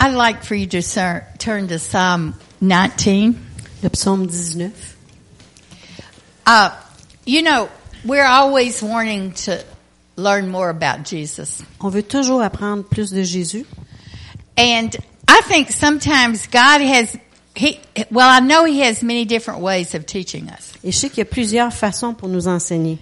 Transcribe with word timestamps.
I'd 0.00 0.14
like 0.14 0.44
for 0.44 0.54
you 0.54 0.66
to 0.66 0.82
turn 1.38 1.68
to 1.68 1.78
Psalm 1.78 2.34
19. 2.60 3.46
Le 3.82 3.90
psaume 3.90 4.26
19. 4.28 4.72
Uh, 6.46 6.70
you 7.24 7.42
know, 7.42 7.68
we're 8.04 8.24
always 8.26 8.82
wanting 8.82 9.32
to 9.32 9.64
learn 10.16 10.48
more 10.48 10.70
about 10.70 11.04
Jesus. 11.04 11.62
On 11.80 11.90
veut 11.90 12.02
toujours 12.02 12.42
apprendre 12.42 12.84
plus 12.88 13.10
de 13.10 13.22
Jésus. 13.22 13.66
And 14.56 14.96
I 15.28 15.40
think 15.42 15.70
sometimes 15.70 16.46
God 16.48 16.80
has, 16.80 17.16
he, 17.54 17.80
well, 18.10 18.28
I 18.28 18.40
know 18.40 18.64
He 18.64 18.80
has 18.80 19.02
many 19.02 19.24
different 19.24 19.60
ways 19.60 19.94
of 19.94 20.06
teaching 20.06 20.48
us. 20.48 20.72
Et 20.82 20.90
je 20.90 20.98
sais 20.98 21.08
qu'il 21.10 21.18
y 21.18 21.22
a 21.22 21.30
plusieurs 21.30 21.72
façons 21.72 22.16
pour 22.16 22.28
nous 22.28 22.48
enseigner. 22.48 22.98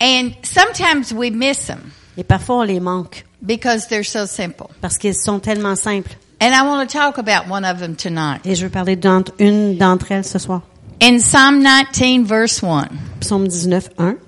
And 0.00 0.34
sometimes 0.42 1.12
we 1.12 1.30
miss 1.30 1.66
them 1.66 1.92
Et 2.16 2.24
parfois, 2.24 2.56
on 2.56 2.62
les 2.66 2.80
manque 2.80 3.24
because 3.44 3.88
they're 3.88 4.04
so 4.04 4.26
simple. 4.26 4.68
parce 4.80 4.98
qu'ils 4.98 5.14
sont 5.14 5.40
tellement 5.40 5.76
simples. 5.76 6.16
And 6.40 6.54
I 6.54 6.62
want 6.64 6.88
to 6.88 6.96
talk 6.96 7.18
about 7.18 7.48
one 7.48 7.64
of 7.64 7.78
them 7.78 7.96
tonight. 7.96 8.44
Et 8.44 8.54
je 8.54 8.66
veux 8.66 8.70
parler 8.70 8.96
d'une 8.96 9.78
d'entre 9.78 10.10
elles 10.10 10.24
ce 10.24 10.38
soir. 10.38 10.62
In 11.00 11.18
Psalm 11.18 11.62
19 11.62 12.24
verse 12.24 12.62
1. 12.62 12.88
Psaume 13.20 13.48
19, 13.48 13.90
1. 13.96 14.18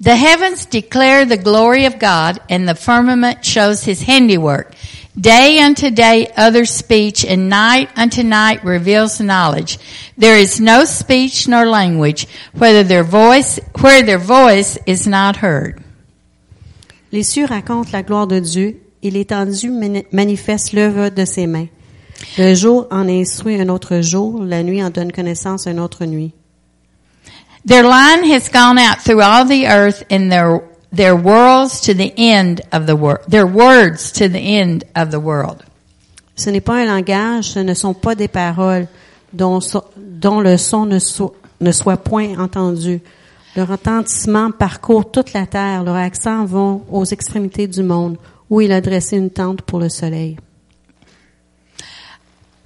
The 0.00 0.16
heavens 0.16 0.66
declare 0.66 1.24
the 1.24 1.36
glory 1.36 1.86
of 1.86 1.98
God 1.98 2.40
and 2.50 2.68
the 2.68 2.74
firmament 2.74 3.44
shows 3.44 3.84
his 3.84 4.02
handiwork. 4.02 4.74
Day 5.18 5.60
unto 5.60 5.90
day 5.90 6.26
utters 6.36 6.70
speech 6.70 7.24
and 7.24 7.48
night 7.48 7.88
unto 7.96 8.22
night 8.22 8.64
reveals 8.64 9.20
knowledge. 9.20 9.78
There 10.18 10.36
is 10.36 10.60
no 10.60 10.84
speech 10.84 11.46
nor 11.46 11.66
language 11.66 12.26
whether 12.52 12.82
their 12.82 13.04
voice, 13.04 13.60
where 13.80 14.02
their 14.02 14.18
voice 14.18 14.76
is 14.86 15.06
not 15.06 15.36
heard. 15.36 15.80
Les 17.12 17.22
cieux 17.22 17.46
racontent 17.46 17.92
la 17.92 18.02
gloire 18.02 18.26
de 18.26 18.40
Dieu 18.40 18.83
et 19.04 19.10
l'étendue 19.10 19.70
mani- 19.70 20.04
manifeste 20.12 20.72
l'œuvre 20.72 21.10
de 21.10 21.24
ses 21.24 21.46
mains. 21.46 21.66
Le 22.38 22.54
jour 22.54 22.86
en 22.90 23.08
instruit 23.08 23.60
un 23.60 23.68
autre 23.68 24.00
jour, 24.00 24.42
la 24.42 24.62
nuit 24.62 24.82
en 24.82 24.90
donne 24.90 25.12
connaissance 25.12 25.66
une 25.66 25.78
autre 25.78 26.04
nuit. 26.06 26.32
Their 27.66 27.82
line 27.84 28.24
has 28.30 28.50
gone 28.50 28.78
out 28.78 28.98
through 29.04 29.20
all 29.22 29.46
the 29.46 29.64
earth 29.66 30.04
and 30.10 30.28
their, 30.30 30.60
their 30.92 31.14
worlds 31.14 31.80
to 31.82 31.94
the 31.94 32.12
end 32.16 32.60
of 32.72 32.86
the 32.86 32.94
world, 32.94 33.20
their 33.28 33.46
words 33.46 34.12
to 34.12 34.28
the 34.28 34.36
end 34.40 34.84
of 34.96 35.10
the 35.10 35.18
world. 35.20 35.62
Ce 36.36 36.50
n'est 36.50 36.60
pas 36.60 36.76
un 36.82 36.86
langage, 36.86 37.44
ce 37.52 37.60
ne 37.60 37.74
sont 37.74 37.94
pas 37.94 38.14
des 38.14 38.28
paroles 38.28 38.86
dont, 39.32 39.60
so- 39.60 39.84
dont 39.96 40.40
le 40.40 40.56
son 40.56 40.84
ne, 40.86 40.98
so- 40.98 41.34
ne 41.60 41.72
soit 41.72 41.96
point 41.96 42.38
entendu. 42.38 43.00
Leur 43.56 43.68
retentissement 43.68 44.50
parcourt 44.50 45.10
toute 45.10 45.32
la 45.32 45.46
terre, 45.46 45.84
leurs 45.84 45.94
accents 45.96 46.44
vont 46.44 46.82
aux 46.90 47.04
extrémités 47.04 47.66
du 47.68 47.82
monde, 47.82 48.16
où 48.50 48.60
il 48.60 48.72
a 48.72 48.80
dressé 48.80 49.16
une 49.16 49.30
tente 49.30 49.62
pour 49.62 49.78
le 49.78 49.88
soleil. 49.88 50.36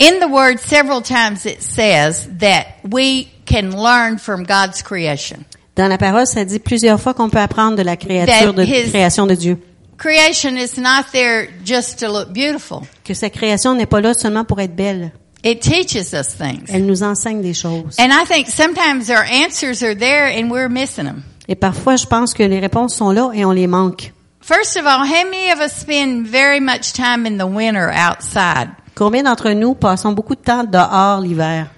In 0.01 0.21
the 0.21 0.31
word, 0.31 0.59
several 0.61 1.03
times 1.03 1.45
it 1.45 1.61
says 1.61 2.29
that 2.39 2.77
we 2.89 3.29
can 3.47 3.71
learn 3.71 4.19
from 4.19 4.45
God's 4.45 4.83
creation. 4.83 5.45
Dans 5.75 5.89
la 5.89 5.99
parole, 5.99 6.27
ça 6.27 6.45
dit 6.45 6.61
plusieurs 6.61 7.01
fois 7.01 7.15
qu'on 7.15 7.31
peut 7.31 7.41
apprendre 7.41 7.77
de 7.77 7.83
la 7.83 7.97
créature 7.97 8.55
de 8.55 8.65
création 8.65 9.27
de 9.27 9.35
Dieu. 9.35 9.59
Creation 9.97 10.57
is 10.57 10.79
not 10.79 11.11
there 11.13 11.49
just 11.65 11.99
to 11.99 12.07
look 12.07 12.33
beautiful. 12.33 12.83
Que 13.05 13.15
sa 13.15 13.31
création 13.31 13.75
n'est 13.75 13.87
pas 13.87 14.01
là 14.01 14.15
seulement 14.15 14.45
pour 14.45 14.61
être 14.61 14.77
belle. 14.77 15.13
It 15.45 15.61
teaches 15.61 16.13
us 16.13 16.37
things. 16.37 16.69
Elle 16.69 16.87
nous 16.87 17.03
enseigne 17.03 17.43
des 17.43 17.55
choses. 17.55 17.97
And 17.99 18.11
I 18.11 18.25
think 18.25 18.49
sometimes 18.49 19.11
our 19.11 19.25
answers 19.25 19.83
are 19.83 19.97
there 19.97 20.27
and 20.27 20.51
we're 20.51 20.69
missing 20.69 21.05
them. 21.05 21.23
Et 21.49 21.57
parfois, 21.57 21.97
je 21.97 22.07
pense 22.07 22.35
que 22.35 22.43
les 22.43 22.61
réponses 22.61 22.95
sont 22.95 23.11
là 23.11 23.31
et 23.35 23.45
on 23.45 23.53
les 23.53 23.67
manque. 23.67 24.13
First 24.49 24.79
of 24.79 24.87
all, 24.87 25.05
how 25.05 25.25
many 25.25 25.51
of 25.51 25.61
us 25.61 25.77
spend 25.77 26.27
very 26.27 26.59
much 26.59 26.95
time 26.95 27.27
in 27.27 27.37
the 27.37 27.47
winter 27.47 27.91
outside? 27.91 28.71
Combien 28.95 29.25
d'entre 29.25 29.53
nous 29.53 29.75
passons 29.75 30.15
beaucoup 30.15 30.37
de 30.37 30.41
temps 30.41 30.65
dehors 30.65 31.21
l'hiver? 31.21 31.69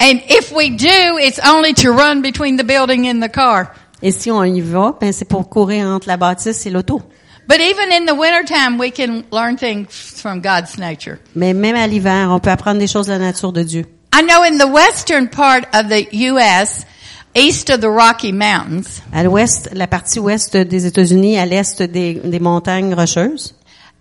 And 0.00 0.20
if 0.28 0.50
we 0.50 0.70
do, 0.70 1.18
it's 1.20 1.38
only 1.38 1.72
to 1.74 1.92
run 1.92 2.20
between 2.20 2.56
the 2.56 2.64
building 2.64 3.06
and 3.06 3.22
the 3.22 3.28
car. 3.28 3.72
Et 4.02 4.10
si 4.10 4.28
on 4.32 4.42
y 4.42 4.60
va, 4.60 4.96
ben 5.00 5.12
c'est 5.12 5.24
pour 5.24 5.48
courir 5.48 5.86
entre 5.86 6.08
la 6.08 6.16
bâtisse 6.16 6.66
et 6.66 6.70
l'auto. 6.70 7.00
But 7.46 7.60
even 7.60 7.92
in 7.92 8.06
the 8.06 8.16
wintertime, 8.16 8.76
we 8.76 8.90
can 8.90 9.22
learn 9.30 9.56
things 9.56 9.86
from 10.20 10.40
God's 10.40 10.78
nature. 10.78 11.20
Mais 11.36 11.54
même 11.54 11.76
à 11.76 11.86
l'hiver, 11.86 12.28
on 12.32 12.40
peut 12.40 12.50
apprendre 12.50 12.80
des 12.80 12.88
choses 12.88 13.06
de 13.06 13.12
la 13.12 13.20
nature 13.20 13.52
de 13.52 13.62
Dieu. 13.62 13.84
I 14.12 14.22
know 14.22 14.42
in 14.42 14.58
the 14.58 14.66
western 14.66 15.28
part 15.28 15.64
of 15.72 15.90
the 15.90 16.08
U.S., 16.12 16.84
east 17.34 17.70
of 17.70 17.80
the 17.80 17.88
Rocky 17.88 18.32
Mountains, 18.32 19.02
À 19.12 19.22
l'ouest, 19.22 19.70
la 19.72 19.86
partie 19.86 20.18
ouest 20.18 20.56
des 20.56 20.86
États-Unis, 20.86 21.38
à 21.38 21.46
l'est 21.46 21.82
des, 21.82 22.14
des 22.14 22.40
montagnes 22.40 22.94
rocheuses, 22.94 23.54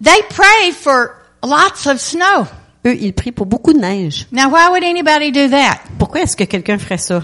they 0.03 0.22
pray 0.29 0.72
for 0.72 1.12
lots 1.44 1.88
of 1.88 2.00
snow. 2.00 2.47
eux, 2.85 2.95
ils 3.00 3.13
prient 3.13 3.31
pour 3.31 3.45
beaucoup 3.45 3.73
de 3.73 3.79
neige. 3.79 4.28
Now, 4.31 4.50
why 4.50 4.69
would 4.69 4.84
anybody 4.84 5.31
do 5.31 5.50
that? 5.50 5.79
Pourquoi 5.97 6.22
est-ce 6.22 6.35
que 6.38 6.45
quelqu'un 6.45 6.78
ferait 6.78 6.97
ça? 6.97 7.23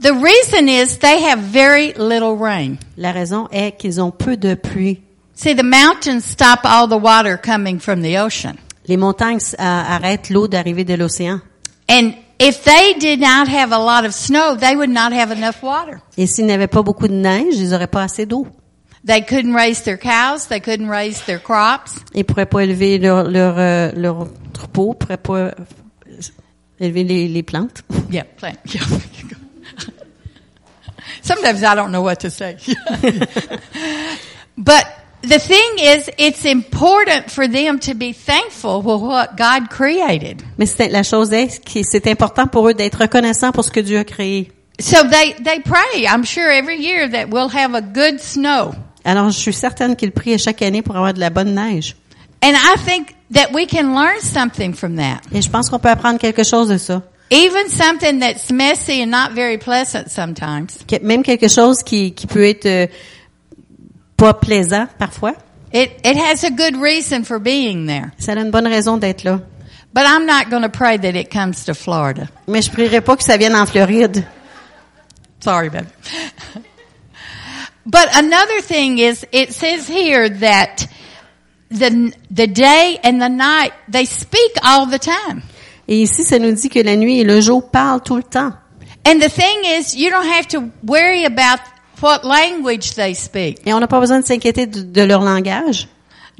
The 0.00 0.12
reason 0.12 0.68
is 0.68 0.98
they 0.98 1.24
have 1.24 1.40
very 1.40 1.92
little 1.98 2.36
rain. 2.38 2.78
La 2.96 3.10
raison 3.12 3.48
est 3.50 3.76
qu'ils 3.76 4.00
ont 4.00 4.12
peu 4.12 4.36
de 4.36 4.54
pluie. 4.54 5.00
See, 5.34 5.54
the 5.54 5.64
mountains 5.64 6.20
stop 6.24 6.60
all 6.64 6.88
the 6.88 7.00
water 7.00 7.36
coming 7.36 7.78
from 7.80 8.02
the 8.02 8.16
ocean. 8.16 8.54
Les 8.86 8.96
montagnes 8.96 9.38
euh, 9.54 9.56
arrêtent 9.58 10.30
l'eau 10.30 10.48
d'arriver 10.48 10.84
de 10.84 10.94
l'océan. 10.94 11.40
And 11.90 12.12
if 12.38 12.64
they 12.64 12.94
did 12.94 13.20
not 13.20 13.48
have 13.48 13.72
a 13.72 13.78
lot 13.78 14.04
of 14.04 14.14
snow, 14.14 14.56
they 14.56 14.76
would 14.76 14.90
not 14.90 15.12
have 15.12 15.30
enough 15.30 15.62
water. 15.62 16.00
Et 16.16 16.26
s'ils 16.26 16.46
n'avaient 16.46 16.68
pas 16.68 16.82
beaucoup 16.82 17.08
de 17.08 17.14
neige, 17.14 17.56
ils 17.56 17.70
n'auraient 17.70 17.86
pas 17.86 18.02
assez 18.02 18.26
d'eau. 18.26 18.46
They 19.04 19.22
couldn't 19.22 19.54
raise 19.54 19.82
their 19.82 19.96
cows. 19.96 20.46
They 20.48 20.60
couldn't 20.60 20.88
raise 20.88 21.22
their 21.24 21.42
crops. 21.42 21.94
Ils 22.14 22.24
pourraient 22.24 22.46
pas 22.46 22.64
élever 22.64 22.98
leur, 22.98 23.24
leur, 23.24 23.58
euh, 23.58 23.90
leur 23.94 24.28
troupeau, 24.52 24.94
pourraient 24.94 25.16
pas 25.16 25.36
euh, 25.36 25.50
élever 26.80 27.04
les, 27.04 27.28
les 27.28 27.42
plantes. 27.42 27.82
Yeah, 28.10 28.24
plant. 28.24 28.54
Yeah. 28.64 28.80
Sometimes 31.22 31.62
I 31.62 31.74
don't 31.74 31.90
know 31.90 32.02
what 32.02 32.16
to 32.20 32.30
say. 32.30 32.56
but 34.56 34.86
the 35.22 35.38
thing 35.38 35.78
is, 35.78 36.10
it's 36.18 36.44
important 36.44 37.30
for 37.30 37.48
them 37.48 37.78
to 37.80 37.94
be 37.94 38.12
thankful 38.12 38.82
for 38.82 38.98
what 38.98 39.36
God 39.36 39.70
created. 39.70 40.42
Mais 40.58 40.66
c'est, 40.66 40.88
la 40.88 41.02
chose 41.02 41.32
est 41.32 41.64
que 41.64 41.82
c'est 41.82 42.06
important 42.06 42.46
pour 42.46 42.68
eux 42.68 42.74
d'être 42.74 43.00
reconnaissants 43.00 43.52
pour 43.52 43.64
ce 43.64 43.70
que 43.70 43.80
Dieu 43.80 43.98
a 43.98 44.04
créé. 44.04 44.52
So 44.80 45.02
they, 45.08 45.34
they 45.42 45.60
pray, 45.60 46.06
I'm 46.06 46.24
sure 46.24 46.48
every 46.48 46.78
year 46.80 47.08
that 47.08 47.30
we'll 47.30 47.48
have 47.48 47.74
a 47.74 47.80
good 47.80 48.20
snow. 48.20 48.72
Alors, 49.04 49.30
je 49.30 49.38
suis 49.38 49.52
certaine 49.52 49.96
qu'ils 49.96 50.12
prient 50.12 50.38
chaque 50.38 50.62
année 50.62 50.82
pour 50.82 50.96
avoir 50.96 51.14
de 51.14 51.20
la 51.20 51.30
bonne 51.30 51.54
neige. 51.54 51.96
And 52.42 52.54
I 52.54 52.76
think 52.76 53.16
that 53.32 53.52
we 53.52 53.66
can 53.66 53.94
learn 53.94 54.20
something 54.20 54.72
from 54.72 54.96
that. 54.96 55.22
Et 55.32 55.42
je 55.42 55.50
pense 55.50 55.68
qu'on 55.68 55.80
peut 55.80 55.88
apprendre 55.88 56.18
quelque 56.18 56.44
chose 56.44 56.68
de 56.68 56.78
ça. 56.78 57.02
Even 57.30 57.68
something 57.68 58.20
that's 58.20 58.50
messy 58.50 59.02
and 59.02 59.10
not 59.10 59.34
very 59.34 59.58
pleasant 59.58 60.08
sometimes. 60.08 60.78
Même 61.02 61.22
quelque 61.22 61.48
chose 61.48 61.82
qui, 61.82 62.12
qui 62.12 62.26
peut 62.26 62.46
être 62.46 62.66
euh, 62.66 62.86
pas 64.18 64.34
plaisant 64.34 64.88
parfois. 64.98 65.34
It, 65.72 66.00
it 66.04 66.16
has 66.16 66.44
a 66.44 66.50
good 66.50 66.76
reason 66.76 67.24
for 67.24 67.38
being 67.38 67.86
there. 67.86 68.12
Ça 68.18 68.32
a 68.32 68.40
une 68.40 68.50
bonne 68.50 68.66
raison 68.66 68.98
d'être 68.98 69.24
là. 69.24 69.40
But 69.92 70.04
I'm 70.06 70.26
not 70.26 70.50
going 70.50 70.62
to 70.62 70.68
pray 70.68 70.98
that 70.98 71.16
it 71.16 71.30
comes 71.30 71.64
to 71.64 71.74
Florida. 71.74 72.28
Mais 72.46 72.62
je 72.62 72.70
prierai 72.70 73.00
pas 73.00 73.16
que 73.16 73.22
ça 73.22 73.38
vienne 73.38 73.54
en 73.54 73.66
Floride. 73.66 74.26
Sorry, 75.40 75.70
baby. 75.70 75.86
but 77.86 78.08
another 78.14 78.60
thing 78.60 78.98
is, 78.98 79.24
it 79.32 79.52
says 79.52 79.88
here 79.88 80.28
that 80.28 80.86
the, 81.70 82.12
the 82.30 82.46
day 82.46 82.98
and 83.02 83.20
the 83.20 83.28
night, 83.28 83.72
they 83.88 84.04
speak 84.04 84.56
all 84.62 84.86
the 84.86 84.98
time. 84.98 85.42
Et 85.86 86.02
ici, 86.02 86.22
ça 86.22 86.38
nous 86.38 86.52
dit 86.52 86.68
que 86.68 86.80
la 86.80 86.96
nuit 86.96 87.20
et 87.20 87.24
le 87.24 87.40
jour 87.40 87.70
parlent 87.70 88.02
tout 88.02 88.16
le 88.16 88.22
temps. 88.22 88.52
And 89.06 89.20
the 89.20 89.30
thing 89.30 89.64
is, 89.64 89.96
you 89.96 90.10
don't 90.10 90.26
have 90.26 90.48
to 90.48 90.70
worry 90.82 91.24
about 91.24 91.60
what 92.02 92.20
language 92.24 92.94
they 92.94 93.14
speak. 93.14 93.60
Et 93.66 93.72
on 93.72 93.80
n'a 93.80 93.86
pas 93.86 94.00
besoin 94.00 94.20
de 94.20 94.26
s'inquiéter 94.26 94.66
de, 94.66 94.82
de 94.82 95.02
leur 95.02 95.22
langage. 95.22 95.88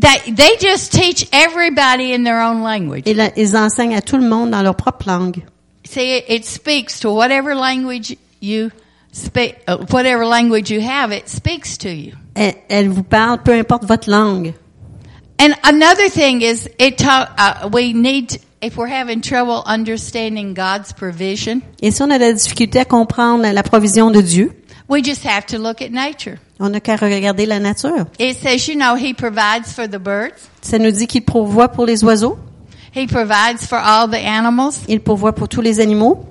They, 0.00 0.32
they 0.32 0.56
just 0.60 0.92
teach 0.92 1.26
everybody 1.32 2.14
in 2.14 2.22
their 2.22 2.40
own 2.40 2.62
language. 2.62 3.02
Et 3.06 3.14
là, 3.14 3.30
ils 3.36 3.56
enseignent 3.56 3.96
à 3.96 4.00
tout 4.00 4.16
le 4.16 4.28
monde 4.28 4.50
dans 4.50 4.62
leur 4.62 4.76
propre 4.76 5.08
langue. 5.08 5.42
See, 5.84 6.22
it, 6.28 6.44
speaks 6.44 7.00
to 7.00 7.10
whatever 7.10 7.54
language 7.54 8.16
you 8.40 8.70
speak, 9.10 9.56
uh, 9.66 9.78
whatever 9.90 10.24
language 10.24 10.70
you 10.70 10.80
have, 10.80 11.12
it 11.12 11.28
speaks 11.28 11.76
to 11.78 11.88
you. 11.88 12.12
Elle, 12.34 12.54
elle 12.68 12.88
vous 12.90 13.02
parle, 13.02 13.42
peu 13.42 13.52
importe 13.52 13.86
votre 13.86 14.08
langue. 14.08 14.52
And 15.40 15.54
another 15.64 16.08
thing 16.10 16.42
is, 16.42 16.68
it 16.78 16.98
ta- 16.98 17.30
uh, 17.38 17.68
we 17.72 17.92
need, 17.92 18.38
if 18.60 18.76
we're 18.76 18.92
having 18.92 19.20
trouble 19.20 19.62
understanding 19.66 20.54
God's 20.54 20.92
provision, 20.92 21.60
Et 21.80 21.90
si 21.90 22.02
on 22.02 22.10
a 22.10 22.18
de 22.18 22.24
la 22.24 22.32
difficulté 22.32 22.80
à 22.80 22.84
comprendre 22.84 23.44
la 23.50 23.62
provision 23.62 24.10
de 24.10 24.20
Dieu, 24.20 24.52
we 24.88 25.02
just 25.02 25.24
have 25.24 25.46
to 25.46 25.58
look 25.58 25.80
at 25.82 25.90
nature. 25.90 26.38
on 26.60 26.70
n'a 26.70 26.80
qu'à 26.80 26.96
regarder 26.96 27.46
la 27.46 27.58
nature. 27.60 28.06
It 28.18 28.36
says, 28.36 28.66
you 28.68 28.74
know, 28.76 28.96
He 28.96 29.14
provides 29.14 29.72
for 29.72 29.86
the 29.88 29.98
birds. 29.98 30.48
Ça 30.62 30.78
nous 30.78 30.90
dit 30.90 31.06
qu'il 31.06 31.22
pourvoit 31.24 31.68
pour 31.68 31.86
les 31.86 32.02
oiseaux, 32.04 32.38
He 32.94 33.06
provides 33.06 33.64
for 33.66 33.78
all 33.78 34.08
the 34.08 34.14
animals. 34.24 34.80
il 34.88 35.00
pourvoit 35.00 35.34
pour 35.34 35.48
tous 35.48 35.60
les 35.60 35.78
animaux, 35.80 36.24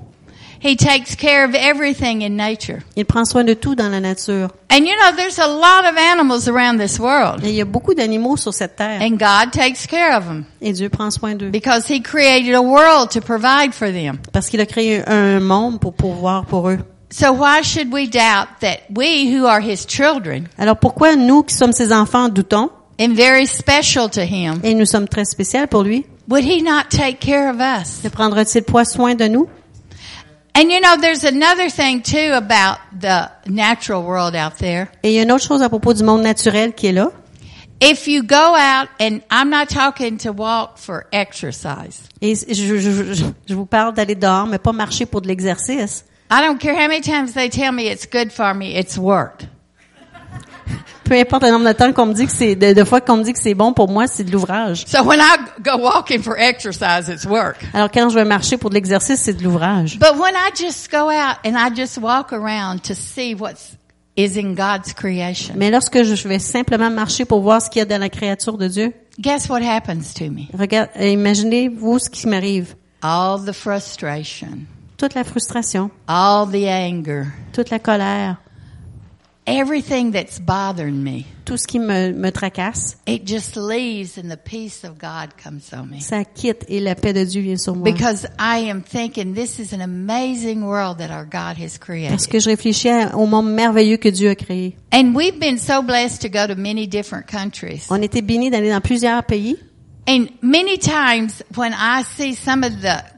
He 0.60 0.76
takes 0.76 1.16
care 1.16 1.46
of 1.48 1.54
everything 1.54 2.24
in 2.24 2.36
nature. 2.36 2.80
Il 2.96 3.06
prend 3.06 3.26
soin 3.26 3.44
de 3.44 3.54
tout 3.54 3.76
dans 3.76 3.90
la 3.92 4.00
nature. 4.00 4.50
And 4.72 4.80
you 4.88 4.96
know, 4.96 5.16
there's 5.16 5.38
a 5.38 5.46
lot 5.48 5.86
of 5.88 5.96
animals 5.98 6.50
around 6.50 6.80
this 6.80 6.98
world. 7.00 7.44
Et 7.46 7.50
il 7.50 7.56
y 7.56 7.62
a 7.62 7.66
beaucoup 7.66 7.94
d'animaux 7.94 8.38
sur 8.38 8.52
cette 8.56 8.76
terre. 8.76 9.00
And 9.04 9.18
God 9.18 9.52
takes 9.52 9.86
care 9.88 10.18
of 10.18 10.26
them 10.26 10.46
Et 10.60 10.74
Dieu 10.74 10.90
prend 10.90 11.12
soin 11.12 11.36
d'eux. 11.36 11.52
because 11.52 11.88
He 11.88 12.02
created 12.02 12.56
a 12.56 12.62
world 12.62 13.12
to 13.12 13.22
provide 13.22 13.72
for 13.72 13.88
them. 13.92 14.18
Parce 14.34 14.48
qu'il 14.50 14.60
a 14.60 14.66
créé 14.66 15.08
un 15.08 15.40
monde 15.40 15.80
pour 15.80 15.94
pouvoir 15.94 16.46
pour 16.48 16.68
eux. 16.70 16.80
So 17.10 17.32
why 17.32 17.62
should 17.62 17.92
we 17.94 18.08
doubt 18.08 18.60
that 18.62 18.80
we 18.94 19.32
who 19.34 19.46
are 19.46 19.62
His 19.62 19.86
children 19.86 20.48
Alors 20.58 20.78
pourquoi 20.78 21.16
nous 21.16 21.44
qui 21.44 21.56
sommes 21.56 21.72
ses 21.72 21.92
enfants 21.94 22.28
doutons 22.30 22.70
and 23.00 23.14
very 23.16 23.46
special 23.48 24.10
to 24.10 24.22
Him, 24.22 24.60
et 24.64 24.74
nous 24.74 24.86
sommes 24.86 25.08
très 25.08 25.24
spéciaux 25.26 25.68
pour 25.70 25.84
lui? 25.84 26.06
would 26.28 26.44
He 26.44 26.62
not 26.62 26.90
take 26.90 27.20
care 27.22 27.50
of 27.50 27.62
us? 27.62 28.04
Ne 28.04 28.10
prendra-t-il 28.10 28.64
pas 28.64 28.84
soin 28.86 29.16
de 29.16 29.28
nous? 29.30 29.48
And 30.56 30.70
you 30.72 30.82
know, 30.82 30.98
there's 31.00 31.24
another 31.24 31.70
thing 31.70 32.02
too 32.02 32.34
about 32.34 32.80
the 33.00 33.30
natural 33.46 34.02
world 34.04 34.36
out 34.36 34.58
there. 34.58 34.88
Et 35.04 35.10
il 35.12 35.14
y 35.14 35.20
a 35.20 35.24
une 35.24 35.32
autre 35.32 35.44
chose 35.46 35.62
à 35.62 35.70
propos 35.70 35.94
du 35.94 36.04
monde 36.04 36.24
naturel 36.24 36.74
qui 36.74 36.88
est 36.88 36.92
là. 36.94 37.12
If 37.80 38.08
you 38.08 38.24
go 38.24 38.36
out, 38.56 38.90
and 39.00 39.20
I'm 39.32 39.52
not 39.52 39.68
talking 39.70 40.18
to 40.18 40.32
walk 40.32 40.78
for 40.78 41.04
exercise. 41.12 42.02
Et 42.22 42.34
je, 42.36 42.56
je- 42.56 42.78
je- 42.80 43.14
je- 43.14 43.24
je 43.48 43.54
vous 43.54 43.68
parle 43.68 43.94
d'aller 43.94 44.16
dehors, 44.16 44.48
mais 44.48 44.58
pas 44.58 44.72
marcher 44.74 45.06
pour 45.06 45.22
de 45.22 45.28
l'exercice. 45.28 46.04
I 46.30 46.42
don't 46.42 46.60
care 46.60 46.76
how 46.76 46.88
many 46.88 47.02
times 47.02 47.34
they 47.34 47.50
tell 47.50 47.72
me 47.72 47.90
it's 47.90 48.06
good 48.06 48.32
for 48.34 48.54
me, 48.54 48.76
it's 48.78 48.98
work. 48.98 49.44
Peu 51.06 51.18
importe 51.18 51.44
le 51.44 51.52
nombre 51.52 51.66
de 51.66 51.72
temps 51.72 51.94
qu'on 51.94 52.08
me 52.08 52.14
dit 52.14 52.26
que 52.26 52.32
c'est, 52.34 52.56
de, 52.56 52.74
de 52.74 52.84
fois 52.84 53.00
qu'on 53.00 53.16
me 53.16 53.24
dit 53.24 53.32
que 53.32 53.40
c'est 53.40 53.54
bon 53.54 53.72
pour 53.72 53.88
moi, 53.90 54.08
c'est 54.08 54.26
de 54.26 54.32
l'ouvrage. 54.32 54.84
So 54.88 55.04
when 55.04 55.22
I 55.22 55.38
go 55.62 55.78
walking 55.78 56.22
for 56.22 56.38
exercise, 56.38 57.08
it's 57.08 57.26
work. 57.26 57.56
Alors 57.74 57.90
quand 57.90 58.10
je 58.10 58.16
vais 58.16 58.26
marcher 58.26 58.58
pour 58.58 58.70
de 58.70 58.76
l'exercice, 58.76 59.22
c'est 59.22 59.34
de 59.34 59.42
l'ouvrage. 59.42 59.98
But 60.00 60.20
when 60.20 60.34
I 60.36 60.50
just 60.54 60.92
go 60.92 61.10
out 61.10 61.38
and 61.46 61.56
I 61.56 61.74
just 61.74 61.98
walk 61.98 62.34
around 62.34 62.82
to 62.84 62.94
see 62.94 63.34
what's 63.34 63.78
is 64.18 64.38
in 64.38 64.54
God's 64.56 64.94
creation, 64.94 65.54
Mais 65.56 65.72
lorsque 65.72 66.04
je 66.04 66.28
vais 66.28 66.40
simplement 66.40 66.90
marcher 66.90 67.24
pour 67.24 67.40
voir 67.40 67.62
ce 67.62 67.70
qu'il 67.70 67.80
y 67.80 67.84
a 67.84 67.86
dans 67.86 68.02
la 68.02 68.10
créature 68.10 68.58
de 68.58 68.68
Dieu, 68.68 68.94
guess 69.18 69.48
what 69.48 69.62
happens 69.62 70.14
to 70.14 70.26
me? 70.26 70.50
regarde, 70.60 70.90
imaginez-vous 71.00 72.00
ce 72.00 72.10
qui 72.10 72.28
m'arrive. 72.28 72.76
All 73.02 73.40
the 73.46 73.54
frustration, 73.54 74.66
Toute 74.98 75.14
la 75.14 75.24
frustration, 75.24 75.92
all 76.08 76.48
the 76.48 76.66
anger, 76.68 77.28
toute 77.54 77.70
la 77.70 77.78
colère, 77.78 78.38
everything 79.46 80.12
that's 80.12 80.40
bothering 80.40 81.04
me, 81.04 81.26
tout 81.46 81.58
ce 81.58 81.68
qui 81.68 81.80
me, 81.80 82.12
me 82.14 82.32
tracasse, 82.32 82.98
it 83.06 83.24
just 83.24 83.56
leaves 83.56 84.18
and 84.18 84.30
the 84.30 84.38
peace 84.38 84.84
of 84.84 84.98
God 84.98 85.38
comes 85.38 85.72
on 85.72 85.90
me. 85.90 86.00
ça 86.02 86.26
quitte 86.26 86.66
et 86.68 86.80
la 86.80 86.96
paix 86.96 87.14
de 87.14 87.24
Dieu 87.24 87.42
vient 87.42 87.58
sur 87.58 87.76
moi. 87.76 87.84
Because 87.84 88.26
I 88.40 88.70
am 88.70 88.82
thinking 88.82 89.36
this 89.36 89.60
is 89.60 89.72
an 89.72 89.82
amazing 89.82 90.64
world 90.64 90.98
that 90.98 91.12
our 91.12 91.26
God 91.26 91.58
has 91.58 91.78
created. 91.78 92.10
Parce 92.10 92.28
que 92.28 92.40
je 92.40 92.50
réfléchis 92.50 92.90
au 93.14 93.28
monde 93.28 93.52
merveilleux 93.52 93.98
que 93.98 94.10
Dieu 94.10 94.30
a 94.30 94.36
créé. 94.36 94.76
And 94.92 95.14
we've 95.16 95.40
been 95.40 95.60
so 95.60 95.82
blessed 95.82 96.22
to 96.24 96.30
go 96.30 96.48
to 96.48 96.56
many 96.56 96.88
different 96.88 97.28
countries. 97.28 97.86
On 97.90 98.02
était 98.02 98.22
bénis 98.22 98.50
d'aller 98.50 98.72
dans 98.72 98.82
plusieurs 98.82 99.24
pays. 99.24 99.58
And 100.08 100.28
many 100.42 100.78
times 100.78 101.44
when 101.56 101.74
I 101.74 102.04
see 102.04 102.34
some 102.34 102.64
of 102.64 102.82
the 102.82 103.17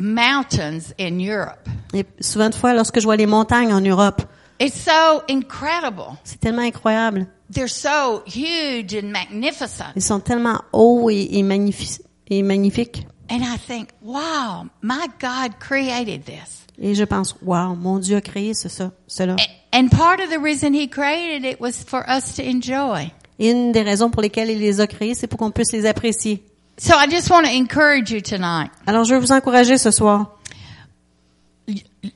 mountains 0.00 0.92
in 0.98 1.18
Europe, 1.20 1.68
Et 1.94 2.04
souvent 2.20 2.48
de 2.48 2.54
fois, 2.54 2.72
lorsque 2.74 2.98
je 3.00 3.04
vois 3.04 3.16
les 3.16 3.26
montagnes 3.26 3.72
en 3.72 3.80
Europe, 3.80 4.22
it's 4.58 4.74
so 4.80 5.22
incredible. 5.28 6.16
c'est 6.24 6.40
tellement 6.40 6.62
incroyable. 6.62 7.26
They're 7.52 7.68
so 7.68 8.22
huge 8.26 8.94
and 8.94 9.08
magnificent. 9.10 9.92
Ils 9.96 10.02
sont 10.02 10.20
tellement 10.20 10.60
hauts 10.72 11.10
et, 11.10 11.28
et, 11.32 11.42
magnifi- 11.42 12.00
et 12.28 12.42
magnifiques. 12.42 13.06
And 13.28 13.42
I 13.42 13.58
think, 13.58 13.90
wow, 14.02 14.64
my 14.82 15.06
God 15.20 15.52
created 15.60 16.24
this. 16.24 16.66
Et 16.80 16.94
je 16.94 17.04
pense, 17.04 17.36
wow, 17.42 17.74
mon 17.76 17.98
Dieu 17.98 18.16
a 18.16 18.20
créé 18.20 18.54
ce, 18.54 18.68
ça, 18.68 18.92
cela. 19.06 19.34
A- 19.38 19.76
And 19.76 19.88
part 19.88 20.18
of 20.20 20.30
the 20.30 20.40
reason 20.42 20.72
he 20.74 20.88
created 20.88 21.44
it 21.44 21.60
was 21.60 21.84
for 21.86 22.04
us 22.08 22.34
to 22.36 22.42
enjoy. 22.42 23.12
Et 23.38 23.50
une 23.50 23.72
des 23.72 23.82
raisons 23.82 24.10
pour 24.10 24.22
lesquelles 24.22 24.50
il 24.50 24.58
les 24.58 24.80
a 24.80 24.86
créés, 24.86 25.14
c'est 25.14 25.26
pour 25.26 25.38
qu'on 25.38 25.50
puisse 25.50 25.72
les 25.72 25.86
apprécier. 25.86 26.44
So 26.82 26.94
I 26.96 27.06
just 27.08 27.28
want 27.30 27.44
to 27.46 27.52
encourage 27.54 28.10
you 28.10 28.22
tonight. 28.22 28.70
Alors, 28.86 29.04
je 29.04 29.12
veux 29.14 29.20
vous 29.20 29.32
encourager 29.32 29.76
ce 29.76 29.90
soir. 29.90 30.38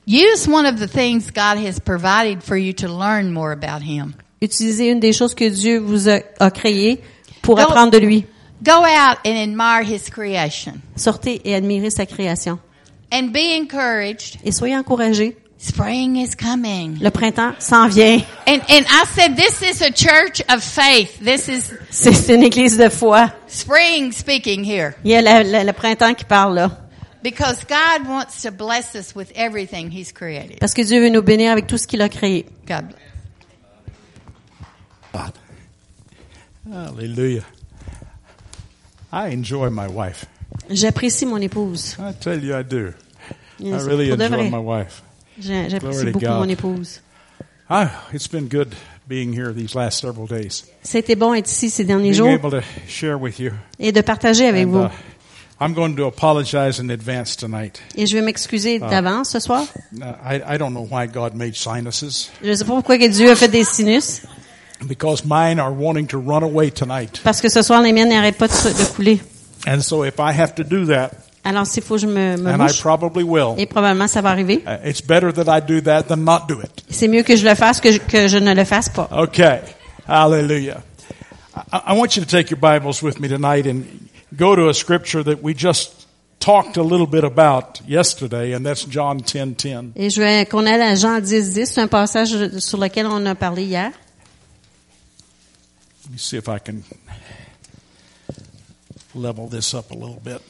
Use 0.07 0.47
one 0.47 0.65
of 0.65 0.79
the 0.79 0.87
things 0.87 1.29
God 1.29 1.57
has 1.59 1.79
provided 1.79 2.41
for 2.41 2.57
you 2.57 2.73
to 2.73 2.87
learn 2.87 3.31
more 3.31 3.51
about 3.51 3.83
him. 3.83 4.15
Utilisez 4.41 4.89
une 4.89 4.99
des 4.99 5.13
choses 5.13 5.35
que 5.35 5.47
Dieu 5.49 5.77
vous 5.79 6.09
a, 6.09 6.19
a 6.39 6.49
créées 6.49 6.99
pour 7.43 7.57
Donc- 7.57 7.69
apprendre 7.69 7.91
de 7.91 7.99
lui. 7.99 8.25
Go 8.63 8.71
out 8.83 9.19
and 9.23 9.37
admire 9.37 9.83
his 9.83 10.09
creation 10.09 10.81
Sortez 10.95 11.41
et 11.45 11.53
admirez 11.53 11.91
sa 11.91 12.07
création. 12.07 12.57
and 13.11 13.31
be 13.31 13.53
encouraged. 13.61 14.39
Et 14.43 14.51
soyez 14.51 14.75
encouragés. 14.75 15.37
Spring 15.67 16.17
is 16.17 16.35
coming. 16.35 16.99
Le 17.01 17.09
printemps 17.09 17.55
s'en 17.59 17.87
vient. 17.89 18.21
And, 18.45 18.61
and 18.69 18.85
I 18.87 19.05
said, 19.15 19.35
this 19.35 19.63
is 19.63 19.81
a 19.81 19.89
church 19.91 20.39
of 20.47 20.63
faith. 20.63 21.17
This 21.19 21.47
is 21.49 21.73
C'est 21.89 22.29
une 22.33 22.43
église 22.43 22.77
de 22.77 22.87
foi. 22.89 23.31
spring 23.47 24.11
speaking 24.11 24.63
here. 24.63 24.93
Il 25.03 25.09
y 25.11 25.15
a 25.15 25.21
la- 25.23 25.41
la- 25.43 25.63
le 25.63 25.73
printemps 25.73 26.13
qui 26.13 26.23
parle 26.25 26.53
là. 26.55 26.71
Because 27.23 27.63
God 27.65 28.07
wants 28.07 28.43
to 28.43 28.51
bless 28.51 28.93
us 28.93 29.15
with 29.15 29.31
everything 29.35 29.89
he's 29.89 30.11
created. 30.11 30.59
Parce 30.59 30.75
que 30.75 30.83
Dieu 30.83 31.01
veut 31.01 31.09
nous 31.09 31.23
bénir 31.23 31.51
avec 31.51 31.65
tout 31.65 31.79
ce 31.79 31.87
qu'il 31.87 32.01
a 32.03 32.09
créé. 32.09 32.45
God 32.67 32.89
bless. 32.89 32.99
Hallelujah. 36.71 37.43
I 39.11 39.29
enjoy 39.29 39.69
my 39.69 39.87
wife. 39.87 40.25
J'apprécie 40.69 41.25
mon 41.25 41.41
épouse. 41.41 41.95
I 41.99 42.11
tell 42.19 42.37
you, 42.43 42.53
I 42.55 42.63
do. 42.63 42.93
Yes, 43.57 43.83
I 43.83 43.87
really 43.87 44.11
enjoy 44.11 44.49
my 44.49 44.59
wife. 44.59 45.01
J'apprécie 45.39 46.05
beaucoup 46.05 46.19
God. 46.25 46.39
mon 46.39 46.49
épouse. 46.49 47.01
Ah, 47.69 47.89
it's 48.13 48.27
been 48.27 48.47
good 48.47 48.75
being 49.07 49.33
here 49.33 49.51
these 49.53 49.75
last 49.75 49.99
several 49.99 50.27
days. 50.27 50.63
C'était 50.83 51.15
bon 51.15 51.33
être 51.33 51.49
ici 51.49 51.69
ces 51.69 51.83
derniers 51.83 52.11
Being 52.11 52.17
jours 52.17 52.29
able 52.45 52.51
to 52.51 52.61
share 52.87 53.17
with 53.19 53.39
you. 53.39 53.51
et 53.79 53.91
de 53.91 54.01
partager 54.01 54.47
avec 54.47 54.67
And, 54.67 54.71
vous. 54.71 54.83
uh, 54.83 54.89
I'm 55.59 55.73
going 55.73 55.95
to 55.95 56.05
apologize 56.05 56.79
in 56.79 56.89
advance 56.89 57.35
tonight. 57.35 57.81
Et 57.95 58.05
je 58.05 58.15
vais 58.15 58.21
m'excuser 58.21 58.77
d'avance 58.79 59.29
ce 59.31 59.39
soir. 59.39 59.63
Uh, 59.95 60.03
I, 60.23 60.55
I 60.55 60.57
don't 60.57 60.73
know 60.73 60.87
why 60.89 61.07
God 61.07 61.33
made 61.33 61.55
sinuses 61.55 62.29
Je 62.43 62.49
ne 62.49 62.55
sais 62.55 62.65
pas 62.65 62.73
pourquoi 62.73 62.97
que 62.97 63.07
Dieu 63.07 63.31
a 63.31 63.35
fait 63.35 63.47
des 63.47 63.63
sinus. 63.63 64.21
because 64.87 65.23
mine 65.25 65.59
are 65.59 65.71
wanting 65.71 66.05
to 66.07 66.19
run 66.19 66.43
away 66.43 66.69
tonight. 66.69 67.19
Parce 67.23 67.41
que 67.41 67.49
ce 67.49 67.61
soir, 67.61 67.81
les 67.81 67.93
miennes 67.93 68.09
n'arrêtent 68.09 68.37
pas 68.37 68.47
de 68.47 68.85
couler. 68.95 69.21
And 69.67 69.79
so 69.81 70.03
if 70.03 70.19
I 70.19 70.31
have 70.37 70.53
to 70.55 70.63
do 70.63 70.85
that, 70.87 71.11
Alors, 71.45 71.67
s'il 71.67 71.83
faut 71.83 71.97
je 71.99 72.07
me, 72.07 72.37
me 72.37 72.51
and 72.51 72.67
I 72.67 72.73
probably 72.81 73.23
will, 73.23 73.53
et 73.57 73.67
probablement 73.67 74.07
ça 74.07 74.21
va 74.21 74.31
arriver, 74.31 74.63
uh, 74.65 74.77
it's 74.83 75.01
better 75.01 75.31
that 75.31 75.47
I 75.47 75.61
do 75.61 75.79
that 75.81 76.07
than 76.07 76.17
not 76.17 76.47
do 76.47 76.59
it. 76.59 76.83
c'est 76.89 77.07
mieux 77.07 77.21
que 77.21 77.35
je 77.35 77.47
le 77.47 77.53
fasse 77.53 77.79
que 77.79 77.91
je, 77.91 77.99
que 77.99 78.27
je 78.27 78.37
ne 78.37 78.53
le 78.53 78.65
fasse 78.65 78.89
pas. 78.89 79.07
Okay. 79.11 79.59
Hallelujah. 80.07 80.81
I, 81.71 81.81
I 81.87 81.93
want 81.93 82.15
you 82.15 82.23
to 82.23 82.27
take 82.27 82.49
your 82.49 82.59
Bibles 82.59 83.03
with 83.03 83.19
me 83.19 83.27
tonight 83.27 83.67
and 83.67 83.83
go 84.35 84.55
to 84.55 84.69
a 84.69 84.73
scripture 84.73 85.23
that 85.23 85.43
we 85.43 85.53
just 85.53 86.07
talked 86.39 86.77
a 86.77 86.83
little 86.83 87.07
bit 87.07 87.23
about 87.23 87.79
yesterday, 87.87 88.53
and 88.53 88.65
that's 88.65 88.83
John 88.83 89.19
10 89.19 89.53
10. 89.53 89.93
Et 89.95 90.09
je 90.09 90.21
vais 90.21 90.45
qu'on 90.45 90.65
aille 90.65 90.81
à 90.81 90.95
Jean 90.95 91.19
10, 91.19 91.53
10. 91.53 91.65
C'est 91.71 91.81
un 91.81 91.87
passage 91.87 92.57
sur 92.59 92.79
lequel 92.79 93.05
on 93.05 93.23
a 93.25 93.35
parlé 93.35 93.65
hier. 93.65 93.91
Let 96.05 96.11
me 96.11 96.17
see 96.17 96.37
if 96.37 96.47
I 96.47 96.59
can 96.59 96.83
level 99.15 99.47
this 99.47 99.73
up 99.73 99.91
a 99.91 99.95
little 99.95 100.19
bit. 100.23 100.41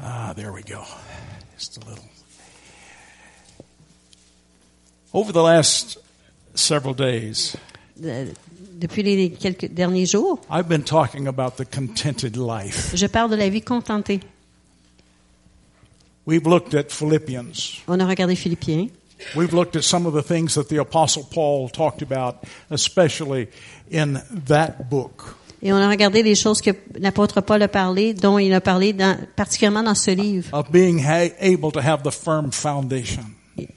Ah, 0.00 0.32
there 0.36 0.52
we 0.52 0.62
go. 0.62 0.84
Just 1.58 1.78
a 1.78 1.88
little. 1.88 2.04
Over 5.14 5.32
the 5.32 5.42
last 5.42 5.98
several 6.54 6.94
days, 6.94 7.56
depuis 7.98 9.02
les 9.02 9.30
quelques 9.30 9.72
derniers 9.72 10.06
jours, 10.06 10.38
I've 10.50 10.68
been 10.68 10.82
talking 10.84 11.26
about 11.26 11.56
the 11.56 11.64
contented 11.64 12.36
life. 12.36 12.94
je 12.94 13.06
parle 13.06 13.30
de 13.30 13.36
la 13.36 13.48
vie 13.48 13.62
contentée. 13.62 14.20
We've 16.26 16.46
looked 16.46 16.74
at 16.74 16.90
Philippians. 16.90 17.82
On 17.88 18.00
a 18.00 18.04
regardé 18.06 18.36
Philippiens. 18.36 18.90
We've 19.34 19.54
looked 19.54 19.76
at 19.76 19.84
some 19.84 20.06
of 20.06 20.12
the 20.12 20.22
things 20.22 20.54
that 20.54 20.68
the 20.68 20.76
Apostle 20.78 21.24
Paul 21.24 21.70
talked 21.70 22.02
about, 22.02 22.44
especially 22.68 23.48
in 23.88 24.20
that 24.30 24.90
book. 24.90 25.36
Et 25.62 25.72
on 25.72 25.76
a 25.76 25.88
regardé 25.88 26.22
les 26.22 26.34
choses 26.34 26.60
que 26.60 26.70
l'apôtre 26.98 27.40
Paul 27.40 27.62
a 27.62 27.68
parlé, 27.68 28.12
dont 28.14 28.38
il 28.38 28.52
a 28.52 28.60
parlé 28.60 28.92
dans, 28.92 29.16
particulièrement 29.36 29.82
dans 29.82 29.94
ce 29.94 30.10
livre, 30.10 30.48
of 30.52 30.70
being 30.70 31.00
ha- 31.04 31.30
able 31.40 31.72
to 31.72 31.80
have 31.80 32.02
the 32.02 32.10
firm 32.12 32.52
foundation. 32.52 33.22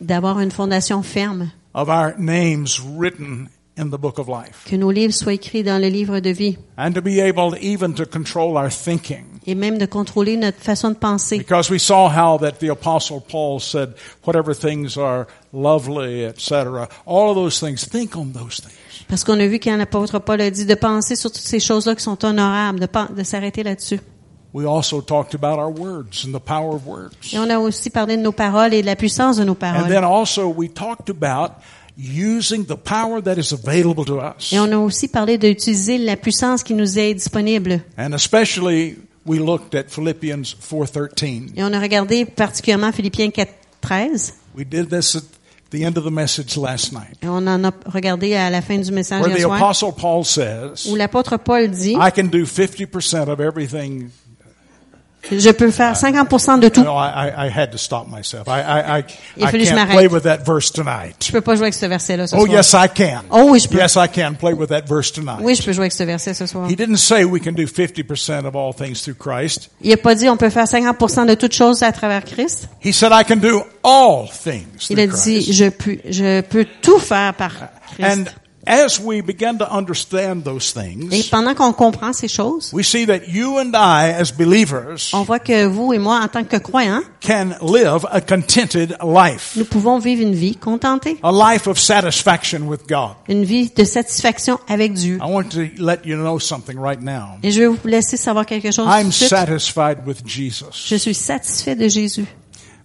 D'avoir 0.02 0.40
une 0.42 0.52
fondation 0.52 1.02
ferme, 1.04 1.52
of 1.74 1.88
our 1.88 2.14
names 2.20 2.82
written 2.98 3.48
in 3.78 3.86
the 3.92 3.98
book 3.98 4.20
of 4.20 4.28
life. 4.28 4.66
Que 4.70 4.76
nos 4.76 4.92
livres 4.92 5.14
soient 5.14 5.34
écrits 5.34 5.64
dans 5.64 5.82
le 5.82 5.88
livre 5.88 6.20
de 6.20 6.32
vie, 6.32 6.58
and 6.78 6.92
to 6.94 7.02
be 7.02 7.20
able 7.22 7.56
even 7.62 7.94
to 7.94 8.06
control 8.06 8.58
our 8.58 8.70
thinking 8.70 9.24
et 9.50 9.56
même 9.56 9.78
de 9.78 9.86
contrôler 9.86 10.38
notre 10.38 10.60
façon 10.60 10.90
de 10.90 10.96
penser. 10.96 11.38
because 11.38 11.70
we 11.72 11.80
saw 11.80 12.08
how 12.10 12.38
that 12.38 12.54
the 12.60 12.70
apostle 12.70 13.20
paul 13.22 13.60
said 13.60 13.90
whatever 14.26 14.54
things 14.54 14.98
are 14.98 15.26
lovely 15.54 16.24
etc 16.24 16.88
all 17.06 17.30
of 17.30 17.36
those 17.36 17.60
things 17.60 17.88
think 17.90 18.16
on 18.16 18.28
those 18.34 18.62
things 18.62 18.74
Parce 19.08 19.24
qu'on 19.24 19.40
a 19.40 19.48
vu 19.48 19.60
quand 19.60 19.76
l'apôtre 19.76 20.20
Paul 20.20 20.40
a 20.42 20.52
dit 20.52 20.66
de 20.68 20.76
penser 20.76 21.16
sur 21.16 21.32
toutes 21.32 21.42
ces 21.42 21.60
choses-là 21.60 21.96
qui 21.96 22.04
sont 22.04 22.24
honorables, 22.24 22.80
de, 22.80 22.88
de 23.16 23.24
s'arrêter 23.24 23.64
là-dessus. 23.64 24.00
We 24.54 24.68
also 24.68 25.02
talked 25.02 25.34
about 25.34 25.58
our 25.60 25.72
words 25.72 26.26
and 26.28 26.32
the 26.32 26.40
power 26.44 26.76
of 26.76 26.86
words. 26.86 27.16
Et 27.34 27.40
on 27.40 27.50
a 27.50 27.58
aussi 27.58 27.90
parlé 27.90 28.18
de 28.18 28.22
nos 28.22 28.32
paroles 28.32 28.72
et 28.74 28.82
de 28.82 28.86
la 28.86 28.96
puissance 28.96 29.38
de 29.38 29.44
nos 29.46 29.54
And 29.54 29.56
paroles. 29.56 29.88
then 29.88 30.04
also 30.04 30.48
we 30.48 30.70
talked 30.72 31.10
about 31.10 31.54
using 31.98 32.66
the 32.66 32.76
power 32.78 33.20
that 33.22 33.38
is 33.38 33.52
available 33.52 34.06
to 34.06 34.20
us. 34.20 34.54
Et 34.54 34.60
on 34.60 34.72
a 34.72 34.78
aussi 34.78 35.08
parlé 35.08 35.38
d'utiliser 35.40 35.98
la 35.98 36.16
puissance 36.16 36.62
qui 36.64 36.74
nous 36.76 37.00
est 37.00 37.14
disponible. 37.16 37.82
And 37.98 38.14
especially 38.14 38.96
we 39.30 39.38
looked 39.38 39.76
at 39.76 39.90
Philippians 39.90 40.56
4:13. 40.60 41.54
Et 41.56 41.64
on 41.64 41.72
a 41.72 41.80
regardé 41.80 42.26
particulièrement 42.26 42.92
Philippiens 42.92 43.30
4, 43.32 43.46
13. 43.82 44.34
We 44.56 44.66
did 44.66 44.90
this 44.90 45.16
at 45.16 45.24
the 45.70 45.86
end 45.86 45.98
of 45.98 46.04
the 46.04 46.12
message 46.12 46.58
last 46.58 46.92
night. 46.92 47.16
Et 47.22 47.28
on 47.28 47.46
en 47.46 47.64
a 47.64 47.72
regardé 47.86 48.34
à 48.34 48.50
la 48.50 48.62
fin 48.62 48.80
du 48.80 48.92
message 48.92 49.22
Where 49.22 49.30
hier 49.30 49.38
the 49.38 49.44
soir, 49.44 49.58
apostle 49.58 49.94
Paul 49.94 50.26
says, 50.26 50.90
où 50.90 50.96
l'apôtre 50.96 51.38
Paul 51.38 51.70
dit, 51.70 51.92
I 51.92 52.12
can 52.14 52.26
do 52.26 52.44
50% 52.44 53.30
of 53.30 53.40
everything 53.40 54.10
je 55.32 55.50
peux 55.52 55.70
faire 55.70 55.94
50% 55.94 56.60
de 56.60 56.70
tout. 56.70 56.82
Il 56.82 56.88
a 59.44 59.48
fallu 59.50 59.64
que 59.64 59.70
je 59.70 59.76
m'arrête. 59.76 60.00
Je 61.26 61.32
peux 61.32 61.42
pas 61.42 61.56
jouer 61.56 61.64
avec 61.64 61.74
ce 61.74 61.86
verset-là 61.86 62.28
ce 62.28 62.36
Oh, 62.36 62.46
soir. 62.46 62.52
yes, 62.58 62.74
I 62.74 62.88
can. 62.96 63.22
Oh, 63.30 63.48
oui, 63.50 63.60
je 63.60 63.68
peux. 63.68 63.78
Yes, 63.78 63.96
I 63.96 64.08
can 64.14 64.34
play 64.40 64.54
with 64.54 64.70
that 64.70 64.82
verse 64.88 65.12
tonight. 65.12 65.40
Oui, 65.42 65.56
je 65.56 65.64
peux 65.64 65.74
jouer 65.74 65.84
avec 65.84 65.94
ce 65.94 66.04
verset 66.04 66.34
ce 66.34 66.46
soir. 66.46 66.68
He 66.70 66.76
didn't 66.76 66.98
say 66.98 67.24
we 67.24 67.42
can 67.44 67.52
do 67.52 67.64
50% 67.66 68.46
of 68.46 68.56
all 68.56 68.74
things 68.74 69.02
through 69.02 69.18
Christ. 69.18 69.70
Il 69.82 69.92
a 69.94 69.98
pas 69.98 70.16
dit 70.16 70.30
on 70.30 70.38
peut 70.38 70.50
faire 70.50 70.66
50% 70.66 71.26
de 71.28 71.34
toutes 71.36 71.54
choses 71.54 71.84
à 71.84 71.92
travers 71.92 72.24
Christ. 72.24 72.70
He 72.84 72.94
said 72.94 73.12
I 73.14 73.24
can 73.26 73.38
do 73.38 73.64
all 73.84 74.28
things 74.32 74.88
Il 74.90 75.00
a 75.00 75.08
dit 75.08 75.44
Christ. 75.44 75.54
je 75.54 75.70
peux, 75.70 75.98
je 76.10 76.42
peux 76.42 76.66
tout 76.82 77.00
faire 77.00 77.34
par 77.34 77.52
And 78.02 78.24
Christ. 78.24 78.36
As 78.68 79.00
we 79.00 79.22
begin 79.22 79.58
to 79.58 79.66
understand 79.72 80.44
those 80.44 80.74
Et 80.76 80.98
things, 81.10 81.30
pendant 81.30 81.54
qu'on 81.56 81.74
comprend 81.74 82.14
ces 82.14 82.28
choses, 82.28 82.72
we 82.74 82.84
see 82.84 83.06
that 83.06 83.28
you 83.28 83.58
and 83.60 83.72
I, 83.74 84.12
as 84.12 84.32
believers, 84.32 85.10
on 85.14 85.24
voit 85.24 85.40
que 85.40 85.66
vous 85.66 85.94
et 85.94 85.98
moi, 86.00 86.20
en 86.24 86.28
tant 86.28 86.44
que 86.44 86.58
croyants, 86.58 87.02
can 87.22 87.52
live 87.62 88.06
a 88.12 88.22
contented 88.22 88.96
life. 89.04 89.54
nous 89.56 89.66
pouvons 89.66 90.00
vivre 90.00 90.22
une 90.22 90.36
vie 90.36 90.56
contentée, 90.56 91.18
A 91.24 91.32
life 91.32 91.68
of 91.68 91.80
satisfaction 91.80 92.68
with 92.68 92.88
God. 92.88 93.16
une 93.28 93.44
vie 93.44 93.70
de 93.76 93.84
satisfaction 93.84 94.60
avec 94.68 94.94
Dieu. 94.94 95.18
I 95.22 95.30
want 95.32 95.50
to 95.52 95.68
let 95.78 96.00
you 96.06 96.16
know 96.16 96.40
something 96.40 96.78
right 96.78 97.02
now. 97.02 97.38
Et 97.44 97.52
je 97.52 97.62
vais 97.62 97.68
vous 97.68 97.78
laisser 97.86 98.18
savoir 98.18 98.46
quelque 98.46 98.72
chose. 98.72 98.88
I'm 98.88 99.12
satisfied 99.12 100.00
with 100.06 100.26
Jesus. 100.26 100.86
Je 100.88 100.96
suis 100.96 101.14
satisfait 101.16 101.76
de 101.76 101.88
Jésus, 101.88 102.26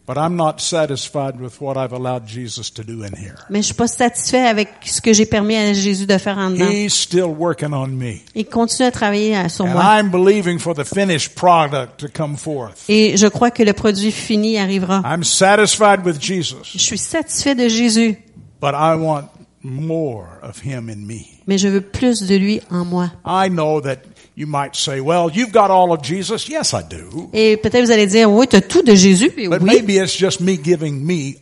But 0.07 0.19
I'm 0.19 0.37
not 0.37 0.61
satisfied 0.61 1.41
with 1.41 1.63
what 1.63 1.79
I've 1.79 1.95
allowed 1.95 2.27
Jesus 2.27 2.71
to 2.75 2.83
do 2.85 3.05
in 3.05 3.15
here. 3.17 3.37
mais 3.49 3.63
je 3.63 3.69
suis 3.69 3.75
pas 3.75 3.87
satisfait 3.87 4.47
avec 4.47 4.69
ce 4.85 5.01
que 5.01 5.15
j'ai 5.15 5.25
permis 5.25 5.57
à 5.57 5.73
Jésus 5.73 6.05
de 6.07 6.19
faire 6.19 6.37
en 6.37 6.51
dedans. 6.51 6.69
He's 6.69 6.93
still 6.93 7.25
working 7.35 7.73
on 7.73 7.87
me. 7.89 8.17
Il 8.35 8.45
continue 8.45 8.87
à 8.87 8.91
travailler 8.91 9.49
sur 9.49 9.65
And 9.65 9.71
moi. 9.73 9.83
I'm 9.99 10.11
believing 10.11 10.59
for 10.59 10.75
the 10.75 10.85
finished 10.85 11.35
product 11.35 11.99
to 12.01 12.09
come 12.15 12.37
forth. 12.37 12.85
Et 12.91 13.17
je 13.17 13.27
crois 13.29 13.51
que 13.51 13.63
le 13.63 13.73
produit 13.73 14.13
fini 14.13 14.59
arrivera. 14.59 15.01
I'm 15.07 15.25
satisfied 15.25 16.05
with 16.05 16.21
Jesus, 16.21 16.65
Je 16.75 16.79
suis 16.79 16.99
satisfait 16.99 17.55
de 17.55 17.69
Jésus, 17.69 18.19
but 18.61 18.75
I 18.75 18.95
want 18.97 19.31
more 19.63 20.27
of 20.43 20.59
Him 20.63 20.91
in 20.91 21.07
me. 21.07 21.25
mais 21.47 21.57
je 21.57 21.69
veux 21.69 21.81
plus 21.81 22.23
de 22.27 22.35
lui 22.37 22.61
en 22.71 22.85
moi. 22.85 23.11
I 23.25 23.49
know 23.49 23.81
that 23.81 23.97
you 24.37 24.47
might 24.47 24.75
say, 24.75 25.01
well, 25.01 25.31
you've 25.33 25.53
got 25.53 25.71
all 25.71 25.93
of 25.93 26.03
Jesus. 26.03 26.49
Yes, 26.49 26.73
I 26.75 26.83
do. 26.89 27.31
Et 27.33 27.57
peut-être 27.57 27.85
vous 27.85 27.91
allez 27.93 28.07
dire, 28.07 28.31
oui, 28.31 28.47
tu 28.49 28.57
as 28.57 28.61
tout 28.61 28.83
de 28.83 28.95
Jésus. 28.95 29.31
Et 29.37 29.49
But 29.49 29.61
oui, 29.63 29.67
maybe 29.67 29.91
it's 30.03 30.17
just 30.17 30.41
me 30.41 30.57
giving 30.63 31.05
me 31.05 31.37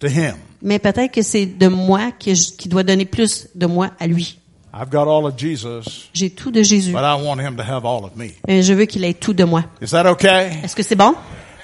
to 0.00 0.08
Him. 0.08 0.34
mais 0.62 0.78
peut-être 0.78 1.12
que 1.12 1.22
c'est 1.22 1.46
de 1.46 1.68
moi 1.68 2.10
qui, 2.18 2.32
qui 2.56 2.68
doit 2.68 2.82
donner 2.82 3.04
plus 3.04 3.48
de 3.54 3.66
moi 3.66 3.90
à 3.98 4.06
lui. 4.06 4.38
I've 4.74 4.90
got 4.90 5.08
all 5.08 5.24
of 5.26 5.34
Jesus, 5.36 6.08
J'ai 6.12 6.30
tout 6.30 6.50
de 6.50 6.62
Jésus. 6.62 6.92
but 6.92 7.00
I 7.00 7.16
want 7.20 7.40
Him 7.40 7.56
to 7.56 7.62
have 7.62 7.84
all 7.86 8.04
of 8.04 8.16
me. 8.16 8.28
Et 8.46 8.62
je 8.62 8.72
veux 8.74 8.84
qu'il 8.84 9.04
ait 9.04 9.14
tout 9.14 9.32
de 9.32 9.44
moi. 9.44 9.64
Is 9.82 9.90
that 9.90 10.06
okay? 10.10 10.50
Est-ce 10.62 10.76
que 10.76 10.82
c'est 10.82 10.94
bon? 10.96 11.14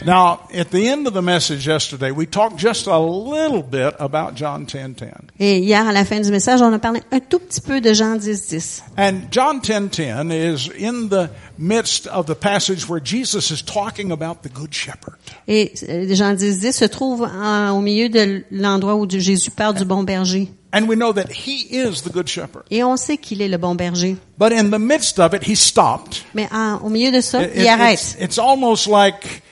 Now, 0.05 0.41
at 0.53 0.71
the 0.71 0.89
end 0.89 1.07
of 1.07 1.15
the 1.15 1.23
message 1.23 1.67
yesterday, 1.67 2.11
we 2.11 2.27
talked 2.27 2.59
just 2.59 2.87
a 2.87 2.99
little 2.99 3.63
bit 3.63 3.95
about 4.01 4.35
John 4.35 4.67
10:10. 4.67 5.31
Et 5.39 5.61
hier, 5.61 5.87
à 5.87 5.93
la 5.93 6.05
fin 6.05 6.21
du 6.21 6.31
message, 6.31 6.61
on 6.61 6.73
a 6.73 6.79
parlé 6.79 7.01
un 7.13 7.21
tout 7.21 7.39
petit 7.39 7.61
peu 7.61 7.81
de 7.81 7.93
Jean 7.95 8.17
10, 8.17 8.49
10. 8.49 8.83
And 8.99 9.29
John 9.31 9.61
10:10 9.61 10.31
is 10.33 10.71
in 10.79 11.09
the 11.09 11.31
midst 11.59 12.07
of 12.09 12.27
the 12.27 12.35
passage 12.35 12.87
where 12.89 13.01
Jesus 13.03 13.51
is 13.51 13.63
talking 13.63 14.11
about 14.11 14.43
the 14.43 14.49
good 14.53 14.75
shepherd. 14.75 15.17
Et 15.49 15.73
euh, 15.89 16.13
Jean 16.15 16.35
10, 16.35 16.61
10 16.61 16.73
se 16.73 16.85
trouve 16.87 17.23
en- 17.23 17.71
au 17.71 17.81
milieu 17.81 18.09
de 18.09 18.45
l'endroit 18.51 18.97
où 18.97 19.09
Jésus 19.09 19.51
parle 19.53 19.75
du 19.77 19.85
bon 19.85 20.03
berger. 20.03 20.49
And 20.73 20.87
we 20.89 20.97
know 20.97 21.13
that 21.13 21.31
he 21.33 21.69
is 21.71 22.03
the 22.03 22.11
good 22.13 22.27
shepherd. 22.29 22.65
Et 22.71 22.83
on 22.83 22.97
sait 22.97 23.17
qu'il 23.17 23.41
est 23.41 23.49
le 23.49 23.59
bon 23.59 23.77
berger. 23.77 24.17
But 24.39 24.53
in 24.53 24.71
the 24.71 24.79
midst 24.81 25.21
of 25.21 25.33
it, 25.33 25.49
he 25.49 25.55
stopped. 25.55 26.25
Mais 26.35 26.49
en- 26.53 26.81
au 26.85 26.89
milieu 26.91 27.13
de 27.13 27.21
ça, 27.21 27.43
It- 27.45 27.51
il 27.55 27.63
it- 27.63 27.69
arrête. 27.69 27.95
it's, 27.95 28.17
it's 28.21 28.39
almost 28.39 28.89
like 28.89 29.43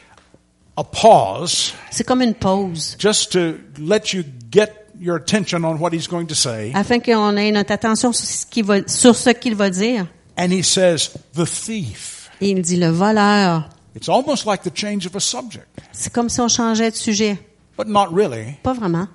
a 0.76 0.84
pause 0.84 1.72
C'est 1.90 2.04
comme 2.04 2.22
une 2.22 2.34
pause, 2.34 2.96
just 2.98 3.32
to 3.32 3.56
let 3.78 4.12
you 4.14 4.24
get 4.50 4.70
your 5.00 5.16
attention 5.16 5.64
on 5.64 5.76
what 5.78 5.92
he's 5.92 6.06
going 6.08 6.26
to 6.26 6.34
say. 6.34 6.72
afin 6.74 6.98
qu'on 7.00 7.36
ait 7.36 7.50
notre 7.52 7.72
attention 7.72 8.12
sur 8.12 8.24
ce 8.26 8.46
qu'il 8.46 8.64
va, 8.64 8.76
sur 8.86 9.14
ce 9.16 9.30
qu'il 9.30 9.54
va 9.54 9.68
dire. 9.70 10.06
And 10.38 10.50
he 10.50 10.62
says, 10.62 11.10
the 11.34 11.44
thief. 11.44 12.30
Et 12.40 12.50
il 12.50 12.62
dit 12.62 12.76
le 12.78 12.88
voleur. 12.88 13.68
It's 13.94 14.08
almost 14.08 14.46
like 14.46 14.62
the 14.62 14.74
change 14.74 15.06
of 15.06 15.14
a 15.14 15.20
subject, 15.20 15.66
C'est 15.92 16.12
comme 16.12 16.28
si 16.30 16.40
on 16.40 16.48
changeait 16.48 16.90
de 16.90 16.96
sujet. 16.96 17.36
but 17.76 17.86
not 17.86 18.06
really. 18.10 18.56
Pas 18.62 18.72
vraiment. 18.72 19.08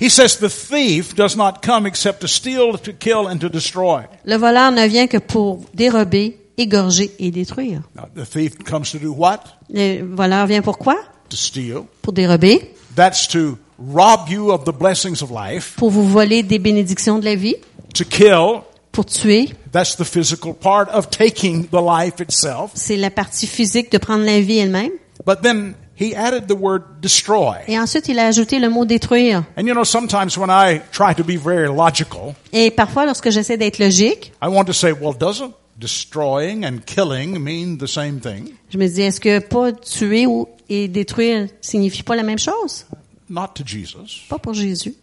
He 0.00 0.08
says 0.10 0.38
the 0.38 0.48
thief 0.50 1.14
does 1.14 1.36
not 1.36 1.62
come 1.62 1.86
except 1.86 2.20
to 2.20 2.26
steal, 2.28 2.76
to 2.78 2.92
kill, 2.92 3.26
and 3.28 3.38
to 3.38 3.48
destroy. 3.48 4.02
Le 4.24 4.36
voleur 4.36 4.70
ne 4.72 4.86
vient 4.86 5.06
que 5.06 5.18
pour 5.18 5.64
dérober, 5.74 6.38
égorger 6.58 7.12
et 7.18 7.30
détruire. 7.30 7.82
Now, 7.96 8.04
the 8.14 8.24
thief 8.28 8.58
comes 8.64 8.90
to 8.92 8.98
do 8.98 9.12
what? 9.12 9.40
Le 9.70 10.02
voleur 10.04 10.46
vient 10.46 10.62
pour 10.62 10.78
quoi? 10.78 10.96
To 11.30 11.36
steal. 11.36 11.82
Pour 12.02 12.12
dérober, 12.12 12.74
That's 12.96 13.26
to 13.28 13.58
rob 13.78 14.28
you 14.28 14.50
of 14.52 14.64
the 14.64 14.72
blessings 14.72 15.22
of 15.22 15.30
life. 15.30 15.74
pour 15.76 15.90
vous 15.90 16.06
voler 16.08 16.42
des 16.42 16.58
bénédictions 16.58 17.18
de 17.18 17.24
la 17.24 17.34
vie, 17.34 17.56
To 17.94 18.04
kill. 18.04 18.60
pour 18.92 19.04
tuer. 19.06 19.50
That's 19.72 19.96
the 19.96 20.04
physical 20.04 20.54
part 20.54 20.88
of 20.94 21.10
taking 21.10 21.66
the 21.68 21.80
life 21.82 22.20
itself. 22.20 22.70
C'est 22.74 22.96
la 22.96 23.10
partie 23.10 23.46
physique 23.48 23.90
de 23.90 23.98
prendre 23.98 24.24
la 24.24 24.40
vie 24.40 24.58
elle-même. 24.58 24.92
But 25.26 25.42
then 25.42 25.74
he 25.98 26.14
added 26.14 26.46
the 26.46 26.56
word 26.56 27.00
destroy. 27.00 27.56
Et 27.66 27.78
ensuite, 27.78 28.06
il 28.08 28.18
a 28.20 28.26
ajouté 28.26 28.58
le 28.60 28.68
mot 28.68 28.84
détruire. 28.84 29.42
And 29.56 29.62
you 29.66 29.74
know, 29.74 29.84
sometimes 29.84 30.36
when 30.36 30.50
I 30.50 30.80
try 30.92 31.14
to 31.16 31.24
be 31.24 31.36
very 31.36 31.66
logical, 31.68 32.34
Et 32.52 32.70
parfois, 32.70 33.06
lorsque 33.06 33.30
j'essaie 33.30 33.56
d'être 33.56 33.78
logique, 33.80 34.32
I 34.42 34.46
want 34.48 34.64
to 34.66 34.72
say, 34.72 34.92
well, 34.92 35.14
doesn't 35.18 35.52
destroying 35.78 36.64
and 36.64 36.80
killing 36.86 37.42
mean 37.42 37.78
the 37.78 37.86
same 37.86 38.20
thing? 38.20 38.54
je 38.70 38.78
me 38.78 38.86
dis, 38.88 39.02
est-ce 39.02 39.20
que 39.20 39.40
pas 39.40 39.72
tuer 39.72 40.26
ou 40.26 40.48
et 40.68 40.88
détruire 40.88 41.48
signifie 41.60 42.02
pas 42.02 42.16
la 42.16 42.22
même 42.22 42.38
chose? 42.38 42.86
Not 43.28 43.48
to 43.54 43.64
Jesus. 43.64 44.26
Pas 44.28 44.38
pour 44.38 44.54
Jésus. 44.54 44.94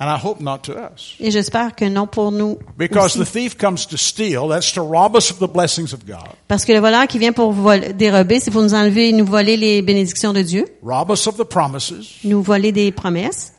And 0.00 0.08
I 0.08 0.16
hope 0.16 0.40
not 0.40 0.58
to 0.64 0.74
us. 0.74 1.16
Et 1.18 1.32
j'espère 1.32 1.74
que 1.74 1.84
non 1.84 2.06
pour 2.06 2.30
nous. 2.30 2.56
Because 2.76 3.16
aussi. 3.16 3.18
the 3.18 3.32
thief 3.32 3.58
comes 3.58 3.84
to 3.88 3.96
steal, 3.96 4.46
that's 4.46 4.72
to 4.74 4.80
rob 4.80 5.16
us 5.16 5.32
of 5.32 5.40
the 5.40 5.52
blessings 5.52 5.92
of 5.92 6.06
God, 6.06 6.28
Parce 6.46 6.64
que 6.64 6.72
le 6.72 6.78
voleur 6.78 7.08
qui 7.08 7.18
vient 7.18 7.32
pour 7.32 7.52
dérober, 7.96 8.38
c'est 8.38 8.52
pour 8.52 8.62
nous 8.62 8.74
enlever 8.74 9.08
et 9.08 9.12
nous 9.12 9.26
voler 9.26 9.56
les 9.56 9.82
bénédictions 9.82 10.32
de 10.32 10.42
Dieu, 10.42 10.66
rob 10.84 11.10
us 11.10 11.26
of 11.26 11.36
the 11.36 11.42
promises, 11.42 12.20
nous 12.22 12.42
voler 12.42 12.70
des 12.70 12.92
promesses, 12.92 13.52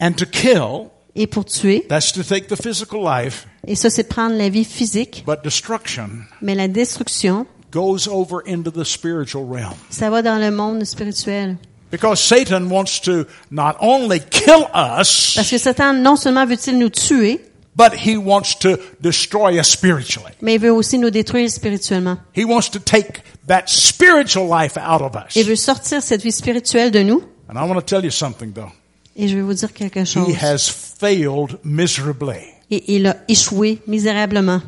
and 0.00 0.12
to 0.12 0.26
kill, 0.26 0.90
et 1.16 1.26
pour 1.26 1.44
tuer. 1.44 1.84
that's 1.88 2.12
to 2.12 2.22
take 2.22 2.46
the 2.48 2.56
physical 2.60 3.00
life, 3.02 3.46
Et 3.66 3.74
ça, 3.74 3.90
c'est 3.90 4.04
de 4.04 4.08
prendre 4.08 4.36
la 4.36 4.48
vie 4.48 4.64
physique. 4.64 5.24
but 5.26 5.42
destruction 5.42 6.08
Mais 6.42 6.54
la 6.54 6.68
destruction, 6.68 7.46
goes 7.72 8.06
over 8.08 8.38
into 8.46 8.70
the 8.70 8.84
spiritual 8.84 9.44
realm. 9.50 9.74
ça 9.90 10.08
va 10.10 10.22
dans 10.22 10.38
le 10.38 10.50
monde 10.50 10.84
spirituel. 10.84 11.56
Because 11.90 12.20
Satan 12.20 12.68
wants 12.70 13.00
to 13.04 13.24
not 13.50 13.76
only 13.80 14.20
kill 14.30 14.66
us, 14.74 15.34
Parce 15.36 15.50
que 15.50 15.58
Satan, 15.58 15.94
non 15.94 16.16
seulement 16.16 16.44
veut-il 16.46 16.78
nous 16.78 16.88
tuer, 16.90 17.40
but 17.76 17.92
he 17.94 18.16
wants 18.16 18.56
to 18.60 18.76
destroy 19.00 19.58
us 19.58 19.68
spiritually. 19.68 20.32
mais 20.42 20.54
il 20.54 20.60
veut 20.60 20.72
aussi 20.72 20.98
nous 20.98 21.10
détruire 21.10 21.48
spirituellement. 21.50 22.18
He 22.36 22.44
wants 22.44 22.70
to 22.72 22.78
take 22.80 23.22
that 23.46 23.64
spiritual 23.66 24.48
life 24.48 24.76
out 24.76 25.00
of 25.02 25.12
us. 25.14 25.36
Il 25.36 25.44
veut 25.44 25.56
sortir 25.56 26.02
cette 26.02 26.22
vie 26.22 26.32
spirituelle 26.32 26.90
de 26.90 27.00
nous. 27.02 27.22
And 27.48 27.54
I 27.54 27.68
want 27.68 27.76
to 27.76 27.82
tell 27.82 28.04
you 28.04 28.10
something 28.10 28.52
though. 28.52 28.72
Et 29.16 29.28
je 29.28 29.36
vais 29.36 29.42
vous 29.42 29.54
dire 29.54 29.72
quelque 29.72 30.04
chose. 30.04 30.28
He 30.28 30.36
has 30.42 30.68
failed 30.68 31.58
miserably. 31.64 32.40
Et 32.70 32.94
il 32.96 33.06
a 33.06 33.16
échoué 33.28 33.78
misérablement. 33.86 34.60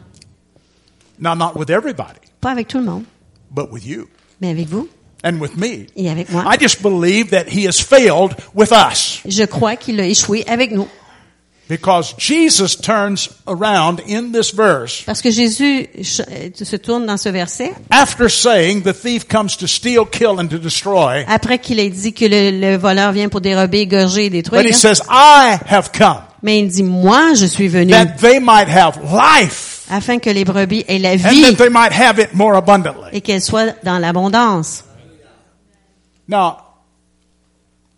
Now, 1.21 1.35
not 1.35 1.53
with 1.57 1.69
everybody, 1.71 2.21
Pas 2.41 2.53
avec 2.53 2.69
tout 2.69 2.79
le 2.79 2.85
monde, 2.85 3.05
but 3.51 3.71
with 3.73 3.85
you 3.85 4.07
mais 4.41 4.51
avec 4.51 4.69
vous 4.69 4.89
and 5.25 5.39
with 5.41 5.57
me. 5.57 5.87
et 5.97 6.09
avec 6.09 6.31
moi. 6.31 6.45
I 6.47 6.57
just 6.61 6.81
believe 6.81 7.31
that 7.31 7.47
he 7.49 7.67
has 7.67 7.81
failed 7.81 8.37
with 8.55 8.71
us 8.71 9.21
Je 9.27 9.43
crois 9.45 9.75
qu'il 9.77 10.01
a 10.01 10.07
échoué 10.07 10.45
avec 10.49 10.71
nous. 10.71 10.87
Because 11.69 12.15
Jesus 12.19 12.77
turns 12.77 13.29
around 13.47 14.01
in 14.09 14.33
this 14.33 14.55
verse 14.55 15.03
Parce 15.05 15.21
que 15.21 15.31
Jésus 15.31 15.87
euh, 15.99 16.51
se 16.55 16.77
tourne 16.77 17.05
dans 17.07 17.17
ce 17.19 17.29
verset, 17.29 17.73
after 17.91 18.29
saying 18.31 18.83
the 18.83 18.93
thief 18.95 19.27
comes 19.29 19.57
to 19.59 19.67
steal, 19.67 20.07
kill, 20.07 20.39
and 20.41 20.49
to 20.49 20.59
destroy. 20.59 21.25
après 21.29 21.59
qu'il 21.59 21.79
ait 21.79 21.91
dit 21.91 22.13
que 22.15 22.25
le, 22.25 22.51
le 22.59 22.77
voleur 22.77 23.13
vient 23.13 23.29
pour 23.29 23.41
dérober, 23.41 23.81
égorger 23.81 24.27
et 24.27 24.31
But 24.31 24.37
he 24.37 24.43
détruire. 24.43 24.75
says, 24.75 25.01
I 25.11 25.59
have 25.69 25.91
come 25.93 26.23
Mais 26.43 26.61
il 26.61 26.69
dit, 26.69 26.85
moi, 26.85 27.35
je 27.35 27.47
suis 27.47 27.67
venu 27.69 27.91
that 27.91 28.17
they 28.21 28.39
might 28.41 28.69
have 28.69 28.99
life 29.13 29.85
afin 29.91 30.19
que 30.19 30.31
les 30.31 30.45
brebis 30.45 30.85
aient 30.87 30.99
la 30.99 31.13
and 31.13 31.17
vie 31.31 31.43
that 31.43 31.55
they 31.57 31.69
might 31.71 31.93
have 31.93 32.19
it 32.21 32.33
more 32.35 32.55
abundantly. 32.57 33.09
et 33.13 33.21
qu'elles 33.21 33.43
soient 33.43 33.73
dans 33.83 33.99
l'abondance. 33.99 34.85
Now, 36.29 36.59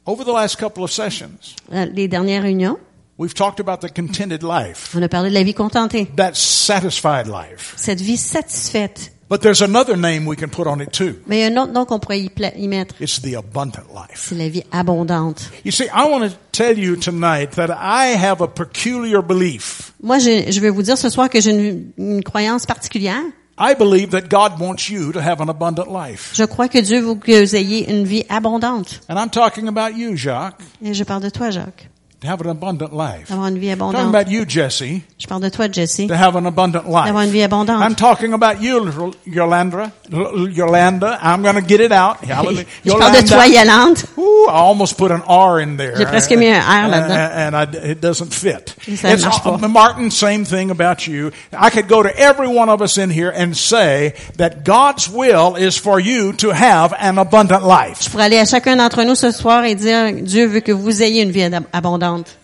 over 0.07 0.25
the 0.25 0.33
last 0.33 0.57
couple 0.59 0.83
of 0.85 0.91
sessions, 0.91 1.55
Euh, 1.73 1.87
Les 1.93 2.09
dernières 2.09 2.43
réunions, 2.43 2.79
we've 3.21 3.35
talked 3.35 3.61
about 3.61 3.81
the 3.81 3.89
contented 3.93 4.43
life, 4.43 4.95
on 4.97 5.03
a 5.03 5.09
parlé 5.09 5.29
de 5.29 5.35
la 5.35 5.43
vie 5.43 5.55
contentée, 5.55 6.07
that 6.17 6.33
satisfied 6.35 7.27
life. 7.27 7.75
cette 7.77 8.01
vie 8.01 8.17
satisfaite. 8.17 9.13
But 9.29 9.43
there's 9.43 9.63
another 9.63 9.97
name 9.97 10.27
we 10.27 10.35
can 10.37 10.49
put 10.49 10.67
on 10.67 10.81
it 10.81 10.91
too. 10.91 11.15
Mais 11.29 11.39
il 11.39 11.41
y 11.43 11.45
a 11.45 11.47
un 11.53 11.63
autre 11.63 11.73
nom 11.73 11.85
qu'on 11.85 12.01
pourrait 12.01 12.19
y, 12.19 12.31
y 12.57 12.67
mettre, 12.67 12.97
It's 13.01 13.21
the 13.21 13.37
abundant 13.37 13.87
life. 13.95 14.27
c'est 14.29 14.35
la 14.35 14.49
vie 14.49 14.65
abondante. 14.73 15.51
You 15.65 15.71
see, 15.71 15.85
I 15.85 16.11
want 16.11 16.29
to 16.29 16.35
tell 16.51 16.77
you 16.77 16.97
tonight 16.97 17.53
that 17.53 17.69
I 17.71 18.17
have 18.17 18.41
a 18.43 18.49
peculiar 18.49 19.23
belief. 19.23 19.93
Moi, 20.03 20.19
je, 20.19 20.51
je 20.51 20.59
vais 20.61 20.71
vous 20.71 20.83
dire 20.83 20.99
ce 20.99 21.09
soir 21.11 21.29
que 21.31 21.41
j'ai 21.41 21.51
une, 21.53 21.93
une 21.97 22.25
croyance 22.25 22.67
particulière. 22.67 23.23
I 23.57 23.75
believe 23.79 24.09
that 24.11 24.23
God 24.31 24.59
wants 24.59 24.89
you 24.91 25.13
to 25.13 25.21
have 25.21 25.41
an 25.43 25.49
abundant 25.51 25.87
life. 25.93 26.33
Je 26.35 26.45
crois 26.45 26.67
que 26.69 26.79
Dieu 26.79 27.01
veut 27.01 27.15
que 27.15 27.45
vous 27.45 27.55
ayez 27.55 27.89
une 27.91 28.05
vie 28.05 28.25
abondante. 28.31 29.03
And 29.09 29.17
I'm 29.17 29.29
talking 29.31 29.69
about 29.69 29.97
you, 29.97 30.17
Jacques, 30.17 30.61
Et 30.83 30.95
je 30.95 31.05
parle 31.05 31.23
de 31.23 31.29
toi, 31.29 31.51
Jacques, 31.51 31.90
to 32.21 32.29
have 32.29 32.41
an 32.43 32.51
abundant 32.51 32.93
life. 32.93 33.29
d'avoir 33.31 33.49
une 33.49 33.59
vie 33.59 33.69
I'm 33.71 33.79
talking 33.79 33.95
abondante. 33.97 34.15
about 34.15 34.31
you, 34.31 34.45
Jesse, 34.47 35.03
Je 35.19 35.27
parle 35.27 35.43
de 35.43 35.49
toi, 35.49 35.69
Jesse, 35.73 36.07
to 36.07 36.15
have 36.15 36.37
an 36.37 36.45
abundant 36.47 36.83
d'avoir 36.83 37.07
une 37.09 37.15
life. 37.25 37.31
vie 37.33 37.43
abondante. 37.43 37.81
I'm 37.83 37.95
talking 37.95 38.33
about 38.35 38.61
you, 38.63 39.13
Yolanda. 39.27 39.91
Yolanda. 40.11 41.19
I'm 41.23 41.43
going 41.43 41.55
to 41.57 41.63
get 41.63 41.81
it 41.81 41.93
out. 41.93 42.19
Hallelujah. 42.25 42.65
Je 42.85 42.93
parle 42.93 43.13
de 43.23 43.27
toi, 43.29 43.47
Yolande. 43.47 44.05
Ooh, 44.19 44.47
I 44.49 44.53
almost 44.53 44.97
put 44.99 45.11
an 45.11 45.23
R 45.27 45.61
in 45.61 45.77
there. 45.77 45.97
J'ai 45.97 46.05
presque 46.07 46.33
mis 46.33 46.49
un 46.49 46.61
R 46.61 46.89
là-dedans. 46.89 47.15
And, 47.15 47.55
and 47.55 47.57
I, 47.57 47.91
it 47.91 48.01
doesn't 48.01 48.33
fit. 48.33 48.75
Ça 48.97 49.13
It's, 49.13 49.25
marche 49.25 49.43
pas. 49.43 49.57
Martin, 49.69 50.11
same 50.11 50.45
thing 50.45 50.71
about 50.71 51.07
you. 51.07 51.31
I 51.53 51.71
could 51.71 51.89
go 51.89 52.03
to 52.03 52.11
every 52.19 52.49
one 52.49 52.69
of 52.69 52.83
us 52.83 52.99
in 52.99 53.11
here 53.11 53.31
and 53.35 53.55
say 53.57 54.15
that 54.37 54.65
God's 54.65 55.09
will 55.09 55.57
is 55.57 55.77
for 55.79 56.01
you 56.01 56.33
to 56.35 56.51
have 56.51 56.93
an 56.99 57.19
abundant 57.19 57.65
life. 57.65 58.11
Pour 58.11 58.21
aller 58.21 58.39
à 58.39 58.45
chacun 58.45 58.77
d'entre 58.77 59.05
nous 59.05 59.15
ce 59.15 59.31
soir 59.31 59.65
et 59.65 59.75
dire, 59.75 60.13
Dieu 60.23 60.47
veut 60.47 60.61
que 60.61 60.73
vous 60.73 61.03
ayez 61.03 61.23
une 61.23 61.31
vie 61.31 61.45
ab- 61.45 61.65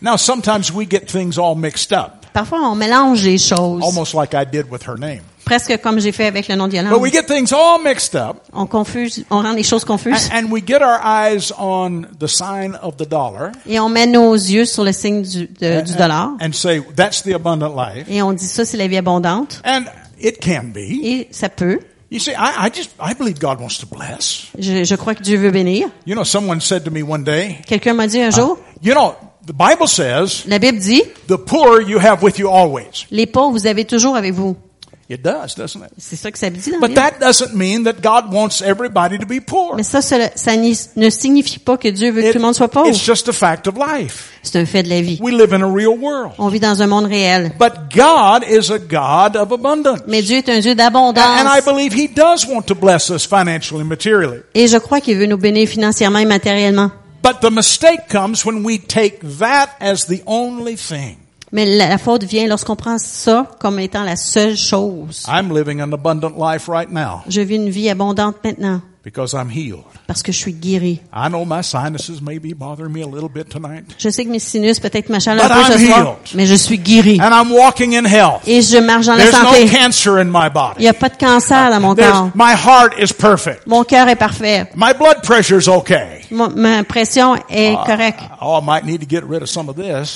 Now, 0.03 0.17
sometimes 0.17 0.73
we 0.73 0.87
get 0.89 1.07
things 1.11 1.39
all 1.39 1.55
mixed 1.57 1.93
up, 1.93 2.27
Parfois, 2.33 2.61
on 2.61 2.75
mélange 2.77 3.23
les 3.25 3.39
choses. 3.39 3.83
almost 3.83 4.15
like 4.15 4.35
I 4.35 4.45
did 4.45 4.71
with 4.71 4.83
her 4.87 4.99
name. 4.99 5.23
Presque 5.45 5.81
comme 5.81 6.01
j'ai 6.01 6.11
fait 6.11 6.27
avec 6.27 6.49
le 6.49 6.57
nom 6.57 6.67
de 6.67 6.77
But 6.91 7.01
we 7.01 7.13
get 7.13 7.23
things 7.29 7.53
all 7.53 7.81
mixed 7.83 8.17
up, 8.17 8.39
On 8.53 8.67
confuse, 8.67 9.25
on 9.31 9.43
rend 9.43 9.53
les 9.53 9.63
choses 9.63 9.85
confuses. 9.85 10.29
and, 10.33 10.47
and 10.47 10.51
we 10.53 10.61
get 10.61 10.83
our 10.83 10.99
eyes 11.05 11.53
on 11.57 12.03
the 12.19 12.27
sign 12.27 12.77
of 12.83 12.97
the 12.97 13.09
dollar 13.09 13.53
Et 13.65 13.79
on 13.79 13.89
met 13.89 14.09
nos 14.09 14.35
yeux 14.35 14.65
sur 14.65 14.83
le 14.83 14.91
signe 14.93 15.23
du, 15.23 15.47
de- 15.47 15.83
du 15.83 15.95
dollar. 15.95 16.33
and 16.43 16.53
say, 16.53 16.83
that's 16.97 17.23
the 17.23 17.33
abundant 17.33 17.75
life. 17.77 18.07
Et 18.11 18.21
on 18.23 18.33
dit 18.33 18.45
ça, 18.47 18.65
c'est 18.65 18.77
la 18.77 18.89
vie 18.89 18.97
abondante. 18.97 19.63
And 19.65 19.85
it 20.21 20.41
can 20.45 20.73
be. 20.75 20.99
Et 21.05 21.29
ça 21.31 21.49
peut. 21.49 21.79
You 22.11 22.19
see, 22.19 22.33
I, 22.33 22.67
I 22.67 22.71
just, 22.75 22.91
I 23.01 23.15
believe 23.15 23.39
God 23.39 23.61
wants 23.61 23.79
to 23.81 23.87
bless. 23.87 24.47
Je, 24.59 24.83
je 24.85 24.95
crois 24.97 25.15
que 25.15 25.23
Dieu 25.23 25.39
veut 25.39 25.51
bénir. 25.53 25.89
You 26.07 26.15
know, 26.17 26.25
someone 26.25 26.61
said 26.61 26.85
to 26.85 26.91
me 26.91 27.03
one 27.03 27.23
day, 27.25 27.59
Quelqu'un 27.69 27.95
m'a 27.95 28.09
dit 28.09 28.21
un 28.21 28.31
jour, 28.31 28.59
you 28.83 28.95
know, 28.95 29.15
the 29.47 29.53
Bible 29.53 29.87
says, 29.87 30.45
la 30.47 30.59
Bible 30.59 30.79
dit, 30.79 31.03
the 31.29 31.37
poor 31.37 31.81
you 31.81 31.99
have 31.99 32.23
with 32.23 32.39
you 32.39 32.49
always. 32.49 33.07
les 33.11 33.27
pauvres, 33.27 33.53
vous 33.53 33.67
avez 33.67 33.85
toujours 33.85 34.17
avec 34.17 34.33
vous. 34.35 34.57
It 35.09 35.23
does, 35.23 35.55
doesn't 35.57 35.83
it? 35.85 35.93
C'est 35.99 36.17
ça 36.17 36.33
que 36.33 36.39
ça 36.39 36.51
dit 36.51 36.69
dans 36.69 36.81
la 36.81 36.89
But 36.89 36.97
that 36.97 37.13
doesn't 37.21 37.55
mean 37.55 37.85
that 37.85 38.03
God 38.03 38.25
wants 38.35 38.61
everybody 38.61 39.17
to 39.21 39.25
be 39.25 39.41
poor. 39.41 39.77
Mais 39.77 39.85
ça, 39.85 40.03
ça, 40.03 40.17
ça 40.35 40.57
ni- 40.57 40.77
ne 40.97 41.09
signifie 41.11 41.61
pas 41.61 41.77
que 41.77 41.87
Dieu 41.87 42.11
veut 42.11 42.23
que 42.23 42.27
It- 42.27 42.33
tout 42.33 42.39
le 42.39 42.45
monde 42.45 42.57
soit 42.57 42.67
pauvre. 42.67 42.89
it's 42.89 43.01
just 43.07 43.29
a 43.29 43.33
fact 43.33 43.69
of 43.69 43.77
life. 43.77 44.33
C'est 44.43 44.59
un 44.59 44.67
fait 44.67 44.83
de 44.83 44.89
la 44.89 45.01
vie. 45.01 45.17
We 45.23 45.33
live 45.33 45.55
in 45.55 45.63
a 45.63 45.73
real 45.73 45.97
world. 45.97 46.33
On 46.39 46.49
vit 46.49 46.59
dans 46.59 46.83
un 46.83 46.89
monde 46.89 47.05
réel. 47.07 47.53
But 47.57 47.75
God 47.95 48.43
is 48.51 48.73
a 48.73 48.79
God 48.81 49.37
of 49.37 49.53
abundance. 49.53 50.01
Mais 50.09 50.23
Dieu 50.23 50.39
est 50.39 50.49
un 50.49 50.59
Dieu 50.59 50.73
And 50.73 50.75
I 50.75 50.77
d'abondance. 50.79 51.65
believe 51.65 51.95
He 51.95 52.09
does 52.13 52.45
want 52.45 52.63
to 52.63 52.75
bless 52.75 53.09
us 53.09 53.25
financially 53.25 53.83
and 53.83 53.87
materially. 53.87 54.41
Et 54.57 54.67
je 54.67 54.77
crois 54.79 55.01
qu'il 55.01 55.17
veut 55.17 55.27
nous 55.27 55.39
bénir 55.39 55.69
financièrement 55.69 56.19
et 56.19 56.27
matériellement. 56.27 56.91
But 57.27 57.41
the 57.41 57.51
mistake 57.51 58.09
comes 58.09 58.47
when 58.47 58.63
we 58.65 58.79
take 58.79 59.19
that 59.41 59.71
as 59.81 60.07
the 60.07 60.23
only 60.27 60.77
thing. 60.77 61.17
Mais 61.51 61.65
la, 61.77 61.89
la 61.89 61.99
faute 61.99 62.23
vient 62.23 62.47
lorsqu'on 62.47 62.77
prend 62.77 62.99
ça 62.99 63.51
comme 63.59 63.81
étant 63.81 64.05
la 64.05 64.15
seule 64.15 64.57
chose. 64.57 65.25
I'm 65.27 65.53
living 65.53 65.81
an 65.81 65.93
abundant 65.93 66.39
life 66.39 66.69
right 66.69 66.89
now 66.89 67.25
Je 67.29 67.41
vis 67.41 67.57
une 67.57 67.69
vie 67.71 67.91
abondante 67.91 68.37
maintenant 68.45 68.81
because 69.05 69.33
I'm 69.35 69.49
healed. 69.51 69.85
parce 70.07 70.23
que 70.23 70.31
je 70.31 70.39
suis 70.39 70.53
guéri. 70.53 71.01
I 71.13 71.29
know 71.29 71.45
my 71.45 71.63
sinuses 71.63 72.21
may 72.21 72.39
be 72.39 72.55
bothering 72.55 72.93
me 72.93 73.03
a 73.03 73.07
little 73.07 73.29
bit 73.29 73.49
tonight. 73.49 73.85
Je 73.99 74.09
sais 74.09 74.25
que 74.25 74.31
mes 74.31 74.39
sinus 74.39 74.79
peut-être 74.79 75.09
m'achalent 75.09 75.41
un 75.43 75.49
peu 75.49 75.55
I'm 75.73 75.79
ce 75.79 75.87
soir, 75.87 75.99
healed. 75.99 76.35
mais 76.37 76.47
je 76.47 76.55
suis 76.55 76.79
guéri. 76.79 77.21
And 77.21 77.31
I'm 77.33 77.53
walking 77.53 77.97
in 77.97 78.05
health. 78.05 78.47
Et 78.47 78.63
je 78.63 78.79
marche 78.79 79.07
dans 79.07 79.15
la 79.15 79.25
There's 79.25 79.43
no 79.43 79.49
santé. 79.53 79.67
cancer 79.69 80.17
in 80.19 80.27
my 80.27 80.49
Il 80.79 80.83
n'y 80.83 80.89
a 80.89 80.95
pas 80.95 81.09
de 81.09 81.17
cancer 81.17 81.71
dans 81.71 81.81
mon 81.81 81.95
There's, 81.97 82.13
corps. 82.13 82.31
my 82.37 82.53
heart 82.55 82.95
is 83.01 83.13
perfect. 83.13 83.67
Mon 83.67 83.85
cœur 83.85 84.09
est 84.09 84.17
parfait. 84.17 84.69
My 84.77 84.93
blood 84.93 85.23
pressure's 85.23 85.69
okay. 85.69 86.26
Mon- 86.31 86.51
ma 86.51 86.85
pression 86.85 87.37
est 87.49 87.75
correcte. 87.87 88.21
Oh. 88.43 88.61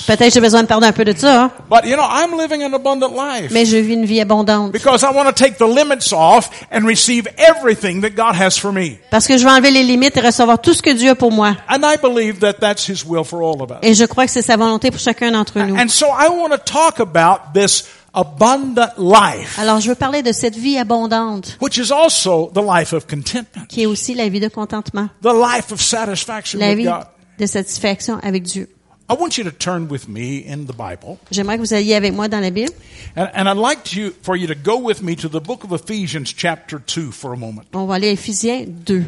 Peut-être 0.07 0.35
j'ai 0.35 0.41
besoin 0.41 0.63
de 0.63 0.67
perdre 0.67 0.87
un 0.87 0.93
peu 0.93 1.05
de 1.05 1.17
ça. 1.17 1.51
But 1.69 1.85
you 1.85 1.97
know, 1.97 2.05
I'm 2.05 2.39
living 2.39 2.63
an 2.63 2.73
abundant 2.75 3.13
life. 3.13 3.51
mais 3.51 3.65
je 3.65 3.77
vis 3.77 3.95
une 3.95 4.05
vie 4.05 4.21
abondante. 4.21 4.73
Because 4.73 5.03
I 5.03 5.15
want 5.15 5.27
to 5.27 5.33
take 5.33 5.57
the 5.59 5.67
limits 5.67 6.13
off 6.13 6.51
and 6.73 6.85
receive 6.87 7.29
everything 7.37 8.01
that 8.03 8.11
God 8.11 8.35
has 8.41 8.59
for 8.59 8.73
me. 8.73 8.99
Parce 9.11 9.27
que 9.27 9.37
je 9.37 9.45
vais 9.45 9.51
enlever 9.51 9.71
les 9.71 9.83
limites 9.83 10.17
et 10.17 10.21
recevoir 10.21 10.61
tout 10.61 10.75
ce 10.75 10.83
que 10.83 10.91
Dieu 10.91 11.11
a 11.11 11.15
pour 11.15 11.33
moi. 11.33 11.57
And 11.69 11.83
I 11.83 11.97
believe 12.01 12.41
that 12.41 12.55
that's 12.55 12.89
His 12.89 13.05
will 13.07 13.25
for 13.25 13.43
all 13.43 13.63
of 13.63 13.71
us. 13.71 13.79
Et 13.83 13.95
je 13.95 14.05
crois 14.05 14.27
que 14.27 14.33
c'est 14.33 14.43
sa 14.43 14.57
volonté 14.57 14.91
pour 14.91 15.01
chacun 15.01 15.31
d'entre 15.31 15.59
nous. 15.61 15.77
And 15.77 15.89
so 15.89 16.07
I 16.07 16.29
want 16.29 16.51
to 16.51 16.59
talk 16.59 17.01
about 17.01 17.53
this 17.55 17.85
abundant 18.15 18.89
life, 18.99 19.59
Alors, 19.59 19.81
je 19.81 19.89
veux 19.89 19.95
parler 19.95 20.23
de 20.23 20.33
cette 20.33 20.57
vie 20.57 20.79
abondante, 20.79 21.57
which 21.61 21.77
is 21.79 21.93
also 21.93 22.51
the 22.55 22.63
life 22.63 22.93
of 22.93 23.07
contentment, 23.07 23.67
qui 23.69 23.83
est 23.83 23.87
aussi 23.87 24.15
la 24.15 24.29
vie 24.29 24.41
de 24.41 24.49
contentement, 24.49 25.09
the 25.23 25.33
life 25.33 25.73
of 25.73 25.81
satisfaction 25.81 26.59
la 26.59 26.69
with 26.71 26.79
vie 26.79 26.85
God. 26.85 27.05
de 27.39 27.47
satisfaction 27.47 28.19
avec 28.23 28.43
Dieu. 28.45 28.69
I 29.09 29.15
want 29.19 29.37
you 29.39 29.43
to 29.45 29.51
turn 29.51 29.89
with 29.91 30.09
me 30.09 30.45
in 30.47 30.67
the 30.67 30.73
Bible. 30.77 31.19
J'aimerais 31.33 31.57
que 31.57 31.63
vous 31.63 31.75
alliez 31.75 31.95
avec 31.97 32.13
moi 32.15 32.29
dans 32.29 32.39
la 32.41 32.51
Bible. 32.51 32.71
And, 33.17 33.29
and 33.35 33.49
I'd 33.49 33.57
like 33.57 33.83
to, 33.97 34.13
for 34.23 34.37
you 34.37 34.47
to 34.47 34.55
go 34.55 34.77
with 34.79 35.03
me 35.03 35.17
to 35.17 35.29
the 35.29 35.41
book 35.41 35.65
of 35.65 35.73
Ephesians 35.73 36.33
chapter 36.33 36.79
2 36.79 37.11
for 37.11 37.33
a 37.33 37.37
moment. 37.37 37.63
On 37.75 37.87
va 37.87 37.95
aller 37.97 38.09
à 38.09 38.13
Éphésiens 38.13 38.67
2. 38.69 39.05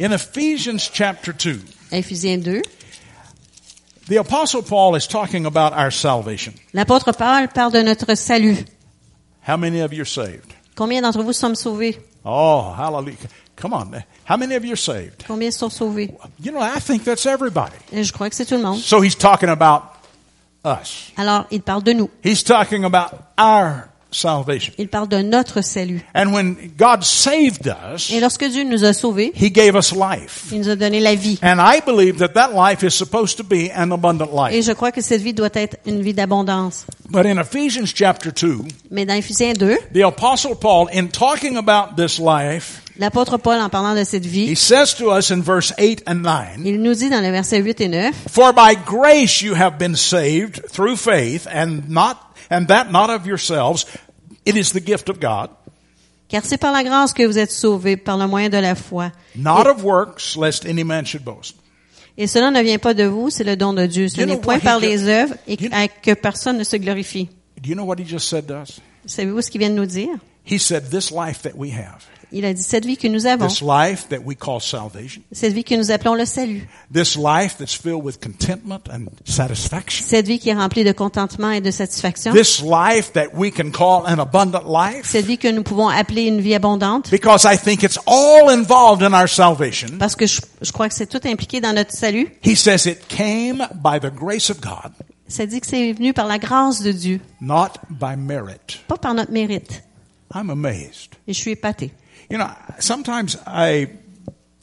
In 0.00 0.10
Ephesians 0.12 0.90
chapter 0.92 1.32
2, 1.32 1.60
Éphésiens 1.92 2.38
2. 2.38 2.62
The 4.08 4.16
apostle 4.16 4.62
Paul 4.62 4.96
is 4.96 5.06
talking 5.06 5.46
about 5.46 5.72
our 5.72 5.90
salvation. 5.90 6.54
L'apôtre 6.74 7.12
Paul 7.12 7.48
parle 7.48 7.72
de 7.72 7.82
notre 7.82 8.14
salut. 8.14 8.64
How 9.46 9.56
many 9.56 9.80
of 9.80 9.92
you 9.92 10.02
are 10.02 10.06
saved? 10.06 10.52
Combien 10.74 11.02
d'entre 11.02 11.22
vous 11.22 11.32
sommes 11.32 11.54
sauvés? 11.54 11.98
Oh, 12.24 12.72
hallelujah. 12.76 13.16
Come 13.56 13.72
on. 13.72 14.04
How 14.24 14.36
many 14.36 14.54
of 14.54 14.64
you 14.64 14.72
are 14.72 14.76
saved? 14.76 15.24
Combien 15.26 15.50
sont 15.50 15.70
sauvés? 15.70 16.14
You 16.40 16.52
know, 16.52 16.60
I 16.60 16.78
think 16.80 17.04
that's 17.04 17.26
everybody. 17.26 17.76
Et 17.92 18.04
je 18.04 18.12
crois 18.12 18.28
que 18.28 18.36
c'est 18.36 18.44
tout 18.46 18.56
le 18.56 18.62
monde. 18.62 18.78
So 18.78 19.00
he's 19.02 19.16
talking 19.16 19.48
about 19.48 19.82
us. 20.64 21.12
Alors, 21.16 21.46
il 21.50 21.62
parle 21.62 21.82
de 21.82 21.92
nous. 21.92 22.10
He's 22.22 22.44
talking 22.44 22.84
about 22.84 23.12
our 23.36 23.88
salvation. 24.10 24.72
Il 24.78 24.88
parle 24.88 25.08
de 25.08 25.18
notre 25.22 25.60
salut. 25.62 26.00
And 26.14 26.32
when 26.32 26.56
God 26.78 27.02
saved 27.02 27.72
us, 27.94 28.10
Et 28.10 28.20
lorsque 28.20 28.44
Dieu 28.48 28.64
nous 28.64 28.84
a 28.84 28.92
sauvés, 28.92 29.32
He 29.34 29.50
gave 29.50 29.74
us 29.76 29.92
life. 29.92 30.46
il 30.52 30.60
nous 30.60 30.68
a 30.70 30.76
donné 30.76 31.00
la 31.00 31.14
vie. 31.14 31.38
And 31.42 31.58
I 31.60 31.80
believe 31.84 32.16
that 32.18 32.28
that 32.34 32.50
life 32.54 32.82
is 32.82 32.94
supposed 32.94 33.36
to 33.36 33.44
be 33.44 33.70
an 33.76 33.90
abundant 33.92 34.28
Et 34.50 34.56
life. 34.56 34.66
je 34.66 34.72
crois 34.72 34.92
que 34.92 35.00
cette 35.00 35.20
vie 35.22 35.34
doit 35.34 35.50
être 35.54 35.76
une 35.86 36.00
vie 36.02 36.14
d'abondance. 36.14 36.86
But 37.10 37.24
in 37.26 37.38
Ephesians 37.38 37.92
chapter 37.94 38.30
2, 38.30 38.58
Mais 38.90 39.06
dans 39.06 39.14
Éphésiens 39.14 39.54
2, 39.54 39.76
the 39.94 40.02
apostle 40.04 40.54
Paul, 40.60 40.88
in 40.92 41.06
talking 41.08 41.56
about 41.56 41.96
this 41.96 42.18
life, 42.18 42.82
l'apôtre 42.98 43.38
Paul, 43.38 43.60
en 43.60 43.70
parlant 43.70 43.94
de 43.94 44.04
cette 44.04 44.26
he 44.26 44.28
vie, 44.28 44.56
says 44.56 44.94
to 44.98 45.10
us 45.16 45.30
in 45.30 45.40
verse 45.40 45.72
8 45.78 46.02
and 46.06 46.16
9, 46.22 46.58
il 46.66 46.82
nous 46.82 46.92
dit 46.94 47.08
dans 47.08 47.20
les 47.22 47.30
versets 47.30 47.62
8 47.62 47.80
et 47.80 47.88
9, 47.88 48.14
For 48.30 48.52
by 48.52 48.76
grace 48.84 49.40
you 49.40 49.54
have 49.54 49.78
been 49.78 49.96
saved 49.96 50.60
through 50.70 50.96
faith 50.96 51.46
and 51.54 51.80
not, 51.88 52.16
and 52.50 52.66
that 52.66 52.90
not 52.90 53.10
of 53.10 53.26
yourselves. 53.26 53.86
It 54.46 54.56
is 54.56 54.72
the 54.72 54.80
gift 54.84 55.08
of 55.08 55.18
God, 55.20 55.50
Car 56.28 56.42
c'est 56.44 56.58
par 56.58 56.72
la 56.72 56.82
grâce 56.84 57.12
que 57.12 57.26
vous 57.26 57.38
êtes 57.38 57.50
sauvés, 57.50 57.96
par 57.96 58.16
le 58.18 58.26
moyen 58.26 58.48
de 58.50 58.58
la 58.58 58.74
foi. 58.74 59.10
not 59.34 59.66
of 59.66 59.82
works, 59.84 60.36
lest 60.36 60.64
any 60.66 60.84
man 60.84 61.04
should 61.04 61.24
boast. 61.24 61.56
Et 62.16 62.26
cela 62.26 62.50
ne 62.50 62.60
vient 62.62 62.78
pas 62.78 62.94
de 62.94 63.04
vous, 63.04 63.30
c'est 63.30 63.44
le 63.44 63.56
don 63.56 63.72
de 63.72 63.86
Dieu. 63.86 64.08
Ce 64.08 64.16
know 64.16 64.26
n'est 64.26 64.40
point 64.40 64.58
par 64.58 64.78
les 64.80 65.06
œuvres 65.08 65.34
et 65.46 65.54
You- 65.62 65.70
à 65.72 65.86
que 65.88 66.14
personne 66.14 66.58
ne 66.58 66.64
se 66.64 66.76
glorifie. 66.76 67.28
Do 67.62 67.68
you 67.70 67.74
know 67.74 67.84
what 67.84 67.96
he 67.98 68.04
just 68.06 68.28
said 68.28 68.46
to 68.48 68.54
us? 68.62 68.80
Savez-vous 69.06 69.40
ce 69.42 69.50
qu'il 69.50 69.60
vient 69.60 69.70
de 69.70 69.76
nous 69.76 69.86
dire? 69.86 70.10
He 70.44 70.58
said, 70.58 70.90
This 70.90 71.10
life 71.10 71.42
that 71.42 71.52
we 71.56 71.70
have, 71.72 72.04
Il 72.30 72.44
a 72.44 72.52
dit 72.52 72.62
cette 72.62 72.84
vie 72.84 72.96
que 72.96 73.08
nous 73.08 73.26
avons, 73.26 73.46
this 73.46 73.62
life 73.62 74.08
that 74.08 74.18
we 74.24 74.36
call 74.36 74.60
salvation, 74.60 75.22
cette 75.32 75.52
vie 75.54 75.64
que 75.64 75.74
nous 75.74 75.90
appelons 75.90 76.14
le 76.14 76.26
salut, 76.26 76.68
this 76.92 77.16
life 77.16 77.56
that's 77.58 77.74
filled 77.74 78.02
with 78.04 78.20
contentment 78.20 78.80
and 78.92 79.06
satisfaction, 79.24 80.04
cette 80.06 80.26
vie 80.26 80.38
qui 80.38 80.50
est 80.50 80.54
remplie 80.54 80.84
de 80.84 80.92
contentement 80.92 81.50
et 81.50 81.60
de 81.60 81.70
satisfaction, 81.70 82.32
this 82.32 82.60
life 82.62 83.12
that 83.14 83.28
we 83.34 83.50
can 83.50 83.70
call 83.70 84.04
an 84.06 84.18
abundant 84.18 84.64
life, 84.68 85.06
cette 85.06 85.24
vie 85.24 85.38
que 85.38 85.48
nous 85.48 85.62
pouvons 85.62 85.88
appeler 85.88 86.24
une 86.24 86.40
vie 86.40 86.54
abondante, 86.54 87.10
because 87.10 87.44
I 87.44 87.56
think 87.56 87.82
it's 87.82 87.98
all 88.06 88.50
involved 88.50 89.02
in 89.02 89.14
our 89.14 89.28
salvation. 89.28 89.98
parce 89.98 90.14
que 90.14 90.26
je, 90.26 90.40
je 90.60 90.72
crois 90.72 90.88
que 90.88 90.94
c'est 90.94 91.06
tout 91.06 91.26
impliqué 91.26 91.60
dans 91.60 91.72
notre 91.72 91.92
salut. 91.92 92.28
He 92.44 92.56
says 92.56 92.86
it 92.86 93.08
came 93.08 93.66
by 93.74 93.98
the 94.00 94.12
grace 94.14 94.50
of 94.50 94.60
God. 94.60 94.92
Ça 95.28 95.44
dit 95.46 95.60
que 95.60 95.66
c'est 95.66 95.92
venu 95.92 96.12
par 96.14 96.26
la 96.26 96.38
grâce 96.38 96.82
de 96.82 96.92
Dieu, 96.92 97.20
not 97.40 97.72
by 97.90 98.16
merit. 98.16 98.80
pas 98.86 98.96
par 98.96 99.14
notre 99.14 99.32
mérite. 99.32 99.82
I'm 100.34 100.50
amazed. 100.50 101.14
Et 101.26 101.32
je 101.32 101.38
suis 101.38 101.52
épatée. 101.52 101.90
You 102.30 102.38
know, 102.38 102.50
sometimes 102.78 103.36
I 103.46 103.88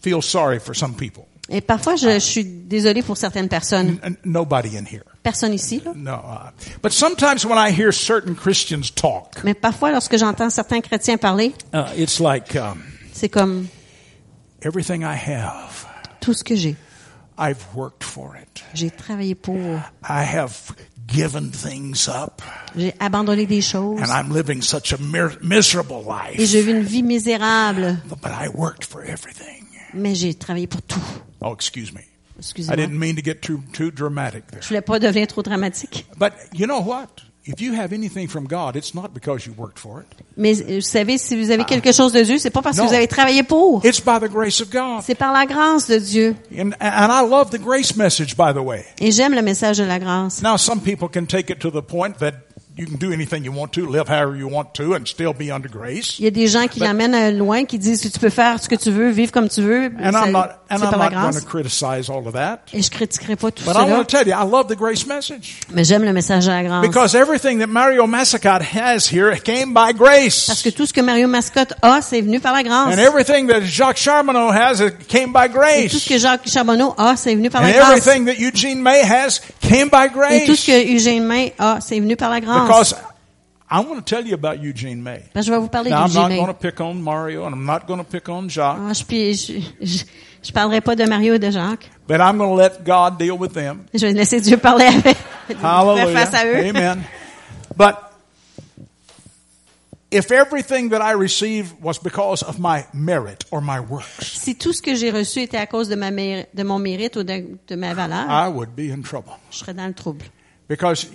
feel 0.02 0.22
sorry 0.22 0.60
for 0.60 0.76
some 0.76 0.94
people. 0.96 1.26
Et 1.50 1.62
parfois, 1.62 1.96
je, 1.96 2.10
je 2.10 2.20
suis 2.20 2.44
désolée 2.44 3.04
pour 3.04 3.18
certaines 3.18 3.48
personnes. 3.50 4.00
N- 4.04 4.18
nobody 4.26 4.78
in 4.78 4.86
here. 4.86 5.04
Personne 5.22 5.54
ici, 5.54 5.80
là? 5.86 5.94
No. 5.96 6.14
Uh, 6.14 6.50
but 6.82 6.92
sometimes 6.92 7.46
when 7.46 7.58
I 7.60 7.72
hear 7.72 7.92
certain 7.92 8.36
Christians 8.36 8.90
talk, 8.92 9.44
Mais 9.44 9.54
parfois, 9.54 9.92
lorsque 9.92 10.18
j'entends 10.18 10.50
certains 10.50 10.82
chrétiens 10.82 11.18
parler, 11.18 11.54
uh, 11.74 11.86
it's 11.96 12.20
like 12.20 12.56
um, 12.56 12.84
c'est 13.14 13.30
comme 13.30 13.68
everything 14.64 15.04
I 15.04 15.16
have, 15.16 15.86
tout 16.20 16.34
ce 16.34 16.44
que 16.44 16.56
j'ai. 16.56 16.76
I've 17.38 17.64
worked 17.76 18.04
for 18.04 18.36
it. 18.36 18.64
J'ai 18.74 18.90
travaillé 18.90 19.36
pour, 19.36 19.58
I 20.08 20.24
have 20.24 20.74
given 21.08 21.52
things 21.52 22.08
up, 22.08 22.42
j'ai 22.76 22.94
abandonné 23.00 23.46
des 23.46 23.62
choses, 23.62 24.02
and 24.02 24.12
I'm 24.12 24.32
living 24.34 24.62
such 24.62 24.94
a 24.94 24.98
miserable 25.42 26.04
et 26.08 26.38
life. 26.38 26.50
j'ai 26.50 26.62
eu 26.64 26.70
une 26.72 26.84
vie 26.84 27.04
misérable, 27.04 27.98
But 28.10 28.32
I 28.32 28.48
worked 28.54 28.86
for 28.86 29.02
everything. 29.04 29.66
mais 29.94 30.16
j'ai 30.16 30.34
travaillé 30.34 30.68
pour 30.68 30.82
tout. 30.82 31.00
Oh, 31.42 31.54
excuse 31.54 31.94
me. 31.94 32.02
I 32.70 32.76
didn't 32.76 33.00
mean 33.00 33.16
to 33.16 33.22
get 33.22 33.42
too 33.42 33.62
too 33.72 33.92
dramatic 33.92 34.48
there. 34.48 34.62
Je 34.62 34.68
voulais 34.68 34.82
pas 34.82 35.00
devenir 35.00 35.26
trop 35.28 35.42
dramatique. 35.42 36.06
But 36.18 36.34
you 36.54 36.68
know 36.68 36.82
what? 36.82 37.08
If 37.48 37.62
you 37.62 37.74
have 37.74 37.94
anything 37.94 38.28
from 38.28 38.48
God, 38.48 38.76
it's 38.76 38.96
not 38.96 39.14
because 39.14 39.46
you 39.46 39.54
worked 39.56 39.78
for 39.78 40.02
it. 40.02 40.08
Mais 40.36 40.54
vous 40.54 40.82
savez, 40.82 41.20
si 41.20 41.36
vous 41.36 41.52
avez 41.52 41.64
quelque 41.64 41.92
chose 41.92 42.12
de 42.12 42.24
Dieu, 42.24 42.40
c'est 42.40 42.50
pas 42.50 42.64
parce 42.64 42.78
que 42.78 42.82
vous 42.82 42.94
avez 42.94 43.08
travaillé 43.08 43.44
pour. 43.44 43.86
It's 43.86 44.00
by 44.00 44.20
the 44.20 44.32
grace 44.32 44.62
of 44.62 44.72
God. 44.72 45.04
C'est 45.04 45.14
par 45.14 45.32
la 45.32 45.46
grâce 45.46 45.88
de 45.88 45.98
Dieu. 46.00 46.36
And, 46.58 46.72
and 46.82 47.12
I 47.12 47.22
love 47.30 47.52
the 47.52 47.60
grace 47.62 47.96
message, 47.96 48.36
by 48.36 48.52
the 48.52 48.64
way. 48.64 48.84
Et 49.00 49.12
j'aime 49.12 49.36
le 49.36 49.44
message 49.44 49.78
de 49.78 49.84
la 49.84 50.00
grâce. 50.00 50.42
Now, 50.42 50.58
some 50.58 50.82
people 50.82 51.08
can 51.08 51.26
take 51.26 51.52
it 51.52 51.60
to 51.60 51.70
the 51.70 51.84
point 51.84 52.18
that 52.18 52.45
you 52.78 52.86
can 52.86 52.98
do 52.98 53.12
anything 53.14 53.44
you 53.46 53.52
want 53.54 53.70
to, 53.74 53.86
live 53.90 54.08
however 54.10 54.36
you 54.36 54.48
want 54.50 54.74
to, 54.74 54.96
and 54.96 55.06
still 55.08 55.34
be 55.34 55.50
under 55.52 55.70
grace. 55.70 56.20
Il 56.20 56.26
y 56.26 56.28
a 56.28 56.32
des 56.32 56.48
gens 56.48 56.68
qui 56.68 56.80
l'amènent 56.82 57.38
loin, 57.38 57.64
qui 57.66 57.80
disent 57.80 58.02
tu 58.12 58.20
peux 58.20 58.30
faire 58.30 58.62
ce 58.62 58.68
que 58.68 58.76
tu 58.76 58.92
veux, 58.92 59.10
vivre 59.12 59.32
comme 59.32 59.48
tu 59.48 59.62
veux, 59.62 59.86
And 60.04 60.12
ça- 60.12 60.26
I'm 60.26 60.32
not, 60.34 60.40
and 60.70 60.78
c'est 60.78 60.84
I'm 60.84 60.90
par 60.90 60.98
la 61.00 61.06
not 61.06 61.12
going 61.12 61.22
grâce. 61.32 61.40
to 61.44 61.46
criticize 61.48 62.10
all 62.10 62.28
of 62.28 62.34
that. 62.34 62.60
Et 62.74 62.82
je 62.82 62.90
critiquerai 62.90 63.36
pas 63.38 63.52
tout 63.52 63.64
But 63.64 63.76
I 63.78 63.90
want 63.90 64.04
to 64.04 64.18
tell 64.18 64.28
you, 64.28 64.34
I 64.34 64.46
love 64.50 64.68
the 64.68 64.76
grace 64.78 65.06
message. 65.08 65.62
mais 65.74 65.84
j'aime 65.86 66.04
le 66.04 66.12
message 66.12 66.46
de 66.46 66.52
la 66.52 66.64
grâce. 66.64 66.82
Because 66.86 67.16
everything 67.16 67.60
that 67.60 67.68
Mario 67.68 68.06
has 68.06 69.08
here 69.12 69.36
came 69.42 69.70
by 69.74 69.94
Parce 69.94 69.98
grace. 69.98 70.62
que 70.64 70.70
tout 70.70 70.86
ce 70.86 70.92
que 70.94 71.02
Mario 71.02 71.28
Mascotte 71.28 71.74
a, 71.82 72.02
c'est 72.02 72.22
venu 72.22 72.40
par 72.40 72.54
la 72.54 72.64
grâce. 72.64 72.94
And 72.94 73.00
everything 73.00 73.48
that 73.48 73.62
Jacques 73.64 73.98
Charbonneau 73.98 74.50
has, 74.52 74.82
it 74.82 75.08
came 75.08 75.32
by 75.32 75.46
Et 75.46 75.88
tout 75.90 75.98
ce 75.98 76.08
grace. 76.08 76.08
que 76.10 76.18
Jacques 76.18 76.48
Charbonneau 76.50 76.94
a, 76.98 77.16
c'est 77.16 77.36
venu 77.36 77.50
par 77.50 77.62
la 77.62 77.72
grâce. 77.72 78.06
everything 78.08 78.26
that 78.26 78.34
Eugene 78.40 78.82
May 78.82 79.02
has 79.02 79.40
came 79.62 79.90
by 79.90 80.08
Et 80.32 80.46
tout 80.46 80.56
ce 80.56 80.66
grace. 80.72 80.86
que 80.86 80.96
Eugène 80.96 81.24
May 81.26 81.54
a, 81.58 81.80
c'est 81.80 82.00
venu 82.00 82.16
par 82.18 82.30
la 82.32 82.42
grâce. 82.42 82.65
Because 82.68 82.96
I 83.70 83.80
want 83.80 84.06
to 84.06 84.16
tell 84.16 84.26
you 84.26 84.36
about 84.36 84.62
Eugene 84.62 85.02
May. 85.02 85.24
Ben, 85.34 85.42
je 85.42 85.52
vais 85.52 85.58
vous 85.60 85.68
parler 85.70 85.90
Now, 85.90 86.06
I'm 86.06 86.14
not 86.14 86.30
May. 86.30 86.36
going 86.38 86.48
to 86.48 86.54
pick 86.54 86.80
on 86.82 86.96
Mario 87.02 87.46
and 87.46 87.54
I'm 87.56 87.66
not 87.66 87.88
going 87.88 87.98
to 88.00 88.04
pick 88.06 88.30
on 88.30 88.48
Jacques, 88.48 88.78
Ah, 88.80 88.94
je, 88.94 89.04
puis, 89.04 89.34
je, 89.34 89.54
je, 89.82 90.04
je 90.44 90.52
parlerai 90.52 90.82
pas 90.82 90.96
de 90.96 91.06
Mario 91.06 91.34
et 91.34 91.40
de 91.40 91.50
Jacques. 91.50 91.90
but 92.08 92.20
I'm 92.22 92.38
going 92.38 92.50
to 92.50 92.56
let 92.56 92.84
God 92.86 93.18
deal 93.18 93.38
with 93.38 93.54
them. 93.54 93.86
Je 93.94 94.06
vais 94.06 94.14
laisser 94.14 94.40
Dieu 94.40 94.58
parler 94.58 94.86
avec, 94.86 95.18
faire 95.48 95.66
Hallelujah. 95.66 96.26
face 96.26 96.34
à 96.36 96.46
eux. 96.46 96.64
Amen. 96.70 97.04
But 97.76 97.96
if 100.12 100.32
everything 100.32 100.90
that 100.90 101.02
I 101.02 101.14
received 101.14 101.82
was 101.82 101.98
because 101.98 102.44
of 102.44 102.60
my 102.60 102.86
merit 102.94 103.44
or 103.52 103.62
my 103.62 103.80
works, 103.80 104.40
Si 104.40 104.56
tout 104.56 104.74
ce 104.74 104.82
que 104.82 104.96
j'ai 104.96 105.12
reçu 105.12 105.42
était 105.42 105.58
à 105.58 105.66
cause 105.68 105.90
de, 105.90 105.96
ma 105.96 106.12
méri- 106.12 106.46
de 106.54 106.64
mon 106.64 106.80
mérite 106.80 107.16
ou 107.18 107.24
de, 107.24 107.58
de 107.68 107.76
ma 107.76 107.94
valeur, 107.94 108.26
I 108.30 108.48
would 108.48 108.76
be 108.76 108.92
in 108.92 109.02
trouble. 109.02 109.34
je 109.52 109.58
serais 109.58 109.74
dans 109.74 109.88
le 109.88 109.94
trouble. 109.94 110.26
Because 110.70 111.08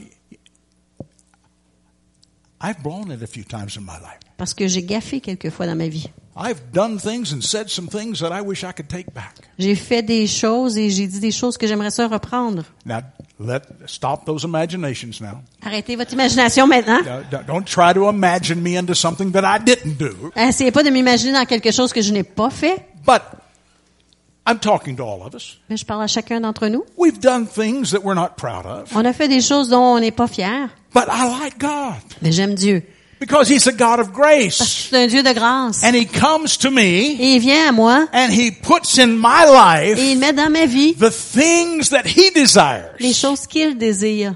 I've 2.62 2.82
blown 2.82 3.10
it 3.10 3.22
a 3.22 3.26
few 3.26 3.44
times 3.44 3.76
in 3.76 3.82
my 3.82 3.98
life. 4.00 4.20
Parce 4.36 4.54
que 4.54 4.66
j'ai 4.68 4.82
gaffé 4.82 5.20
quelquefois 5.20 5.66
dans 5.66 5.76
ma 5.76 5.88
vie. 5.88 6.10
I've 6.36 6.60
done 6.72 6.98
things 6.98 7.32
and 7.32 7.42
said 7.42 7.68
some 7.68 7.88
things 7.88 8.20
that 8.20 8.32
I 8.32 8.40
wish 8.40 8.64
I 8.64 8.72
could 8.72 8.88
take 8.88 9.12
back. 9.12 9.34
J'ai 9.58 9.74
fait 9.74 10.02
des 10.02 10.26
choses 10.26 10.78
et 10.78 10.88
j'ai 10.90 11.06
dit 11.06 11.20
des 11.20 11.32
choses 11.32 11.58
que 11.58 11.66
j'aimerais 11.66 11.90
ça 11.90 12.06
reprendre. 12.06 12.64
Now, 12.86 13.00
let 13.38 13.62
stop 13.86 14.24
those 14.26 14.44
imaginations 14.44 15.20
now. 15.20 15.42
Arrêtez 15.62 15.96
votre 15.96 16.12
imagination 16.12 16.66
maintenant. 16.66 17.00
Don't 17.46 17.64
try 17.64 17.92
to 17.92 18.08
imagine 18.08 18.62
me 18.62 18.76
into 18.78 18.94
something 18.94 19.32
that 19.32 19.42
I 19.44 19.62
didn't 19.62 19.98
do. 19.98 20.30
Essayez 20.36 20.70
pas 20.70 20.82
de 20.82 20.90
m'imaginer 20.90 21.32
dans 21.32 21.46
quelque 21.46 21.72
chose 21.72 21.92
que 21.92 22.00
je 22.00 22.12
n'ai 22.12 22.22
pas 22.24 22.50
fait. 22.50 22.86
But 23.04 23.22
I'm 24.46 24.58
talking 24.58 24.96
to 24.96 25.04
all 25.04 25.22
of 25.26 25.34
us. 25.34 25.58
Mais 25.68 25.76
je 25.76 25.84
parle 25.84 26.02
à 26.02 26.06
chacun 26.06 26.40
d'entre 26.40 26.68
nous. 26.68 26.84
We've 26.96 27.20
done 27.20 27.46
things 27.46 27.90
that 27.90 28.00
we're 28.02 28.14
not 28.14 28.36
proud 28.36 28.66
of. 28.66 28.94
On 28.94 29.04
a 29.04 29.12
fait 29.12 29.28
des 29.28 29.40
choses 29.40 29.68
dont 29.68 29.96
on 29.96 30.00
n'est 30.00 30.10
pas 30.10 30.26
fier. 30.26 30.68
But 30.92 31.04
I 31.08 31.28
like 31.40 31.58
God 31.58 32.00
Mais 32.22 32.32
j'aime 32.32 32.54
Dieu. 32.54 32.82
because 33.20 33.48
He's 33.50 33.66
a 33.68 33.72
God 33.72 34.00
of 34.00 34.10
Parce 34.12 34.12
que 34.12 34.12
grace. 34.20 34.88
c'est 34.90 34.96
un 35.04 35.06
Dieu 35.06 35.22
de 35.22 35.32
grâce. 35.32 35.82
And 35.84 35.94
He 35.94 36.06
comes 36.06 36.56
to 36.58 36.70
me 36.70 36.80
Et 36.80 37.34
il 37.36 37.40
vient 37.40 37.68
à 37.68 37.72
moi 37.72 38.06
and 38.12 38.28
He 38.30 38.50
puts 38.50 38.98
in 38.98 39.08
my 39.08 39.44
et 39.82 39.94
life 39.94 39.98
il 40.00 40.18
met 40.18 40.32
dans 40.32 40.50
ma 40.50 40.66
vie 40.66 40.94
the 40.94 41.10
things 41.10 41.90
that 41.90 42.02
He 42.06 42.30
les 42.34 42.42
desires. 42.42 42.90
choses 43.14 43.46
qu'il 43.46 43.76
désire. 43.78 44.34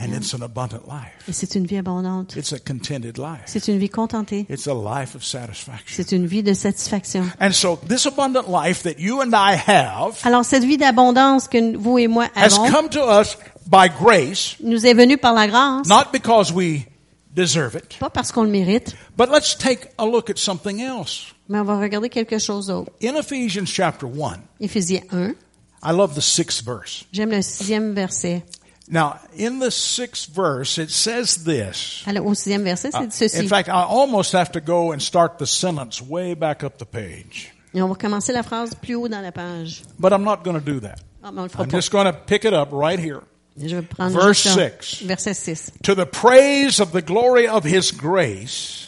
And 0.00 0.14
it's 0.14 0.32
an 0.34 0.42
abundant 0.42 0.86
life. 0.86 1.28
Et 1.28 1.32
c'est 1.32 1.56
une 1.56 1.66
vie 1.66 1.76
abondante. 1.76 2.34
It's 2.36 2.52
a 2.52 2.58
contented 2.60 3.18
life. 3.18 3.42
C'est 3.46 3.66
une 3.66 3.76
vie 3.78 3.88
contentée. 3.88 4.46
It's 4.48 4.68
a 4.68 4.72
life 4.72 5.16
of 5.16 5.24
satisfaction. 5.24 5.84
C'est 5.88 6.12
une 6.12 6.26
vie 6.26 6.44
de 6.44 6.54
satisfaction. 6.54 7.24
And 7.40 7.50
so 7.50 7.78
this 7.88 8.06
abundant 8.06 8.44
life 8.48 8.84
that 8.84 8.94
you 9.00 9.20
and 9.20 9.32
I 9.34 9.56
have 9.66 10.16
Alors 10.22 10.44
cette 10.44 10.62
vie 10.64 10.76
d'abondance 10.78 11.48
que 11.48 11.76
vous 11.76 11.98
et 11.98 12.06
moi 12.06 12.28
has 12.36 12.54
avons 12.54 12.70
come 12.70 12.88
to 12.90 13.00
us 13.00 13.36
by 13.70 13.88
grace, 13.88 14.56
nous 14.60 14.84
est 14.86 14.94
venue 14.94 15.16
par 15.16 15.32
la 15.34 15.46
grâce, 15.46 15.86
not 15.88 16.10
because 16.12 16.52
we 16.52 16.86
deserve 17.34 17.76
it. 17.76 17.96
pas 17.98 18.10
parce 18.10 18.32
qu'on 18.32 18.42
le 18.44 18.50
mérite, 18.50 18.96
But 19.16 19.30
let's 19.30 19.56
take 19.56 19.90
a 19.98 20.04
look 20.04 20.28
at 20.30 20.38
something 20.38 20.80
else. 20.80 21.32
mais 21.48 21.58
on 21.60 21.64
va 21.64 21.78
regarder 21.78 22.08
quelque 22.08 22.38
chose 22.38 22.66
d'autre. 22.66 22.90
In 23.02 23.16
Ephesians 23.16 23.66
chapter 23.66 24.06
1, 24.06 24.40
Éphésiens 24.60 25.02
1, 25.12 25.34
I 25.82 25.92
love 25.92 26.14
the 26.14 26.20
sixth 26.20 26.64
verse. 26.64 27.04
j'aime 27.12 27.30
le 27.30 27.42
sixième 27.42 27.94
verset. 27.94 28.42
Now, 28.92 29.14
in 29.38 29.60
the 29.60 29.70
sixth 29.70 30.30
verse, 30.34 30.76
it 30.76 30.90
says 30.90 31.44
this. 31.44 32.02
Alors, 32.06 32.26
au 32.26 32.34
sixième 32.34 32.64
verset, 32.64 32.90
c'est 33.10 33.28
dit 33.28 33.44
In 33.44 33.48
fact, 33.48 33.68
I 33.68 33.84
almost 33.88 34.34
have 34.34 34.50
to 34.50 34.60
go 34.60 34.92
and 34.92 34.98
start 34.98 35.38
the 35.38 35.46
sentence 35.46 36.02
way 36.02 36.34
back 36.34 36.64
up 36.64 36.76
the 36.78 36.84
page. 36.84 37.54
Et 37.72 37.80
on 37.80 37.88
va 37.88 37.94
commencer 37.94 38.32
la 38.32 38.42
phrase 38.42 38.74
plus 38.74 38.96
haut 38.96 39.06
dans 39.08 39.20
la 39.20 39.30
page. 39.30 39.82
But 39.96 40.10
I'm 40.12 40.24
not 40.24 40.38
going 40.42 40.58
to 40.58 40.60
do 40.60 40.80
that. 40.80 40.96
Ah, 41.22 41.28
on 41.28 41.42
le 41.44 41.48
fera 41.48 41.62
I'm 41.62 41.70
just 41.70 41.92
going 41.92 42.06
to 42.06 42.12
pick 42.12 42.44
it 42.44 42.52
up 42.52 42.70
right 42.72 42.98
here. 42.98 43.20
Je 43.62 43.76
vais 43.76 43.82
prendre 43.82 44.18
Verse 44.18 44.42
juste 44.42 44.58
un- 44.58 44.70
six. 44.70 45.02
verset 45.04 45.34
6. 45.34 45.72
To 45.82 45.94
the 45.94 46.06
praise 46.06 46.80
of 46.80 46.92
the 46.92 47.02
glory 47.02 47.46
of 47.46 47.64
his 47.64 47.92
grace, 47.92 48.86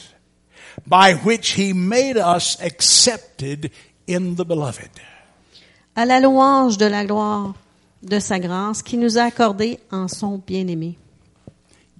by 0.87 1.14
which 1.24 1.50
he 1.58 1.72
made 1.72 2.16
us 2.16 2.56
accepted 2.62 3.70
in 4.06 4.35
the 4.37 4.44
beloved. 4.44 4.90
À 5.94 6.06
la 6.06 6.20
louange 6.20 6.78
de 6.78 6.87
la 6.87 7.04
gloire 7.04 7.54
de 8.02 8.18
sa 8.18 8.38
grâce 8.38 8.82
qui 8.82 8.96
nous 8.96 9.18
a 9.18 9.24
accordé 9.24 9.78
en 9.90 10.08
son 10.08 10.38
bien-aimé. 10.44 10.96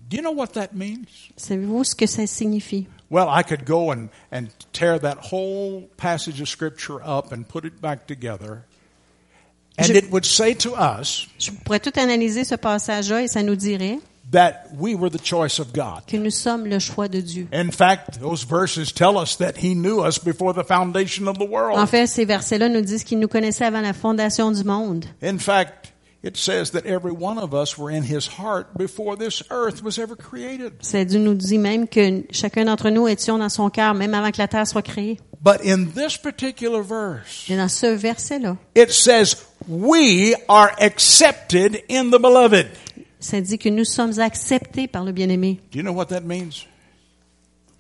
Do 0.09 0.17
you 0.17 0.23
know 0.23 0.33
what 0.33 0.49
that 0.55 0.75
means? 0.75 1.07
Savez-vous 1.37 1.85
ce 1.85 1.95
que 1.95 2.07
ça 2.07 2.27
signifie? 2.27 2.87
Well, 3.11 3.29
I 3.29 3.43
could 3.43 3.65
go 3.67 3.91
and, 3.93 4.09
and 4.31 4.49
tear 4.73 4.99
that 4.99 5.19
whole 5.31 5.89
passage 5.99 6.41
of 6.41 6.49
scripture 6.49 7.01
up 7.05 7.33
and 7.33 7.45
put 7.47 7.65
it 7.67 7.81
back 7.83 8.07
together. 8.07 8.65
And 9.79 9.85
Je- 9.85 9.95
it 9.97 10.11
would 10.13 10.25
say 10.25 10.55
to 10.57 10.75
us 10.77 11.27
Je 11.39 11.51
pourrais 11.65 11.81
tout 11.81 11.93
analyser 11.99 12.45
ce 12.45 12.55
passage-là 12.55 13.23
et 13.23 13.29
ça 13.29 13.43
nous 13.43 13.57
dirait 13.57 13.99
that 14.31 14.65
we 14.79 14.95
were 14.95 15.11
the 15.11 15.23
choice 15.23 15.59
of 15.59 15.73
God. 15.75 16.03
que 16.07 16.17
nous 16.17 16.31
sommes 16.31 16.67
le 16.67 16.79
choix 16.79 17.09
de 17.09 17.21
Dieu. 17.21 17.49
In 17.53 17.71
fact, 17.71 18.19
those 18.21 18.45
verses 18.47 18.93
tell 18.93 19.17
us 19.17 19.37
that 19.39 19.55
He 19.63 19.75
knew 19.75 20.05
us 20.07 20.19
before 20.19 20.53
the 20.55 20.67
foundation 20.67 21.27
of 21.27 21.39
the 21.39 21.49
world. 21.49 21.79
En 21.79 21.87
fait, 21.87 22.07
ces 22.07 22.25
versets-là 22.25 22.69
nous 22.69 22.81
disent 22.83 23.05
qu'il 23.05 23.19
nous 23.19 23.29
connaissait 23.29 23.65
avant 23.65 23.81
la 23.81 23.93
fondation 23.93 24.51
du 24.53 24.65
monde. 24.65 25.05
In 25.23 25.39
fact, 25.39 25.93
it 26.23 26.37
says 26.37 26.71
that 26.73 26.87
every 26.87 27.13
one 27.13 27.39
of 27.39 27.53
us 27.55 27.77
were 27.79 27.91
in 27.91 28.03
His 28.03 28.29
heart 28.39 28.69
before 28.79 29.17
this 29.19 29.43
earth 29.51 29.83
was 29.83 29.99
ever 29.99 30.15
created. 30.17 30.73
Ça 30.81 31.05
Dieu 31.05 31.19
nous 31.19 31.35
dit 31.35 31.59
même 31.59 31.89
que 31.89 32.23
chacun 32.31 32.67
d'entre 32.67 32.91
nous 32.91 33.09
étions 33.09 33.39
dans 33.39 33.49
son 33.49 33.69
cœur, 33.71 33.95
même 33.95 34.15
avant 34.15 34.31
que 34.31 34.39
la 34.39 34.49
terre 34.49 34.67
soit 34.67 34.83
créée. 34.83 35.19
But 35.45 35.67
in 35.67 35.87
this 35.87 36.17
particular 36.17 36.83
verse, 36.83 37.47
Et 37.51 37.57
dans 37.57 37.69
ce 37.69 37.87
verset-là, 37.87 38.57
it 38.77 38.93
says, 38.93 39.35
We 39.69 40.35
are 40.49 40.73
accepted 40.81 41.83
in 41.89 42.11
the 42.11 42.19
beloved. 42.21 42.69
ça 43.21 43.41
dit 43.41 43.59
que 43.59 43.69
nous 43.69 43.85
sommes 43.85 44.19
acceptés 44.19 44.89
par 44.89 45.05
le 45.05 45.13
bien-aimé. 45.13 45.61
Do 45.71 45.79
you 45.79 45.83
know 45.83 45.93
what 45.93 46.07
that 46.07 46.23
means? 46.23 46.67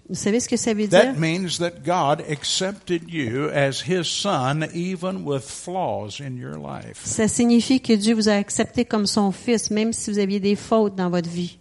Vous 0.08 0.14
savez 0.14 0.40
ce 0.40 0.48
que 0.48 0.56
ça 0.56 0.74
veut 0.74 0.86
dire? 0.86 1.00
That 1.00 1.14
means 1.14 1.58
that 1.58 1.82
God 1.84 2.22
accepted 2.30 3.08
you 3.08 3.48
as 3.48 3.82
His 3.86 4.04
Son, 4.04 4.64
even 4.74 5.24
with 5.24 5.42
flaws 5.42 6.20
in 6.20 6.36
your 6.36 6.56
life. 6.58 7.00
Ça 7.04 7.28
signifie 7.28 7.80
que 7.80 7.94
Dieu 7.94 8.14
vous 8.14 8.28
a 8.28 8.34
accepté 8.34 8.84
comme 8.84 9.06
son 9.06 9.32
fils, 9.32 9.70
même 9.70 9.92
si 9.92 10.10
vous 10.10 10.18
aviez 10.18 10.38
des 10.38 10.56
fautes 10.56 10.94
dans 10.96 11.08
votre 11.08 11.30
vie. 11.30 11.58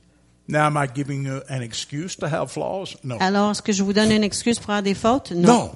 Now, 0.47 0.65
am 0.65 0.75
I 0.75 0.87
giving 0.93 1.25
you 1.25 1.41
an 1.49 1.61
excuse 1.61 2.17
to 2.17 2.25
have 2.25 2.51
flaws? 2.51 2.97
No. 3.03 3.15
Alors, 3.21 3.51
est-ce 3.51 3.61
que 3.61 3.71
je 3.71 3.83
vous 3.83 3.93
donne 3.93 4.11
une 4.11 4.23
excuse 4.23 4.59
pour 4.59 4.71
avoir 4.71 4.83
des 4.83 4.95
fautes? 4.95 5.31
Non. 5.31 5.47
No. 5.47 5.71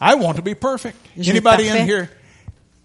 I 0.00 0.14
want 0.14 0.34
to 0.34 0.42
be 0.42 0.54
perfect. 0.54 0.96
Je 1.16 1.30
Anybody 1.30 1.68
in 1.68 1.84
here? 1.84 2.10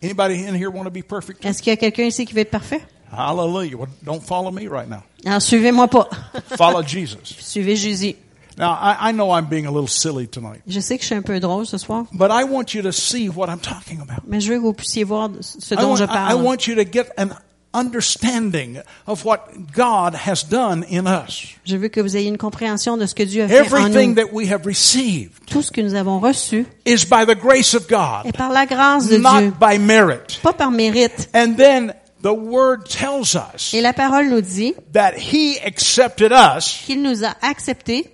Anybody 0.03 0.45
in 0.45 0.53
here 0.55 0.69
want 0.69 0.83
to 0.85 0.91
be 0.91 1.01
perfect? 1.03 1.43
Est-ce 1.45 1.61
qu'il 1.61 1.71
y 1.71 1.73
a 1.73 1.77
quelqu'un 1.77 2.03
ici 2.03 2.25
qui 2.25 2.33
veut 2.33 2.41
être 2.41 2.51
parfait? 2.51 2.81
Hallelujah. 3.15 3.77
Well, 3.77 3.87
don't 4.03 4.21
follow 4.21 4.51
me 4.51 4.67
right 4.67 4.89
now. 4.89 5.03
Alors, 5.25 5.41
suivez-moi 5.41 5.87
pas. 5.87 6.09
Follow 6.57 6.81
Jesus. 6.83 7.19
Suivez 7.39 7.75
Jésus. 7.75 8.15
Now, 8.57 8.71
I, 8.79 9.09
I 9.09 9.11
know 9.13 9.31
I'm 9.31 9.45
being 9.45 9.65
a 9.65 9.71
little 9.71 9.87
silly 9.87 10.27
tonight, 10.27 10.61
Je 10.67 10.79
sais 10.79 10.97
que 10.97 11.01
je 11.01 11.07
suis 11.07 11.15
un 11.15 11.23
peu 11.23 11.39
drôle 11.39 11.65
ce 11.65 11.79
soir, 11.79 12.05
but 12.11 12.29
I 12.29 12.43
want 12.43 12.75
you 12.75 12.83
to 12.83 12.91
see 12.91 13.27
what 13.27 13.47
I'm 13.49 13.59
talking 13.59 13.99
about. 13.99 14.21
mais 14.27 14.41
je 14.41 14.49
veux 14.51 14.57
que 14.59 14.63
vous 14.63 14.73
puissiez 14.73 15.03
voir 15.03 15.29
ce 15.41 15.73
I 15.73 15.77
dont 15.77 15.89
want, 15.89 15.95
je 15.95 16.03
I- 16.03 16.05
I 16.05 16.07
parle. 16.13 16.41
want 16.43 16.67
you 16.67 16.75
to 16.75 16.83
get 16.83 17.07
an 17.17 17.29
understanding 17.73 18.79
of 19.07 19.25
what 19.25 19.71
God 19.75 20.13
has 20.15 20.43
done 20.43 20.83
in 20.89 21.05
us. 21.07 21.47
Je 21.65 21.75
veux 21.77 21.87
que 21.89 21.99
vous 22.01 22.15
ayez 22.15 22.27
une 22.27 22.37
compréhension 22.37 22.97
de 22.97 23.05
ce 23.05 23.15
que 23.15 23.23
Dieu 23.23 23.43
a 23.43 23.47
fait 23.47 23.61
en 23.61 23.63
Everything 23.65 24.09
nous. 24.09 24.15
that 24.15 24.31
we 24.33 24.47
have 24.51 24.65
received 24.65 25.31
Tout 25.47 25.61
ce 25.61 25.71
que 25.71 25.81
nous 25.81 25.95
avons 25.95 26.19
reçu 26.19 26.65
is 26.85 27.05
by 27.05 27.25
the 27.25 27.35
grace 27.39 27.73
of 27.73 27.87
God, 27.87 28.25
est 28.25 28.37
par 28.37 28.51
la 28.51 28.65
grâce 28.65 29.05
de 29.07 29.15
Dieu, 29.17 29.23
not 29.23 29.51
by 29.59 29.77
merit. 29.79 30.39
pas 30.41 30.53
par 30.53 30.71
mérite. 30.71 31.29
And 31.33 31.55
then 31.55 31.93
the 32.21 32.33
word 32.33 32.85
tells 32.89 33.35
us 33.35 33.73
Et 33.73 33.81
la 33.81 33.93
parole 33.93 34.29
nous 34.29 34.41
dit 34.41 34.73
that 34.93 35.13
He 35.17 35.57
accepted 35.65 36.31
us 36.31 36.83
qu'il 36.85 37.01
nous 37.01 37.23
a 37.23 37.35
acceptés 37.41 38.09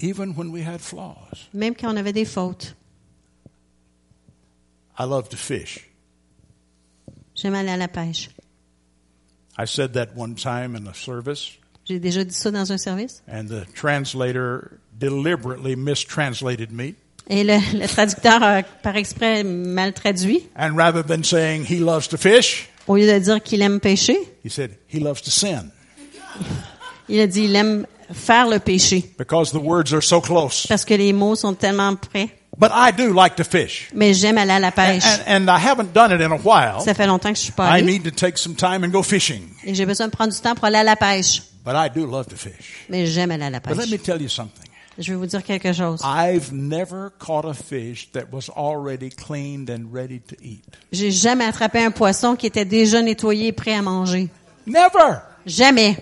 even 0.00 0.34
when 0.36 0.48
we 0.50 0.62
had 0.66 0.80
flaws. 0.80 1.48
même 1.54 1.74
quand 1.74 1.92
on 1.92 1.96
avait 1.96 2.12
des 2.12 2.24
fautes. 2.24 2.74
I 4.98 5.04
love 5.04 5.28
to 5.30 5.36
fish. 5.36 5.88
J'aime 7.34 7.54
aller 7.54 7.70
à 7.70 7.76
la 7.78 7.88
pêche. 7.88 8.28
I 9.58 9.66
said 9.66 9.92
that 9.94 10.08
one 10.16 10.34
time 10.34 10.74
in 10.76 10.86
a 10.88 10.94
service, 10.94 11.52
J'ai 11.84 11.98
déjà 11.98 12.24
dit 12.24 12.34
ça 12.34 12.50
dans 12.50 12.70
un 12.72 12.78
service. 12.78 13.22
and 13.28 13.48
the 13.48 13.66
translator 13.74 14.78
deliberately 14.98 15.74
mistranslated 15.76 16.70
me. 16.72 16.94
Et 17.28 17.44
le, 17.44 17.58
le 17.78 17.86
traducteur 17.86 18.42
a 18.42 18.62
par 18.62 18.96
exprès 18.96 19.44
mal 19.44 19.92
traduit. 19.92 20.48
And 20.56 20.76
rather 20.76 21.02
than 21.04 21.22
saying 21.22 21.64
he 21.68 21.78
loves 21.80 22.08
to 22.08 22.16
fish, 22.16 22.68
Au 22.88 22.96
lieu 22.96 23.06
de 23.06 23.18
dire 23.18 23.40
qu'il 23.42 23.62
aime 23.62 23.78
pêcher, 23.80 24.16
he 24.44 24.48
said 24.50 24.72
he 24.92 24.98
loves 25.00 25.22
to 25.22 25.30
sin 25.30 25.70
il 27.08 27.20
a 27.20 27.26
dit 27.26 27.44
il 27.44 27.54
aime 27.56 27.86
faire 28.12 28.48
le 28.48 28.58
péché. 28.58 29.04
because 29.18 29.52
the 29.52 29.60
words 29.60 29.92
are 29.92 30.02
so 30.02 30.20
close. 30.20 30.66
Parce 30.68 30.84
que 30.84 30.94
les 30.94 31.12
mots 31.12 31.36
sont 31.36 31.54
tellement 31.54 31.94
près. 31.96 32.28
But 32.58 32.70
I 32.74 32.92
do 32.92 33.14
like 33.14 33.36
to 33.36 33.44
fish. 33.44 33.88
Mais 33.94 34.12
j'aime 34.14 34.36
aller 34.36 34.52
à 34.52 34.60
la 34.60 34.70
pêche. 34.72 35.02
And, 35.26 35.46
and 35.46 35.48
I 35.48 35.58
haven't 35.58 35.92
done 35.94 36.12
it 36.12 36.20
in 36.20 36.32
a 36.32 36.36
while. 36.36 36.80
Ça 36.84 36.92
fait 36.94 37.06
longtemps 37.06 37.30
que 37.32 37.38
je 37.38 37.44
suis 37.44 37.52
pas 37.52 37.70
I 37.78 37.80
allée. 37.80 37.92
need 37.98 38.04
to 38.04 38.10
take 38.10 38.36
some 38.36 38.54
time 38.54 38.84
and 38.84 38.88
go 38.88 39.02
fishing. 39.02 39.48
Et 39.64 39.74
j'ai 39.74 39.86
besoin 39.86 40.06
de 40.08 40.12
prendre 40.12 40.32
du 40.32 40.40
temps 40.40 40.54
pour 40.54 40.66
aller 40.66 40.76
à 40.78 40.84
la 40.84 40.96
pêche. 40.96 41.42
But 41.64 41.74
I 41.76 41.88
do 41.88 42.06
love 42.06 42.26
to 42.26 42.36
fish. 42.36 42.84
Mais 42.90 43.06
j'aime 43.06 43.30
aller 43.30 43.44
à 43.44 43.50
la 43.50 43.60
But 43.60 43.76
let 43.76 43.86
me 43.86 43.92
pêche. 43.96 44.02
tell 44.02 44.20
you 44.20 44.28
something. 44.28 44.68
Je 44.98 45.12
vais 45.12 45.16
vous 45.16 45.24
dire 45.26 45.42
quelque 45.42 45.72
chose. 45.72 46.02
I've 46.04 46.52
never 46.52 47.08
caught 47.18 47.46
a 47.46 47.54
fish 47.54 48.10
that 48.12 48.24
was 48.30 48.50
already 48.54 49.08
cleaned 49.08 49.70
and 49.70 49.90
ready 49.90 50.20
to 50.20 50.36
eat. 50.42 50.62
J'ai 50.92 51.10
jamais 51.10 51.46
attrapé 51.46 51.82
un 51.82 51.90
poisson 51.90 52.36
qui 52.36 52.46
était 52.46 52.66
déjà 52.66 53.00
nettoyé 53.00 53.46
et 53.48 53.52
prêt 53.52 53.74
à 53.74 53.80
manger. 53.80 54.28
Never. 54.66 55.20
Jamais. 55.46 55.96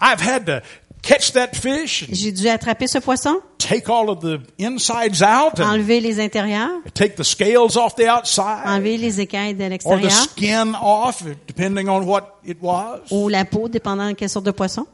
I've 0.00 0.20
had 0.20 0.44
to 0.46 0.60
catch 1.06 1.32
that 1.32 1.54
fish 1.54 2.06
J'ai 2.10 2.32
dû 2.32 2.48
attraper 2.48 2.86
ce 2.86 2.98
poisson, 2.98 3.40
take 3.58 3.88
all 3.88 4.08
of 4.10 4.20
the 4.20 4.40
insides 4.60 5.22
out 5.22 5.60
enlever 5.60 6.00
les 6.00 6.20
intérieurs, 6.20 6.82
take 6.94 7.14
the 7.16 7.22
scales 7.22 7.76
off 7.76 7.94
the 7.94 8.08
outside 8.08 8.66
enlever 8.66 8.96
les 8.96 9.20
écailles 9.20 9.54
de 9.54 9.62
or 9.62 9.68
the 9.68 9.70
l'extérieur 9.70 10.10
skin 10.10 10.74
off, 10.80 11.22
depending 11.46 11.88
on 11.88 12.02
what 12.02 12.38
it 12.44 12.58
was. 12.60 13.00
ou 13.10 13.28
la 13.28 13.44
peau, 13.44 13.68
dépendant 13.68 14.08
de 14.08 14.14
quelle 14.14 14.28
sorte 14.28 14.46
de 14.46 14.50
poisson. 14.50 14.86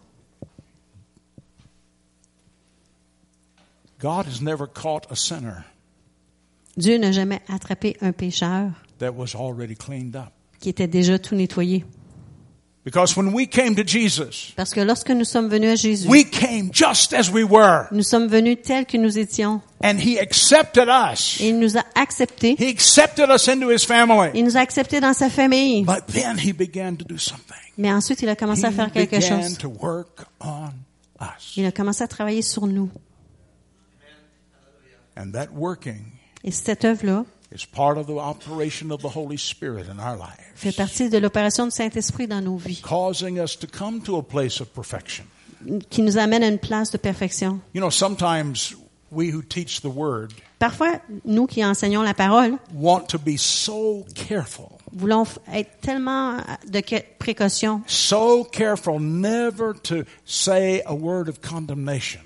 God 3.99 4.27
has 4.27 4.43
never 4.43 4.67
caught 4.67 5.07
a 5.11 5.17
sinner 5.17 5.65
Dieu 6.77 6.99
n'a 6.99 7.13
jamais 7.13 7.41
attrapé 7.49 7.97
un 8.01 8.13
pécheur 8.13 8.71
that 8.99 9.13
was 9.13 9.35
already 9.35 9.77
cleaned 9.77 10.17
up. 10.17 10.33
qui 10.61 10.69
était 10.69 10.87
déjà 10.87 11.19
tout 11.19 11.35
nettoyé. 11.35 11.85
Because 12.85 13.17
when 13.17 13.33
we 13.33 13.47
came 13.47 13.77
to 13.77 13.85
Jesus, 13.87 14.53
Parce 14.57 14.73
que 14.75 14.81
lorsque 14.81 15.11
nous 15.11 15.25
sommes 15.25 15.49
venus 15.49 15.71
à 15.71 15.77
Jésus, 15.77 16.09
we 16.09 16.25
came 16.29 16.71
just 16.73 17.13
as 17.15 17.31
we 17.31 17.45
were. 17.45 17.87
nous 17.93 18.03
sommes 18.03 18.27
venus 18.27 18.57
tels 18.65 18.87
que 18.87 18.97
nous 18.99 19.19
étions. 19.19 19.61
And 19.85 19.99
He 20.01 20.19
accepted 20.19 20.89
us. 20.89 21.41
Et 21.41 21.51
il 21.51 21.61
nous 21.61 21.77
a 21.79 21.85
acceptés. 21.95 22.57
He 22.59 22.69
accepted 22.69 23.31
us 23.31 23.47
into 23.49 23.71
His 23.71 23.85
family. 23.85 24.31
Il 24.35 24.45
nous 24.45 24.57
a 24.57 24.61
acceptés 24.61 25.01
dans 25.01 25.15
sa 25.15 25.31
famille. 25.31 25.85
But 25.85 26.07
then 26.09 26.37
He 26.39 26.53
began 26.53 26.97
to 26.97 27.05
do 27.05 27.19
something. 27.19 27.57
Mais 27.79 27.93
ensuite, 27.93 28.21
il 28.23 28.29
a 28.29 28.35
commencé 28.35 28.63
He 28.63 28.67
à 28.67 28.73
faire 28.73 28.91
quelque 28.91 29.15
began 29.17 29.43
chose. 29.43 29.59
to 29.59 29.69
work 29.69 30.25
on 30.41 30.71
us. 31.21 31.53
Il 31.57 31.65
a 31.67 31.71
commencé 31.71 32.03
à 32.03 32.09
travailler 32.09 32.43
sur 32.43 32.67
nous. 32.67 32.91
And 35.17 35.31
that 35.33 35.49
working 35.55 36.03
Et 36.43 36.51
cette 36.51 36.85
œuvre-là 36.85 37.25
is 37.55 37.65
part 37.67 37.99
of 37.99 38.07
the 38.07 38.19
operation 38.19 38.91
of 38.91 39.01
the 39.01 39.09
Holy 39.09 39.37
Spirit 39.37 39.87
in 39.89 39.99
our 40.01 40.17
fait 40.55 40.69
lives, 40.69 40.77
partie 40.77 41.09
de 41.11 41.19
l'opération 41.19 41.65
du 41.67 41.71
Saint-Esprit 41.71 42.27
dans 42.27 42.41
nos 42.43 42.57
vies, 42.57 42.81
causing 42.83 43.39
us 43.39 43.57
to 43.59 43.67
come 43.67 44.01
to 44.03 44.17
a 44.19 44.23
place 44.23 44.61
of 44.61 44.69
perfection. 44.73 45.25
qui 45.91 46.03
nous 46.03 46.17
amène 46.19 46.43
à 46.43 46.49
une 46.49 46.59
place 46.59 46.91
de 46.91 46.99
perfection. 46.99 47.61
You 47.75 47.81
know, 47.81 47.91
sometimes 47.91 48.75
we 49.13 49.31
who 49.33 49.43
teach 49.43 49.81
the 49.81 49.91
Word 49.95 50.33
Parfois, 50.59 51.01
nous 51.25 51.47
qui 51.47 51.65
enseignons 51.65 52.03
la 52.03 52.15
parole, 52.15 52.57
want 52.73 53.09
to 53.09 53.19
be 53.19 53.37
so 53.37 54.05
careful, 54.15 54.69
voulons 54.93 55.27
être 55.53 55.81
tellement 55.81 56.37
de 56.69 56.81
précaution. 57.19 57.83
so 57.87 58.45
careful 58.45 59.01
never 59.01 59.75
to 59.83 60.05
say 60.25 60.83
a 60.87 60.95
word 60.95 61.29
of 61.29 61.41
condemnation 61.41 62.21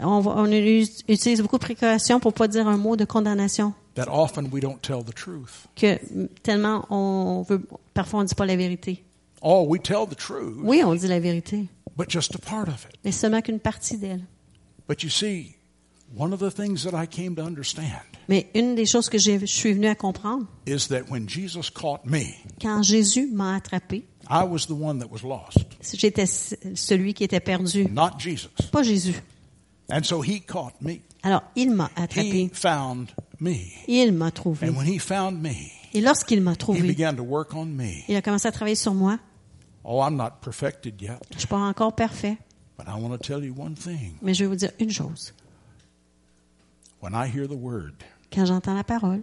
On, 0.00 0.26
on 0.26 0.50
utilise 0.50 1.40
beaucoup 1.40 1.58
de 1.58 1.64
précautions 1.64 2.18
pour 2.20 2.32
pas 2.32 2.48
dire 2.48 2.66
un 2.66 2.76
mot 2.76 2.96
de 2.96 3.04
condamnation. 3.04 3.72
That 3.94 4.08
often 4.08 4.50
we 4.52 4.60
don't 4.60 4.80
tell 4.82 5.02
the 5.02 5.12
truth. 5.14 5.66
Que 5.76 5.98
tellement 6.42 6.84
on 6.90 7.42
veut, 7.42 7.60
parfois 7.94 8.20
on 8.20 8.24
dit 8.24 8.34
pas 8.34 8.46
la 8.46 8.56
vérité. 8.56 9.02
Oh, 9.42 9.64
we 9.68 9.78
tell 9.80 10.06
the 10.06 10.16
truth, 10.16 10.56
Oui, 10.62 10.82
on 10.84 10.94
dit 10.94 11.06
la 11.06 11.20
vérité, 11.20 11.68
but 11.96 12.08
just 12.10 12.34
a 12.34 12.38
part 12.38 12.68
of 12.68 12.86
it. 12.86 12.96
mais 13.04 13.12
seulement 13.12 13.40
qu'une 13.42 13.60
partie 13.60 13.98
d'elle. 13.98 14.24
But 14.88 15.02
you 15.02 15.10
see, 15.10 15.54
one 16.16 16.32
of 16.32 16.40
the 16.40 16.50
things 16.50 16.84
that 16.84 16.94
I 16.94 17.06
came 17.06 17.34
to 17.36 17.42
understand 17.42 18.02
Mais 18.28 18.48
une 18.54 18.74
des 18.74 18.86
choses 18.86 19.10
que 19.10 19.18
je 19.18 19.44
suis 19.44 19.74
venu 19.74 19.86
à 19.86 19.94
comprendre, 19.94 20.46
is 20.66 20.88
that 20.88 21.10
when 21.10 21.28
Jesus 21.28 21.68
caught 21.70 22.06
me, 22.06 22.22
quand 22.60 22.82
Jésus 22.82 23.28
m'a 23.30 23.56
attrapé, 23.56 24.04
I 24.30 24.42
was 24.44 24.66
the 24.66 24.70
one 24.72 24.98
that 25.00 25.10
was 25.10 25.22
lost, 25.22 25.58
j'étais 25.92 26.24
celui 26.26 27.12
qui 27.12 27.24
était 27.24 27.40
perdu, 27.40 27.86
not 27.90 28.18
Jesus. 28.18 28.48
pas 28.72 28.82
Jésus. 28.82 29.14
And 29.90 30.02
so 30.04 30.22
he 30.22 30.40
caught 30.40 30.80
me. 30.80 31.02
Alors, 31.24 31.42
il 31.56 31.70
m'a 31.72 31.90
attrapé, 31.96 32.50
il 33.88 34.12
m'a 34.12 34.30
trouvé. 34.30 34.68
And 34.68 34.76
when 34.76 34.86
he 34.86 34.98
found 35.00 35.40
me, 35.42 35.54
Et 35.94 36.00
lorsqu'il 36.00 36.40
m'a 36.42 36.52
he 36.52 36.56
trouvé, 36.58 36.82
began 36.82 37.14
to 37.16 37.22
work 37.22 37.54
on 37.54 37.64
me. 37.66 38.04
il 38.08 38.14
a 38.14 38.22
commencé 38.22 38.46
à 38.46 38.52
travailler 38.52 38.74
sur 38.76 38.94
moi. 38.94 39.18
Oh, 39.84 40.00
I'm 40.02 40.16
not 40.16 40.40
perfected 40.42 41.00
yet, 41.00 41.18
Je 41.32 41.38
suis 41.40 41.48
pas 41.48 41.56
encore 41.58 41.94
parfait, 41.94 42.36
but 42.78 42.86
I 42.86 42.92
want 43.00 43.10
to 43.10 43.18
tell 43.18 43.42
you 43.44 43.54
one 43.56 43.74
thing. 43.74 44.12
mais 44.22 44.34
je 44.34 44.44
vais 44.44 44.48
vous 44.48 44.56
dire 44.56 44.70
une 44.78 44.90
chose. 44.90 45.32
When 47.02 47.14
I 47.14 47.26
hear 47.28 47.46
the 47.48 47.56
word, 47.58 47.92
Quand 48.32 48.44
j'entends 48.46 48.74
la 48.74 48.84
parole, 48.84 49.22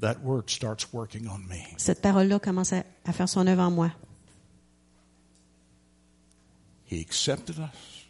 that 0.00 0.16
word 0.22 0.44
starts 0.48 0.92
working 0.92 1.26
on 1.28 1.38
me. 1.48 1.60
cette 1.78 2.00
parole-là 2.02 2.38
commence 2.38 2.72
à, 2.72 2.82
à 3.06 3.12
faire 3.12 3.28
son 3.28 3.46
œuvre 3.46 3.62
en 3.62 3.70
moi. 3.70 3.90
He 6.90 7.00
accepted 7.00 7.56
us 7.58 8.06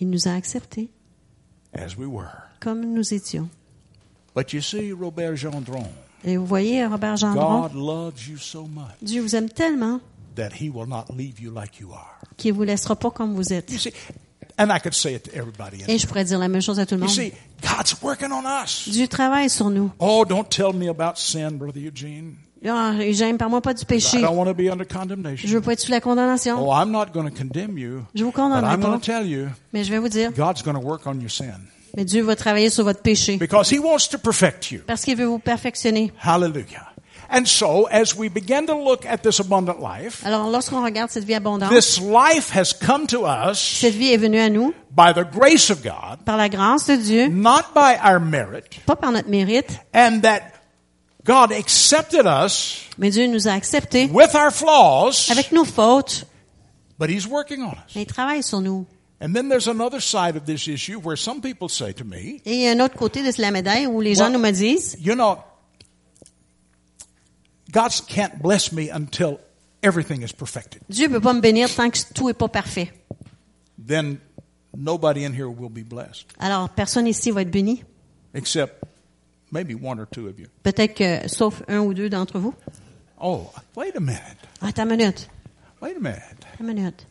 Il 0.00 0.10
nous 0.10 0.26
a 0.28 0.32
acceptés 0.32 0.90
as 1.74 1.96
we 1.96 2.06
were. 2.06 2.30
comme 2.60 2.80
nous 2.94 3.12
étions. 3.14 3.48
But 4.34 4.52
you 4.52 4.60
see, 4.60 4.92
Robert 4.92 5.36
Gendron, 5.36 5.86
Et 6.24 6.36
vous 6.36 6.46
voyez, 6.46 6.84
Robert 6.86 7.16
Gendron, 7.16 7.62
God 7.68 7.74
loves 7.74 8.26
you 8.28 8.36
so 8.38 8.62
much 8.66 8.94
Dieu 9.02 9.20
vous 9.22 9.36
aime 9.36 9.48
tellement 9.48 10.00
that 10.36 10.50
he 10.60 10.68
will 10.70 10.86
not 10.88 11.04
leave 11.16 11.38
you 11.40 11.50
like 11.52 11.78
you 11.80 11.92
are. 11.92 12.18
qu'il 12.36 12.52
vous 12.54 12.64
laissera 12.64 12.96
pas 12.96 13.10
comme 13.10 13.34
vous 13.34 13.52
êtes. 13.52 13.70
You 13.70 13.78
see, 13.78 13.92
and 14.58 14.70
I 14.70 14.80
could 14.80 14.94
say 14.94 15.14
it 15.14 15.24
to 15.24 15.30
everybody. 15.36 15.82
in 15.84 15.86
Et 15.88 15.98
je 15.98 16.06
pourrais 16.06 16.24
dire 16.24 16.38
la 16.38 16.48
même 16.48 16.62
chose 16.62 16.80
à 16.80 16.86
tout 16.86 16.94
le 16.96 17.02
You 17.02 17.06
monde. 17.06 17.14
see, 17.14 17.32
God's 17.62 17.94
working 18.02 18.32
on 18.32 18.42
us. 18.64 18.88
Dieu 18.88 19.06
travaille 19.06 19.50
sur 19.50 19.70
nous. 19.70 19.90
Oh, 20.00 20.24
don't 20.28 20.48
tell 20.48 20.72
me 20.72 20.88
about 20.88 21.16
sin, 21.16 21.52
Brother 21.58 21.80
Eugene. 21.82 22.34
Ah, 22.66 22.92
Eugène, 23.00 23.36
parle-moi 23.36 23.60
pas 23.60 23.74
du 23.74 23.82
I 23.82 23.84
péché. 23.86 24.20
don't 24.20 24.36
want 24.36 24.46
to 24.46 24.54
be 24.54 24.70
under 24.70 24.84
Je 24.88 24.94
condemnation. 24.96 25.48
veux 25.50 25.60
pas 25.60 25.72
être 25.74 25.80
sous 25.80 25.90
la 25.90 26.00
condamnation. 26.00 26.56
Oh, 26.58 26.72
I'm 26.72 26.90
not 26.90 27.06
going 27.12 27.28
to 27.28 27.34
condemn 27.36 27.76
you. 27.76 28.04
Je 28.14 28.24
vous 28.24 28.30
But 28.30 28.36
condamne 28.36 28.64
I'm 28.64 28.80
going 28.80 28.92
pas. 28.92 28.98
to 29.00 29.04
tell 29.04 29.26
you, 29.26 29.48
Mais 29.72 29.84
je 29.84 29.90
vais 29.90 29.98
vous 29.98 30.08
dire, 30.08 30.32
God's 30.32 30.62
going 30.62 30.74
to 30.74 30.80
work 30.80 31.06
on 31.06 31.20
your 31.20 31.30
sin. 31.30 31.60
mais 31.96 32.04
Dieu 32.04 32.22
va 32.22 32.34
travailler 32.36 32.70
sur 32.70 32.84
votre 32.84 33.02
péché. 33.02 33.36
Because 33.36 33.70
He 33.70 33.78
wants 33.78 34.08
to 34.10 34.18
perfect 34.18 34.70
you. 34.70 34.80
Parce 34.86 35.02
qu'il 35.02 35.16
veut 35.16 35.26
vous 35.26 35.38
perfectionner. 35.38 36.12
Hallelujah. 36.22 36.90
And 37.30 37.46
so, 37.46 37.86
as 37.90 38.14
we 38.16 38.28
begin 38.28 38.66
to 38.66 38.74
look 38.74 39.06
at 39.06 39.18
this 39.18 39.40
abundant 39.40 39.78
life, 39.80 40.22
Alors, 40.26 40.48
lorsqu'on 40.50 40.84
regarde 40.84 41.10
cette 41.10 41.24
vie 41.24 41.34
abondante, 41.34 41.70
this 41.70 41.98
life 42.00 42.54
has 42.54 42.72
come 42.74 43.06
to 43.06 43.24
us 43.26 43.58
cette 43.58 43.94
vie 43.94 44.12
est 44.12 44.18
venue 44.18 44.38
à 44.38 44.50
nous 44.50 44.72
by 44.94 45.12
the 45.14 45.24
grace 45.32 45.70
of 45.70 45.82
God, 45.82 46.18
par 46.24 46.36
la 46.36 46.48
grâce 46.48 46.86
de 46.86 46.96
Dieu, 46.96 47.28
not 47.28 47.62
by 47.74 47.94
our 48.04 48.20
merit, 48.20 48.80
pas 48.86 48.94
par 48.94 49.10
notre 49.10 49.28
mérite, 49.30 49.80
and 49.94 50.20
that 50.22 50.40
God 51.24 51.52
accepted 51.52 52.26
us 52.26 52.88
mais 52.98 53.10
Dieu 53.10 53.26
nous 53.26 53.48
a 53.48 53.52
acceptés 53.52 54.08
with 54.12 54.34
our 54.34 54.50
flaws, 54.52 55.30
avec 55.30 55.52
nos 55.52 55.64
fautes, 55.64 56.24
but 56.98 57.08
He's 57.10 57.26
working 57.26 57.62
on 57.62 57.72
us. 57.72 57.94
mais 57.94 58.02
il 58.02 58.06
travaille 58.06 58.42
sur 58.42 58.60
nous. 58.60 58.86
And 59.20 59.32
then 59.32 59.48
there's 59.48 59.68
another 59.68 60.00
side 60.00 60.36
of 60.36 60.44
this 60.44 60.66
issue 60.68 60.98
where 60.98 61.16
some 61.16 61.40
people 61.40 61.68
say 61.68 61.92
to 61.94 62.04
me, 62.04 62.40
Et 62.44 62.54
il 62.56 62.60
y 62.60 62.68
a 62.68 62.72
un 62.72 62.80
autre 62.80 62.96
côté 62.96 63.22
de 63.22 63.40
la 63.40 63.50
médaille 63.50 63.86
où 63.86 64.00
les 64.02 64.16
gens 64.16 64.28
nous 64.28 64.38
me 64.38 64.50
disent, 64.50 64.96
you 65.00 65.14
know, 65.14 65.38
God 67.72 67.90
can't 68.06 68.42
bless 68.42 68.70
me 68.72 68.90
until 68.90 69.38
everything 69.82 70.22
is 70.22 70.32
perfected. 70.32 70.82
Dieu 70.90 71.08
peut 71.08 71.20
pas 71.20 71.32
me 71.32 71.40
bénir 71.40 71.74
tant 71.74 71.88
que 71.90 71.98
tout 72.14 72.28
est 72.28 72.34
pas 72.34 72.48
parfait. 72.48 72.92
Then 73.78 74.18
nobody 74.76 75.24
in 75.24 75.32
here 75.32 75.48
will 75.48 75.70
be 75.70 75.82
blessed, 75.84 76.26
Alors, 76.38 76.68
personne 76.68 77.06
ici 77.06 77.30
va 77.30 77.42
être 77.42 77.50
béni. 77.50 77.82
except 78.34 78.83
maybe 79.54 79.74
one 79.74 80.00
or 80.00 80.06
two 80.06 80.28
of 80.28 80.38
you. 80.38 80.48
Peut-être 80.64 80.94
que, 80.94 81.28
sauf 81.28 81.62
un 81.68 81.78
ou 81.78 81.94
deux 81.94 82.10
d'entre 82.10 82.38
vous. 82.38 82.54
Oh, 83.20 83.50
wait 83.76 83.96
a 83.96 84.00
minute. 84.00 84.20
Attends 84.60 84.82
une 84.82 84.96
minute. 84.96 85.28
Wait 85.80 85.96
a 85.96 86.00
minute. 86.00 86.46
Une 86.60 86.66
minute. 86.66 87.06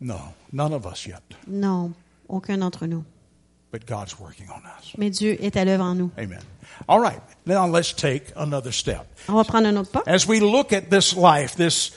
No, 0.00 0.18
none 0.52 0.74
of 0.74 0.84
us 0.86 1.06
yet. 1.06 1.22
Non, 1.48 1.92
aucun 2.28 2.58
d'entre 2.58 2.86
nous. 2.86 3.04
But 3.72 3.86
God's 3.86 4.20
working 4.20 4.46
on 4.50 4.60
us. 4.78 4.92
Mais 4.98 5.10
Dieu 5.10 5.36
est 5.42 5.56
à 5.56 5.64
l'œuvre 5.64 5.84
en 5.84 5.94
nous. 5.96 6.10
Amen. 6.16 6.42
All 6.86 7.00
right. 7.00 7.20
Now 7.46 7.66
let's 7.66 7.92
take 7.92 8.32
another 8.36 8.72
step. 8.72 9.06
On 9.28 9.34
va 9.34 9.44
prendre 9.44 9.66
un 9.66 9.76
autre 9.76 9.90
pas. 9.90 10.02
As 10.06 10.26
we 10.28 10.40
look 10.40 10.72
at 10.72 10.90
this 10.90 11.16
life, 11.16 11.56
this 11.56 11.92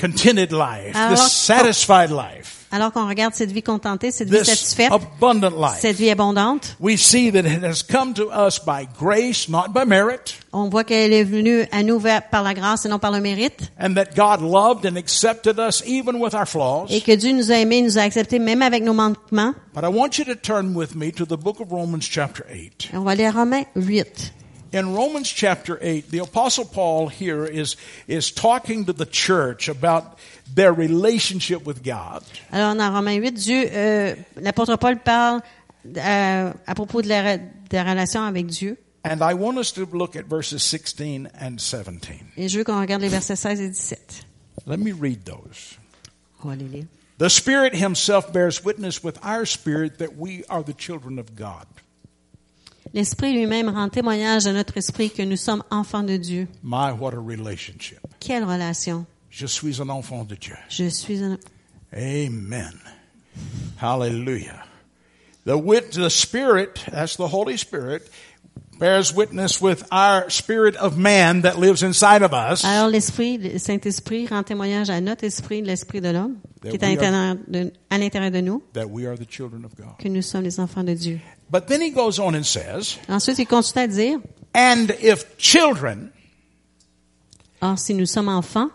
contented 0.00 0.52
life, 0.52 0.94
Alors, 0.96 1.10
this 1.18 1.32
satisfied 1.32 2.10
life, 2.10 2.56
Alors 2.72 2.92
qu'on 2.92 3.08
regarde 3.08 3.34
cette 3.34 3.50
vie 3.50 3.62
contentée, 3.62 4.12
cette 4.12 4.30
vie 4.30 4.44
satisfaite, 4.44 4.92
abundant 4.92 5.50
life, 5.50 5.80
cette 5.80 5.96
vie 5.96 6.10
abondante, 6.10 6.76
we 6.80 6.96
see 6.96 7.30
that 7.30 7.40
it 7.40 7.62
has 7.64 7.82
come 7.82 8.14
to 8.14 8.30
us 8.30 8.58
by 8.58 8.86
grace, 8.98 9.48
not 9.48 9.72
by 9.74 9.84
merit, 9.84 10.38
on 10.52 10.68
voit 10.68 10.84
qu'elle 10.84 11.12
est 11.12 11.24
venue 11.24 11.64
à 11.72 11.82
nous 11.82 12.00
par 12.30 12.42
la 12.42 12.54
grâce 12.54 12.86
et 12.86 12.88
non 12.88 12.98
par 12.98 13.10
le 13.10 13.20
mérite, 13.20 13.72
and 13.80 13.94
that 13.94 14.14
God 14.16 14.40
loved 14.40 14.86
and 14.86 14.96
accepted 14.96 15.58
us 15.58 15.82
even 15.86 16.16
with 16.16 16.34
our 16.34 16.46
flaws. 16.46 16.86
et 16.90 17.00
que 17.00 17.12
Dieu 17.12 17.32
nous 17.32 17.50
a 17.50 17.56
aimés, 17.56 17.82
nous 17.82 17.98
a 17.98 18.02
acceptés 18.02 18.38
même 18.38 18.62
avec 18.62 18.82
nos 18.84 18.94
manquements. 18.94 19.54
But 19.74 19.84
I 19.84 19.88
want 19.88 20.18
you 20.18 20.24
to 20.24 20.34
turn 20.34 20.74
with 20.74 20.94
me 20.94 21.12
to 21.12 21.24
the 21.24 21.36
book 21.36 21.60
of 21.60 21.70
Romans 21.70 22.02
chapter 22.08 22.44
8. 22.48 22.90
Et 22.92 22.96
on 22.96 23.02
va 23.02 23.12
aller 23.12 23.26
à 23.26 23.32
Romains 23.32 23.64
8. 23.76 24.32
In 24.72 24.94
Romans 24.94 25.28
chapter 25.28 25.78
8, 25.80 26.10
the 26.10 26.18
apostle 26.20 26.64
Paul 26.64 27.08
here 27.08 27.44
is, 27.44 27.76
is 28.06 28.30
talking 28.30 28.84
to 28.84 28.92
the 28.92 29.06
church 29.06 29.68
about 29.68 30.18
their 30.54 30.72
relationship 30.72 31.66
with 31.66 31.82
God. 31.82 32.22
Alors, 32.52 32.76
dans 32.76 32.92
Romains 32.92 33.20
8, 33.20 33.34
Dieu, 33.34 33.68
euh, 33.72 34.14
l'apôtre 34.36 34.76
Paul 34.76 35.00
parle 35.00 35.40
euh, 35.96 36.52
à 36.66 36.74
propos 36.74 37.02
de 37.02 37.08
la, 37.08 37.36
de 37.38 37.44
la 37.72 37.82
relation 37.82 38.22
avec 38.22 38.46
Dieu. 38.46 38.76
And 39.02 39.22
I 39.22 39.34
want 39.34 39.58
us 39.58 39.72
to 39.72 39.86
look 39.86 40.14
at 40.14 40.26
verses 40.26 40.62
16 40.62 41.28
and 41.40 41.58
17. 41.58 42.20
Et 42.36 42.48
je 42.48 42.58
veux 42.58 42.64
qu'on 42.64 42.80
regarde 42.80 43.02
les 43.02 43.08
versets 43.08 43.34
16 43.34 43.60
et 43.60 43.68
17. 43.70 44.26
Let 44.66 44.76
me 44.78 44.92
read 44.92 45.24
those. 45.24 45.78
Oh, 46.38 46.44
On 46.44 46.48
va 46.50 46.56
les 46.56 46.68
lire. 46.68 46.84
The 47.18 47.28
Spirit 47.28 47.74
Himself 47.74 48.32
bears 48.32 48.64
witness 48.64 49.02
with 49.02 49.18
our 49.24 49.44
spirit 49.46 49.98
that 49.98 50.16
we 50.16 50.44
are 50.48 50.62
the 50.62 50.74
children 50.74 51.18
of 51.18 51.34
God. 51.34 51.66
L'Esprit 52.92 53.32
lui-même 53.32 53.68
rend 53.68 53.88
témoignage 53.88 54.46
à 54.46 54.52
notre 54.52 54.76
esprit 54.76 55.10
que 55.10 55.22
nous 55.22 55.36
sommes 55.36 55.62
enfants 55.70 56.02
de 56.02 56.16
Dieu. 56.16 56.48
My, 56.62 56.90
what 56.90 57.14
a 57.14 57.20
relationship. 57.20 58.00
Quelle 58.18 58.44
relation? 58.44 59.06
Je 59.30 59.46
suis 59.46 59.80
un 59.80 59.88
enfant 59.88 60.24
de 60.24 60.34
Dieu. 60.34 60.56
Je 60.68 60.88
suis 60.88 61.22
un... 61.22 61.38
Amen. 61.92 62.74
Hallelujah. 63.80 64.64
The 65.46 65.56
wit, 65.56 65.92
the 65.92 66.10
Spirit, 66.10 66.84
that's 66.90 67.16
the 67.16 67.28
Holy 67.28 67.56
Spirit, 67.56 68.10
bears 68.80 69.14
witness 69.14 69.60
with 69.60 69.84
our 69.92 70.28
spirit 70.30 70.74
of 70.76 70.96
man 70.96 71.42
that 71.42 71.58
lives 71.58 71.82
inside 71.82 72.22
of 72.22 72.32
us. 72.32 72.64
Alors 72.64 72.88
l'Esprit, 72.88 73.38
le 73.38 73.58
Saint-Esprit 73.58 74.26
rend 74.26 74.42
témoignage 74.42 74.90
à 74.90 75.00
notre 75.00 75.24
esprit, 75.24 75.62
l'Esprit 75.62 76.00
de 76.00 76.08
l'homme, 76.10 76.38
qui 76.62 76.68
est 76.68 76.82
à 76.82 76.88
l'intérieur 76.88 77.36
de, 77.46 77.72
à 77.90 77.98
l'intérieur 77.98 78.30
de 78.32 78.40
nous, 78.40 78.62
That 78.72 78.86
we 78.86 79.06
are 79.06 79.16
the 79.16 79.30
children 79.30 79.64
of 79.64 79.76
God. 79.76 79.98
que 79.98 80.08
nous 80.08 80.22
sommes 80.22 80.42
les 80.44 80.58
enfants 80.58 80.82
de 80.82 80.94
Dieu. 80.94 81.20
But 81.50 81.66
then 81.66 81.80
he 81.82 81.90
goes 81.90 82.18
on 82.18 82.34
and 82.34 82.44
says, 82.44 82.98
Ensuite, 83.08 83.38
il 83.40 83.46
continue 83.46 83.84
à 83.84 83.88
dire, 83.88 84.18
and 84.54 84.90
if 85.02 85.36
children, 85.36 86.10
Or, 87.62 87.78
si 87.78 87.92
nous 87.92 88.06
sommes 88.06 88.28
enfants, 88.30 88.70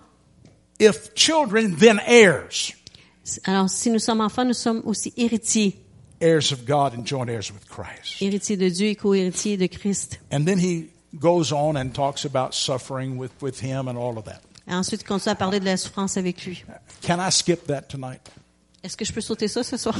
if 0.80 1.13
children, 1.15 1.76
then 1.78 2.00
heirs, 2.06 2.74
alors 3.46 3.68
si 3.70 3.89
nous 3.89 3.98
sommes 4.00 4.22
enfants, 4.22 4.46
nous 4.46 4.54
sommes 4.54 4.82
aussi 4.86 5.12
héritiers. 5.18 5.76
Heirs 6.21 6.51
of 6.51 6.65
God 6.65 6.93
and 6.93 7.06
joint 7.06 7.30
heirs 7.30 7.51
with 7.51 7.67
Christ. 7.67 8.19
De 8.19 8.69
Dieu 8.69 8.89
et 8.89 8.95
co-héritiers 8.95 9.58
de 9.58 9.67
Christ. 9.67 10.19
And 10.32 10.45
then 10.45 10.60
he 10.60 10.89
goes 11.19 11.51
on 11.51 11.78
and 11.78 11.91
talks 11.93 12.25
about 12.25 12.54
suffering 12.54 13.17
with, 13.17 13.32
with 13.41 13.60
him 13.60 13.88
and 13.88 13.97
all 13.97 14.17
of 14.17 14.25
that. 14.25 14.41
Et 14.67 14.73
ensuite, 14.73 15.01
il 15.01 15.08
continue 15.08 15.32
à 15.32 15.36
parler 15.36 15.60
de 15.60 15.65
la 15.65 15.78
souffrance 15.78 16.17
avec 16.17 16.45
lui. 16.45 16.63
Can 17.01 17.19
I 17.19 17.30
skip 17.32 17.67
that 17.67 17.84
tonight? 17.84 18.21
Est-ce 18.84 18.97
que 18.97 19.06
je 19.06 19.13
peux 19.13 19.21
sauter 19.21 19.47
ça 19.47 19.63
ce 19.63 19.78
soir? 19.78 19.95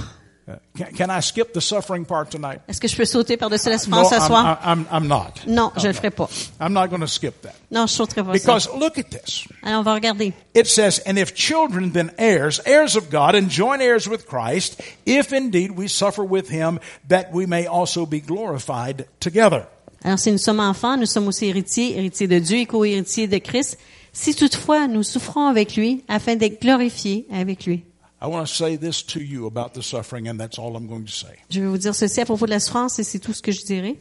Uh, 0.47 0.58
Can, 0.77 0.91
can 0.95 1.10
I 1.10 1.21
skip 1.21 1.53
the 1.53 1.62
suffering 1.62 2.05
part 2.05 2.29
tonight? 2.29 2.62
Est-ce 2.67 2.79
que 2.79 2.88
je 2.88 2.95
peux 2.95 3.05
sauter 3.05 3.36
par-dessus 3.36 3.67
la 3.69 3.77
No, 3.77 3.81
souffrance 3.81 4.10
ce 4.10 4.15
I'm, 4.15 4.27
soir? 4.27 4.60
I'm, 4.63 4.86
I'm 4.91 5.08
not. 5.08 5.47
Non, 5.47 5.71
je 5.75 5.88
le 5.88 5.93
ferai 5.93 6.12
pas. 6.12 6.29
I'm 6.62 6.71
not 6.71 6.89
going 6.89 7.01
to 7.01 7.08
skip 7.08 7.41
that. 7.41 7.55
Non, 7.71 7.88
je 7.88 7.93
sauterai 7.93 8.23
pas 8.23 8.38
ça. 8.38 8.53
Because 8.53 8.69
look 8.79 8.99
at 8.99 9.10
this. 9.10 9.47
Alors, 9.63 9.79
on 9.79 9.84
va 9.84 9.95
regarder. 9.95 10.34
It 10.53 10.67
says, 10.67 11.01
and 11.08 11.17
if 11.17 11.34
children, 11.34 11.91
then 11.93 12.12
heirs, 12.19 12.62
heirs 12.67 12.95
of 12.95 13.10
God, 13.10 13.34
and 13.34 13.49
joint 13.49 13.81
heirs 13.81 14.08
with 14.08 14.27
Christ, 14.27 14.79
if 15.08 15.34
indeed 15.34 15.71
we 15.71 15.88
suffer 15.88 16.23
with 16.23 16.49
him, 16.51 16.79
that 17.08 17.31
we 17.34 17.47
may 17.47 17.65
also 17.65 18.05
be 18.05 18.19
glorified 18.19 19.08
together. 19.19 19.65
Alors, 20.03 20.19
si 20.19 20.31
nous 20.31 20.38
sommes 20.38 20.60
enfants, 20.60 20.95
nous 20.95 21.08
sommes 21.08 21.27
aussi 21.27 21.47
héritiers, 21.47 21.97
héritiers 21.97 22.27
de 22.27 22.38
Dieu 22.38 22.60
et 22.60 22.67
co-héritiers 22.67 23.27
de 23.27 23.39
Christ. 23.39 23.79
Si 24.13 24.36
toutefois 24.36 24.88
nous 24.88 25.01
souffrons 25.01 25.47
avec 25.47 25.75
lui, 25.75 26.03
afin 26.08 26.36
d'être 26.36 26.62
glorifiés 26.62 27.25
avec 27.34 27.65
lui. 27.65 27.84
I 28.25 28.27
want 28.27 28.47
to 28.47 28.51
say 28.53 28.75
this 28.75 29.03
to 29.03 29.19
you 29.19 29.45
about 29.45 29.75
the 29.75 29.83
suffering, 29.83 30.27
and 30.27 30.39
that's 30.39 30.57
all 30.57 30.75
I'm 30.75 30.88
going 30.88 31.05
to 31.05 31.11
say. 31.11 31.38
Je 31.51 31.61
vais 31.61 31.67
vous 31.67 31.77
dire 31.77 31.93
ceci 31.93 32.21
à 32.21 32.25
propos 32.25 32.47
de 32.47 32.51
la 32.51 32.59
souffrance 32.59 32.97
et 32.97 33.03
c'est 33.03 33.19
tout 33.19 33.33
ce 33.33 33.41
que 33.43 33.51
je 33.51 33.63
dirai. 33.63 33.99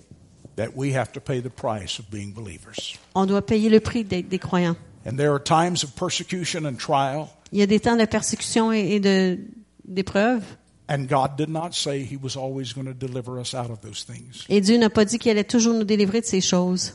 That 0.56 0.74
we 0.74 0.94
have 0.94 1.12
to 1.12 1.20
pay 1.20 1.42
the 1.42 1.50
price 1.50 1.98
of 1.98 2.08
being 2.10 2.32
believers. 2.32 2.96
On 3.14 3.26
doit 3.26 3.44
payer 3.44 3.68
le 3.68 3.80
prix 3.80 4.02
d'être 4.02 4.30
des 4.30 4.38
croyants. 4.38 4.76
And 5.06 5.16
there 5.18 5.32
are 5.32 5.42
times 5.42 5.84
of 5.84 5.94
persecution 5.94 6.64
and 6.64 6.76
trial, 6.78 7.28
Il 7.52 7.58
y 7.58 7.62
a 7.62 7.66
des 7.66 7.80
temps 7.80 7.96
de 7.96 8.06
persécution 8.06 8.72
et, 8.72 8.98
de 8.98 9.38
d'épreuves. 9.87 10.44
and 10.88 11.06
God 11.06 11.37
did 11.37 11.50
not 11.50 11.72
say 11.74 12.02
He 12.02 12.16
was 12.16 12.34
always 12.34 12.72
going 12.72 12.87
to 12.87 12.94
deliver 12.94 13.38
us 13.38 13.52
out 13.54 13.70
of 13.70 13.82
those 13.82 14.04
things. 14.04 14.46
Et 14.48 14.62
Dieu 14.62 14.78
n'a 14.78 14.88
pas 14.88 15.04
dit 15.04 15.18
qu'il 15.18 15.32
allait 15.32 15.44
toujours 15.44 15.74
nous 15.74 15.84
délivrer 15.84 16.22
de 16.22 16.26
ces 16.26 16.40
choses. 16.40 16.94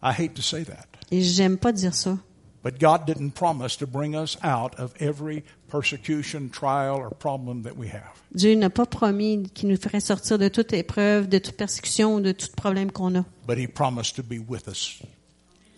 I 0.00 0.12
hate 0.12 0.34
to 0.34 0.42
say 0.42 0.62
that. 0.64 0.86
Et 1.10 1.22
j'aime 1.22 1.58
pas 1.58 1.72
dire 1.72 1.94
ça. 1.94 2.16
But 2.62 2.78
God 2.80 3.04
didn't 3.04 3.32
promise 3.32 3.76
to 3.78 3.86
bring 3.86 4.14
us 4.14 4.38
out 4.42 4.78
of 4.78 4.94
every 4.98 5.42
persecution, 5.78 6.48
trial, 6.50 6.96
or 7.00 7.10
problem 7.10 7.62
that 7.62 7.76
we 7.76 7.88
have. 7.88 8.12
Dieu 8.34 8.54
n'a 8.54 8.70
pas 8.70 8.86
promis 8.86 9.42
qu'il 9.54 9.68
nous 9.68 9.76
ferait 9.76 10.00
sortir 10.00 10.38
de 10.38 10.48
toute 10.48 10.72
épreuve, 10.72 11.28
de 11.28 11.38
toute 11.38 11.56
persécution, 11.56 12.20
de 12.20 12.32
tout 12.32 12.48
problème 12.56 12.90
qu'on 12.92 13.14
a. 13.18 13.24
But 13.46 13.58
He 13.58 13.66
promised 13.66 14.14
to 14.16 14.22
be 14.22 14.38
with 14.48 14.68
us 14.68 15.00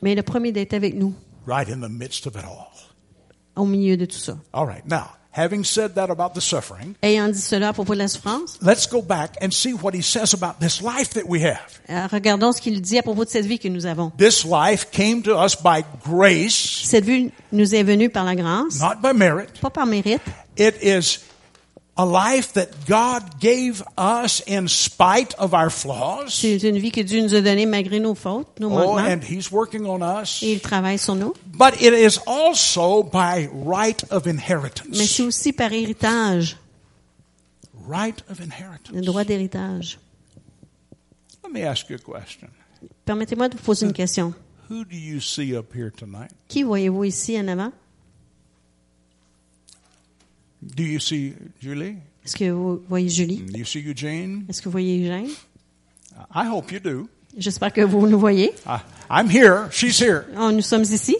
Mais 0.03 0.13
il 0.13 0.19
a 0.19 0.23
promis 0.23 0.53
d'être 0.53 0.75
avec 0.75 0.95
nous 0.95 1.15
right 1.47 1.69
in 1.71 1.81
the 1.81 1.91
midst 1.91 2.27
of 2.27 2.35
it 2.37 2.45
all. 2.45 2.69
au 3.57 3.65
milieu 3.65 3.97
de 3.97 4.05
tout 4.05 4.19
ça. 4.19 4.37
All 4.53 4.67
right. 4.67 4.85
Now, 4.87 5.07
having 5.37 5.63
said 5.65 5.95
that 5.95 6.09
about 6.11 6.31
the 6.35 6.41
suffering, 6.41 6.95
Ayant 7.03 7.29
dit 7.29 7.39
cela 7.41 7.69
à 7.69 7.73
propos 7.73 7.93
de 7.95 7.99
la 7.99 8.09
souffrance, 8.09 8.59
let's 8.63 8.87
go 8.89 9.03
back 9.03 9.37
and 9.43 9.51
see 9.51 9.73
what 9.75 9.93
He 9.95 10.03
says 10.03 10.33
about 10.35 10.59
this 10.61 10.81
life 10.81 11.11
that 11.11 11.25
we 11.29 11.43
have. 11.45 11.61
euh, 11.91 12.07
regardons 12.11 12.53
ce 12.53 12.61
qu'il 12.61 12.81
dit 12.81 12.99
à 12.99 13.03
propos 13.03 13.25
de 13.25 13.31
cette 13.31 13.47
vie 13.47 13.59
que 13.59 13.69
nous 13.69 13.87
avons. 13.87 14.11
This 14.19 14.45
life 14.45 14.89
came 14.91 15.23
to 15.23 15.33
us 15.39 15.55
by 15.57 15.85
grace, 16.05 16.83
Cette 16.85 17.05
vie 17.05 17.31
nous 17.53 17.75
est 17.75 17.83
venue 17.83 18.09
par 18.11 18.25
la 18.25 18.35
grâce, 18.35 18.81
not 18.81 18.97
by 19.03 19.13
merit. 19.17 19.47
pas 19.61 19.71
par 19.71 19.87
mérite. 19.87 20.23
It 20.59 20.75
is 20.83 21.19
C'est 26.29 26.63
une 26.63 26.79
vie 26.79 26.91
que 26.93 27.01
Dieu 27.01 27.23
nous 27.23 27.35
a 27.35 27.41
donnée 27.41 27.65
malgré 27.67 28.01
nos 28.01 28.15
fautes, 28.15 28.61
nos 28.61 28.69
Oh, 28.69 28.71
manquements. 28.97 28.99
and 29.13 29.21
He's 29.29 29.51
working 29.51 29.87
on 29.87 30.03
us. 30.03 30.43
Et 30.43 30.53
il 30.53 30.61
travaille 30.61 30.99
sur 30.99 31.15
nous. 31.15 31.33
But 31.47 31.81
it 31.81 31.95
is 31.95 32.19
also 32.27 33.03
by 33.03 33.49
right 33.65 34.05
of 34.11 34.27
Mais 34.27 34.33
inheritance. 34.33 34.97
c'est 35.07 35.23
aussi 35.23 35.53
par 35.53 35.73
héritage, 35.73 36.57
Right 37.89 38.23
of 38.31 38.41
le 38.41 38.45
inheritance. 38.47 39.01
droit 39.05 39.25
d'héritage. 39.25 39.99
Let 41.45 41.53
me 41.53 41.65
ask 41.67 41.89
you 41.89 41.97
a 41.97 41.99
question. 41.99 42.49
Permettez-moi 43.05 43.49
de 43.49 43.57
vous 43.57 43.63
poser 43.63 43.87
une 43.87 43.93
question. 43.93 44.35
Who 44.69 44.85
do 44.85 44.97
you 44.97 45.21
see 45.21 45.55
up 45.57 45.73
here 45.75 45.91
tonight? 45.93 46.33
Qui 46.49 46.65
voyez-vous 46.65 47.05
ici 47.05 47.39
en 47.39 47.47
avant? 47.47 47.71
Do 50.75 50.83
you 50.83 50.99
see 50.99 51.35
Julie? 51.61 51.97
Est-ce 52.25 52.37
que 52.37 52.51
vous 52.51 52.83
voyez 52.89 53.09
Julie? 53.09 53.39
Do 53.39 53.59
you 53.59 53.65
see 53.65 53.81
Eugene? 53.87 54.45
Est-ce 54.49 54.61
que 54.61 54.69
vous 54.69 54.73
voyez 54.73 55.05
Eugène? 55.05 55.31
I 56.35 56.47
hope 56.49 56.73
you 56.73 56.81
do. 56.81 57.09
J'espère 57.37 57.73
que 57.73 57.83
vous 57.83 58.07
nous 58.09 58.19
voyez. 58.19 58.53
I'm 59.11 59.29
here. 59.31 59.69
She's 59.71 60.01
here. 60.01 60.25
Oh, 60.37 60.51
nous 60.51 60.63
sommes 60.63 60.85
ici. 60.85 61.17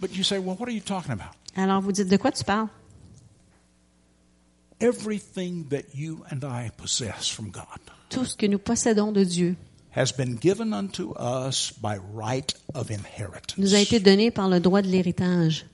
But 0.00 0.14
you 0.14 0.24
say, 0.24 0.38
well, 0.38 0.56
what 0.58 0.68
are 0.68 0.72
you 0.74 0.80
talking 0.80 1.12
about? 1.12 1.30
Alors 1.56 1.80
vous 1.80 1.92
dites 1.92 2.08
de 2.08 2.16
quoi 2.16 2.32
tu 2.32 2.44
parles? 2.44 2.68
Everything 4.80 5.68
that 5.68 5.94
you 5.94 6.24
and 6.30 6.42
I 6.44 6.70
possess 6.76 7.28
from 7.28 7.50
God 7.50 7.64
Tout 8.08 8.24
ce 8.24 8.34
que 8.34 8.46
nous 8.46 8.58
possédons 8.58 9.12
de 9.12 9.24
Dieu 9.24 9.56
has 9.94 10.10
been 10.12 10.38
given 10.40 10.72
unto 10.72 11.12
us 11.18 11.72
by 11.82 11.96
right 12.14 12.54
of 12.74 12.90
inheritance. 12.90 13.58
nous 13.58 13.74
a 13.74 13.78
été 13.80 14.00
donné 14.00 14.30
par 14.30 14.48
le 14.48 14.58
droit 14.60 14.82
de 14.82 14.88
l'héritage. 14.88 15.66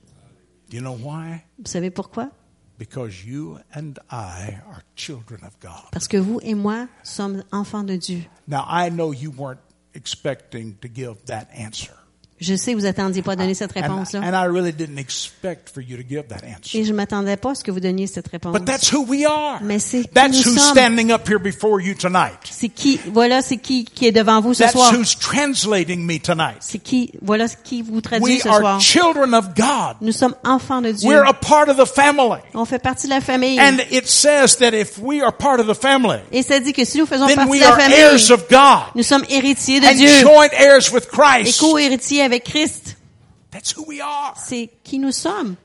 Do 0.71 0.77
you 0.77 0.83
know 0.83 0.97
why? 1.01 1.43
Vous 1.59 1.71
savez 1.71 1.91
pourquoi? 1.91 2.31
Because 2.79 3.25
you 3.25 3.59
and 3.73 3.99
I 4.11 4.61
are 4.67 4.83
children 4.97 5.41
of 5.45 5.59
God. 5.61 5.91
Parce 5.93 6.09
que 6.09 6.19
vous 6.19 6.41
et 6.43 6.55
moi 6.55 6.89
sommes 7.03 7.43
enfants 7.53 7.85
de 7.85 7.97
Dieu. 7.97 8.25
Now, 8.47 8.65
I 8.69 8.91
know 8.91 9.13
you 9.13 9.31
weren't 9.31 9.61
expecting 9.95 10.77
to 10.83 10.89
give 10.89 11.25
that 11.27 11.49
answer. 11.53 11.95
Je 12.39 12.55
sais 12.55 12.73
que 12.75 12.79
vous 12.79 12.85
attendiez 12.87 13.23
pas 13.23 13.33
à 13.33 13.37
donner 13.37 13.55
cette 13.55 13.75
And, 13.77 13.81
réponse-là. 13.81 14.21
and 14.21 14.35
I 14.35 14.47
really 14.47 14.73
didn't 14.73 14.99
expect 14.99 15.71
for 15.73 15.83
you 15.83 15.97
to 15.97 16.03
give 16.07 16.25
that 16.29 16.45
answer. 16.47 16.79
Et 16.79 16.85
je 16.85 16.93
m'attendais 16.93 17.37
pas 17.39 17.53
à 17.53 17.55
ce 17.55 17.65
que 17.65 17.71
vous 17.71 17.81
donniez 17.81 18.07
cette 18.07 18.29
réponse. 18.29 18.53
But 18.53 18.65
that's 18.67 18.93
who 18.93 19.05
we 19.09 19.25
are. 19.25 19.59
Mais 19.63 19.79
c'est 19.79 20.03
qui 20.03 20.09
That's 20.09 20.29
nous 20.33 20.53
who's 20.53 20.61
sommes. 20.61 20.77
standing 20.77 21.11
up 21.13 21.27
here 21.29 21.39
before 21.39 21.81
you 21.81 21.95
tonight. 21.95 22.37
C'est 22.51 22.69
qui, 22.69 23.01
voilà, 23.13 23.41
c'est 23.41 23.57
qui 23.57 23.85
qui 23.87 24.07
est 24.07 24.13
devant 24.13 24.41
vous 24.43 24.53
ce 24.53 24.65
That's 24.65 24.73
soir. 24.73 24.93
who's 24.93 25.17
translating 25.19 26.05
me 26.05 26.19
tonight. 26.19 26.57
C'est 26.61 26.79
qui, 26.79 27.11
voilà 27.23 27.47
qui 27.49 27.81
vous 27.83 28.01
traduit 28.03 28.35
We 28.35 28.43
ce 28.43 28.49
are 28.49 28.61
soir. 28.61 28.81
children 28.81 29.33
of 29.35 29.55
God. 29.57 29.97
Nous 30.03 30.13
sommes 30.13 30.35
enfants 30.45 30.83
de 30.83 30.93
Dieu. 30.93 31.09
We're 31.09 31.27
a 31.27 31.33
part 31.33 31.69
of 31.69 31.77
the 31.79 31.87
family. 31.89 32.41
On 32.55 32.65
fait 32.67 32.79
partie 32.83 33.07
de 33.07 33.13
la 33.15 33.21
famille. 33.21 33.59
And 33.59 33.79
it 33.91 34.07
says 34.09 34.57
that 34.59 34.75
if 34.75 34.99
we 34.99 35.23
are 35.23 35.33
part 35.33 35.59
of 35.61 35.67
the 35.67 35.75
family, 35.81 36.19
Et 36.33 36.43
ça 36.43 36.61
dit 36.61 36.73
que 36.75 36.85
si 36.85 36.99
nous 36.99 37.07
faisons 37.07 37.27
then 37.27 37.37
partie 37.37 37.51
we 37.51 37.61
de 37.61 37.65
la 37.65 37.71
are 37.73 37.81
famille, 37.81 37.97
heirs 37.99 38.31
of 38.31 38.47
God 38.51 38.93
nous 38.95 39.03
sommes 39.03 39.25
héritiers 39.31 39.81
de 39.81 39.87
and 39.87 39.95
Dieu 39.95 40.09
joint 40.21 40.49
heirs 40.53 40.93
with 40.93 41.05
et 41.05 41.17
Christ. 41.45 41.61
co-héritiers 41.61 42.26
avec 42.27 42.45
Christ. 42.45 42.97
That's 43.51 43.73
who 43.77 43.85
we 43.87 44.01
are. 44.01 44.35
C'est 44.37 44.71
qui 44.85 44.99
nous 44.99 45.13
sommes. 45.13 45.57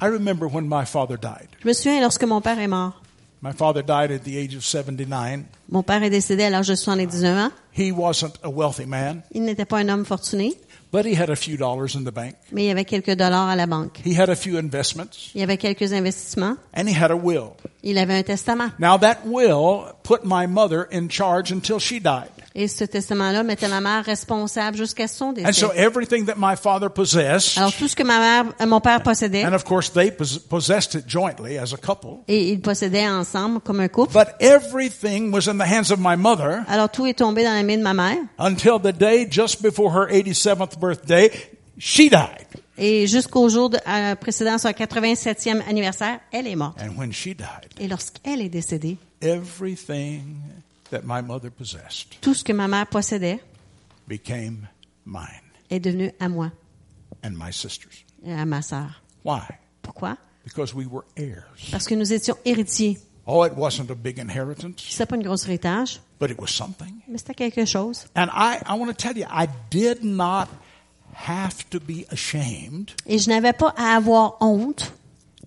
I 0.00 0.06
remember 0.06 0.48
when 0.48 0.68
my 0.68 0.84
father 0.84 1.16
died. 1.16 1.48
Je 1.60 1.68
me 1.68 1.72
souviens 1.72 2.00
lorsque 2.00 2.24
mon 2.24 2.40
père 2.40 2.58
est 2.58 2.66
mort. 2.66 3.01
My 3.42 3.50
father 3.52 3.82
died 3.82 4.12
at 4.12 4.20
the 4.22 4.36
age 4.38 4.54
of 4.54 4.62
79. 4.64 5.44
Mon 5.68 5.82
père 5.82 6.02
est 6.04 6.10
décédé 6.10 6.44
à 6.44 6.50
l'âge 6.50 6.68
de 6.68 6.76
79 6.76 7.38
ans. 7.46 7.50
He 7.76 7.90
wasn't 7.90 8.34
a 8.44 8.48
wealthy 8.48 8.86
man, 8.86 9.22
Il 9.32 9.42
n'était 9.42 9.64
pas 9.64 9.78
un 9.78 9.88
homme 9.88 10.04
fortuné, 10.04 10.54
but 10.92 11.04
he 11.04 11.14
had 11.20 11.28
a 11.28 11.34
few 11.34 11.56
dollars 11.56 11.96
in 11.96 12.04
the 12.04 12.12
bank. 12.14 12.36
mais 12.52 12.66
il 12.66 12.70
avait 12.70 12.84
quelques 12.84 13.16
dollars 13.16 13.48
à 13.48 13.56
la 13.56 13.66
banque. 13.66 13.98
He 14.06 14.16
had 14.16 14.28
a 14.30 14.36
few 14.36 14.56
investments 14.58 15.32
Il 15.34 15.42
avait 15.42 15.56
quelques 15.56 15.92
investissements. 15.92 16.56
and 16.76 16.86
he 16.86 16.94
had 16.94 17.10
a 17.10 17.16
will. 17.16 17.54
Il 17.82 17.98
avait 17.98 18.14
un 18.14 18.22
testament. 18.22 18.70
Now 18.78 18.96
that 18.98 19.22
will 19.26 19.86
put 20.04 20.20
my 20.24 20.46
mother 20.46 20.86
in 20.92 21.08
charge 21.08 21.50
until 21.50 21.80
she 21.80 21.98
died. 21.98 22.30
Et 22.54 22.68
ce 22.68 22.84
testament-là 22.84 23.42
mettait 23.42 23.68
ma 23.68 23.80
mère 23.80 24.04
responsable 24.04 24.76
jusqu'à 24.76 25.08
son 25.08 25.26
And 25.26 25.32
décès. 25.32 25.52
so 25.54 25.72
everything 25.74 26.26
that 26.26 26.34
my 26.36 26.54
father 26.56 26.88
possessed, 26.90 27.56
Alors 27.56 27.72
tout 27.72 27.88
ce 27.88 27.96
que 27.96 28.02
ma 28.02 28.18
mère, 28.18 28.52
euh, 28.60 28.66
mon 28.66 28.80
père 28.80 29.02
possédait, 29.02 29.44
and 29.46 29.54
of 29.54 29.64
course 29.64 29.90
they 29.92 30.10
pos- 30.10 30.38
possessed 30.38 30.94
it 30.94 31.08
jointly 31.08 31.56
as 31.56 31.72
a 31.72 31.76
couple, 31.78 32.18
et 32.28 32.50
ils 32.50 32.60
possédaient 32.60 33.08
ensemble 33.08 33.60
comme 33.60 33.80
un 33.80 33.88
couple. 33.88 34.12
but 34.12 34.28
everything 34.40 35.32
was 35.32 35.48
in 35.48 35.56
the 35.56 35.66
hands 35.66 35.90
of 35.90 35.98
my 35.98 36.16
mother 36.16 36.62
Alors 36.68 36.90
tout 36.90 37.06
est 37.06 37.14
tombé 37.18 37.42
dans 37.44 37.54
la 37.54 37.62
main 37.62 37.78
de 37.78 37.82
ma 37.82 37.94
mère. 37.94 38.18
until 38.38 38.78
the 38.82 38.92
day 38.94 39.26
just 39.30 39.62
before 39.62 39.92
her 39.94 40.06
87th 40.10 40.78
birthday, 40.78 41.30
she 41.78 42.10
died. 42.10 42.46
Et 42.78 43.06
jusqu'au 43.06 43.48
jour 43.48 43.70
de, 43.70 43.78
euh, 43.86 44.14
précédent 44.16 44.58
son 44.58 44.68
87e 44.70 45.62
anniversaire, 45.68 46.20
elle 46.32 46.46
est 46.46 46.56
morte. 46.56 46.78
And 46.82 46.98
when 46.98 47.12
she 47.12 47.28
died, 47.28 47.68
Et 47.78 47.86
lorsqu'elle 47.88 48.40
est 48.42 48.48
décédée, 48.48 48.96
everything 49.20 50.22
that 50.92 51.02
my 51.04 51.20
mother 51.20 51.50
possessed 51.50 52.20
tout 52.20 52.34
ce 52.34 52.44
que 52.44 52.52
ma 52.52 52.68
mère 52.68 52.86
possédait 52.86 53.40
became 54.06 54.68
mine 55.04 55.26
est 55.70 55.80
devenu 55.80 56.12
à 56.20 56.28
moi 56.28 56.50
and 57.24 57.32
my 57.36 57.52
sisters. 57.52 58.04
et 58.24 58.32
à 58.32 58.44
ma 58.44 58.62
sœur. 58.62 59.02
Why? 59.24 59.42
Pourquoi? 59.82 60.16
Because 60.44 60.74
we 60.74 60.86
were 60.86 61.04
heirs. 61.16 61.46
Parce 61.70 61.86
que 61.86 61.94
nous 61.94 62.12
étions 62.12 62.36
héritiers. 62.44 62.98
Oh, 63.26 63.44
it 63.44 63.52
wasn't 63.56 63.90
a 63.90 63.94
big 63.94 64.18
inheritance, 64.18 64.96
pas 65.06 65.14
une 65.16 65.22
grosse 65.22 65.44
héritage, 65.46 66.00
but 66.20 66.30
it 66.30 66.38
was 66.40 66.48
something. 66.48 67.00
mais 67.08 67.18
c'était 67.18 67.34
quelque 67.34 67.64
chose. 67.64 68.06
And 68.16 68.26
I, 68.34 68.58
I 68.68 68.74
want 68.76 68.86
to 68.88 68.94
tell 68.94 69.16
you, 69.16 69.26
I 69.30 69.46
did 69.70 70.02
not 70.02 70.48
have 71.14 71.68
to 71.70 71.78
be 71.78 72.04
ashamed 72.10 72.90
Et 73.06 73.18
je 73.18 73.28
n'avais 73.30 73.52
pas 73.52 73.72
à 73.76 73.94
avoir 73.96 74.36
honte 74.40 74.92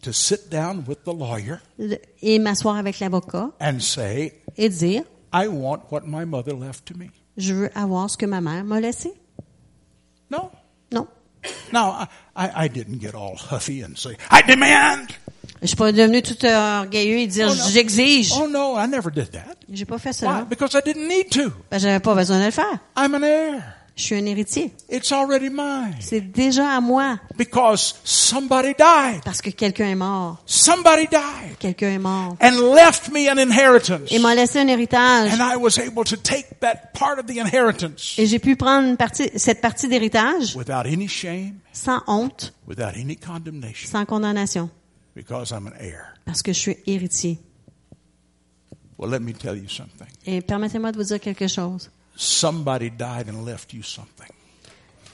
to 0.02 0.14
sit 0.14 0.50
down 0.50 0.84
with 0.88 1.04
the 1.04 1.14
lawyer 1.14 1.58
de- 1.78 2.00
et 2.22 2.40
m'asseoir 2.40 2.78
avec 2.78 3.00
l'avocat 3.00 3.52
and 3.60 3.80
say, 3.80 4.42
et 4.58 4.70
dire, 4.70 5.04
I 5.44 5.48
want 5.50 5.92
what 5.92 6.02
my 6.06 6.24
mother 6.26 6.54
left 6.54 6.86
to 6.88 6.94
me. 6.98 7.10
je 7.38 7.54
veux 7.54 7.70
avoir 7.78 8.10
ce 8.10 8.16
que 8.18 8.26
ma 8.26 8.40
mère 8.42 8.64
m'a 8.64 8.80
laissé. 8.80 9.12
No. 10.32 10.50
Non. 10.92 11.08
Now, 11.74 12.08
I, 12.36 12.66
I 12.66 12.70
didn't 12.70 13.00
get 13.00 13.14
all 13.16 13.36
huffy 13.36 13.84
and 13.84 13.98
say, 13.98 14.16
I 14.32 14.42
demand. 14.48 15.10
Je 15.62 15.68
suis 15.68 15.76
pas 15.76 15.92
devenu 15.92 16.22
tout 16.22 16.38
orgueilleux 16.46 17.18
et 17.20 17.28
dire, 17.28 17.48
Oh, 17.52 17.56
non. 17.56 17.68
j'exige. 17.70 18.32
Oh, 18.40 18.48
no, 18.48 18.76
I 18.78 18.88
never 18.88 19.12
did 19.12 19.32
that. 19.32 19.56
J'ai 19.72 19.86
pas 19.86 19.98
fait 20.00 20.10
Why? 20.10 20.14
cela. 20.16 20.46
Because 20.50 20.74
I 20.76 20.82
didn't 20.86 21.08
need 21.08 21.30
to. 21.32 21.52
Ben, 21.70 21.80
j'avais 21.80 22.00
pas 22.00 22.16
besoin 22.16 22.40
de 22.40 22.46
le 22.46 22.52
faire. 22.52 22.80
I'm 22.98 23.14
an 23.16 23.24
heir. 23.24 23.64
Je 23.98 24.04
suis 24.04 24.16
un 24.16 24.26
héritier. 24.26 24.74
It's 24.92 25.14
already 25.14 25.50
mine. 25.50 25.96
C'est 26.02 26.20
déjà 26.20 26.76
à 26.76 26.82
moi 26.82 27.18
Because 27.38 27.96
somebody 28.04 28.74
died. 28.78 29.22
parce 29.24 29.42
que 29.42 29.50
quelqu'un 29.52 29.88
est 29.88 29.96
mort. 29.96 30.44
Somebody 30.46 31.08
died 31.08 31.58
Quelqu'un 31.60 31.92
est 31.92 31.98
mort. 32.00 32.36
and 32.42 32.76
left 32.76 33.10
me 33.14 33.30
an 33.32 33.38
inheritance. 33.38 34.12
Et 34.12 34.20
m'a 34.20 34.36
laissé 34.36 34.60
un 34.60 34.68
héritage. 34.68 35.32
And 35.32 35.38
I 35.42 35.56
was 35.56 35.80
able 35.80 36.04
to 36.04 36.18
take 36.18 36.60
that 36.60 36.92
part 36.94 37.20
of 37.20 37.26
the 37.28 37.38
inheritance 37.38 38.16
Et 38.18 38.26
j'ai 38.26 38.40
pu 38.40 38.58
prendre 38.58 38.86
une 38.90 38.98
partie, 38.98 39.30
cette 39.38 39.62
partie 39.62 39.88
d'héritage 39.88 40.58
without 40.58 40.86
any 40.86 41.08
shame, 41.08 41.54
sans 41.72 42.02
honte, 42.08 42.54
without 42.68 42.98
any 42.98 43.16
condemnation, 43.16 43.88
sans 43.90 44.04
condamnation. 44.06 44.70
because 45.16 45.52
I'm 45.52 45.68
an 45.68 45.74
heir. 45.80 46.16
Parce 46.26 46.42
que 46.42 46.52
je 46.52 46.60
suis 46.60 46.78
héritier. 46.86 47.40
Well, 48.98 49.10
let 49.10 49.20
me 49.22 49.32
tell 49.34 49.56
you 49.58 49.70
something. 49.70 50.08
Et 50.26 50.42
permettez-moi 50.42 50.92
de 50.92 50.98
vous 50.98 51.04
dire 51.06 51.20
quelque 51.22 51.48
chose. 51.48 51.90
Somebody 52.16 52.90
died 52.90 53.28
and 53.30 53.46
left 53.46 53.74
you 53.74 53.84
something. 53.84 54.30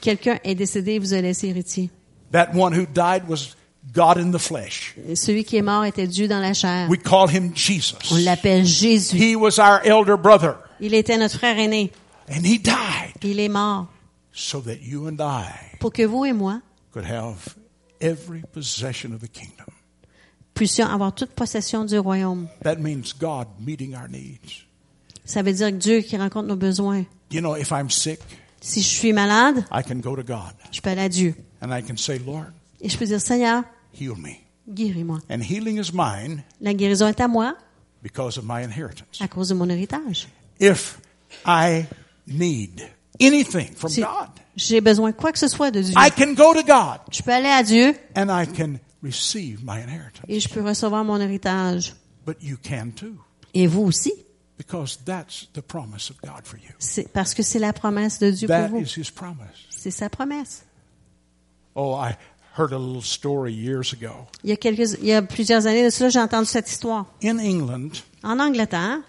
Quelqu'un 0.02 0.40
est 0.44 0.56
décédé 0.56 0.94
et 0.94 1.00
vous 1.00 1.14
a 1.14 1.22
laissé 1.22 1.48
héritier. 1.48 1.90
That 2.32 2.54
one 2.56 2.74
who 2.74 2.86
died 2.86 3.28
was 3.28 3.56
God 3.94 4.18
in 4.18 4.32
the 4.32 4.40
flesh. 4.40 4.96
Celui 5.16 5.44
qui 5.44 5.58
est 5.58 5.62
mort 5.62 5.84
était 5.86 6.08
Dieu 6.08 6.28
dans 6.28 6.40
la 6.40 6.54
chair. 6.54 6.88
We 6.90 7.00
call 7.02 7.28
him 7.30 7.52
Jesus. 7.56 7.98
On 8.12 8.18
l'appelle 8.24 8.66
Jésus. 8.66 9.18
He 9.18 9.36
was 9.36 9.60
our 9.60 9.82
elder 9.84 10.16
brother, 10.18 10.56
Il 10.80 10.94
était 10.94 11.18
notre 11.18 11.38
frère 11.38 11.58
aîné. 11.58 11.92
and 12.30 12.46
he 12.46 12.58
died 12.60 13.14
Il 13.24 13.40
est 13.40 13.50
mort 13.50 13.88
so 14.32 14.62
that 14.62 14.82
you 14.82 15.08
and 15.08 15.18
I 15.20 15.78
pour 15.80 15.92
que 15.92 16.04
vous 16.06 16.26
et 16.26 16.34
moi 16.34 16.62
could 16.94 17.06
have 17.06 17.56
every 18.00 18.42
possession 18.54 19.14
of 19.14 19.20
the 19.22 19.28
kingdom. 19.28 19.66
puissions 20.54 20.88
avoir 20.88 21.14
toute 21.14 21.32
possession 21.32 21.84
du 21.86 21.98
royaume. 22.00 22.48
That 22.64 22.78
means 22.78 23.14
God 23.20 23.48
meeting 23.60 23.96
our 23.96 24.08
needs. 24.08 24.66
Ça 25.26 25.42
veut 25.44 25.54
dire 25.54 25.68
que 25.70 25.76
Dieu 25.76 26.02
qui 26.02 26.18
rencontre 26.18 26.48
nos 26.48 26.56
besoins. 26.56 27.04
You 27.32 27.40
know, 27.42 27.56
if 27.56 27.72
I'm 27.72 27.90
sick, 27.90 28.20
Si 28.60 28.82
je 28.82 28.88
suis 28.88 29.14
malade, 29.14 29.66
I 29.72 29.82
can 29.88 29.96
go 29.96 30.16
to 30.16 30.24
God 30.24 30.54
je 30.72 30.82
peux 30.82 30.90
aller 30.90 31.02
à 31.02 31.10
Dieu. 31.10 31.34
and 31.62 31.72
I 31.76 31.82
can 31.82 31.98
say, 31.98 32.20
Lord, 32.20 32.46
Et 32.80 32.90
je 32.90 32.98
peux 32.98 33.06
dire, 33.06 33.20
Seigneur, 33.22 33.64
heal 34.00 34.14
me. 34.18 34.34
guéris-moi. 34.70 35.20
And 35.30 35.40
healing 35.42 35.80
is 35.80 35.92
mine 35.94 36.44
La 36.60 36.74
guérison 36.74 37.08
est 37.08 37.20
à 37.20 37.28
moi 37.28 37.56
because 38.04 38.38
of 38.38 38.44
my 38.46 38.64
inheritance. 38.64 39.20
à 39.20 39.28
cause 39.28 39.50
de 39.50 39.54
mon 39.56 39.68
héritage. 39.70 40.28
If 40.60 41.00
I 41.46 41.86
need 42.28 42.82
anything 43.20 43.74
from 43.76 43.90
Si 43.90 44.02
God, 44.02 44.30
j'ai 44.56 44.82
besoin 44.82 45.12
de 45.12 45.16
quoi 45.16 45.32
que 45.32 45.40
ce 45.40 45.48
soit 45.48 45.72
de 45.72 45.82
Dieu, 45.82 45.94
I 45.98 46.10
can 46.12 46.34
go 46.34 46.54
to 46.54 46.64
God 46.64 47.00
je 47.12 47.22
peux 47.24 47.32
aller 47.32 47.48
à 47.50 47.64
Dieu 47.64 47.96
and 48.16 48.28
I 48.30 48.46
can 48.48 48.74
receive 49.04 49.62
my 49.64 49.80
inheritance. 49.82 50.26
et 50.28 50.40
je 50.40 50.48
peux 50.50 50.62
recevoir 50.62 51.04
mon 51.04 51.20
héritage. 51.20 51.94
But 52.26 52.38
you 52.42 52.58
can 52.64 52.90
too 52.96 53.16
Et 53.56 53.66
vous 53.66 53.82
aussi. 53.84 54.14
Because 54.62 54.98
that's 55.06 55.48
the 55.54 55.62
promise 55.62 56.10
of 56.12 56.18
God 56.22 56.46
for 56.46 56.58
you. 56.58 56.70
C'est 56.78 57.12
parce 57.12 57.34
que 57.34 57.42
c'est 57.44 57.60
la 57.60 57.74
promesse 57.74 58.20
de 58.20 58.30
Dieu 58.32 58.48
pour 58.48 58.56
That 58.56 58.68
vous. 58.70 58.82
is 58.82 58.96
His 58.98 59.10
promise. 59.12 59.48
C'est 59.70 59.92
sa 59.92 60.10
promesse. 60.10 60.64
Oh, 61.76 61.94
I 61.96 62.16
heard 62.58 62.74
a 62.74 62.78
little 62.78 63.02
story 63.02 63.54
years 63.54 63.94
ago. 63.94 64.28
Il 64.44 64.50
y 64.50 64.54
a 64.54 64.58
quelques, 64.58 64.98
il 65.00 65.06
y 65.06 65.14
a 65.14 65.22
plusieurs 65.22 65.66
années 65.68 65.84
de 65.86 65.90
cela, 65.90 66.10
j'ai 66.10 66.20
entendu 66.20 66.46
cette 66.48 66.70
histoire. 66.70 67.06
In 67.24 67.40
England, 67.40 68.04
En 68.24 68.40
Angleterre, 68.40 69.00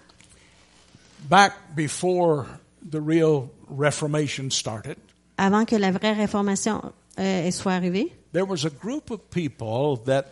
back 1.29 1.53
before 1.75 2.45
the 2.89 2.99
real 2.99 3.49
Reformation 3.69 4.49
started, 4.49 4.97
avant 5.37 5.65
que 5.65 5.75
la 5.75 5.91
vraie 5.91 6.13
réformation 6.13 6.81
euh, 7.19 7.51
soit 7.51 7.73
arrivée, 7.73 8.11
there 8.33 8.45
was 8.45 8.65
a 8.65 8.69
group 8.69 9.11
of 9.11 9.19
people 9.29 9.97
that 10.05 10.25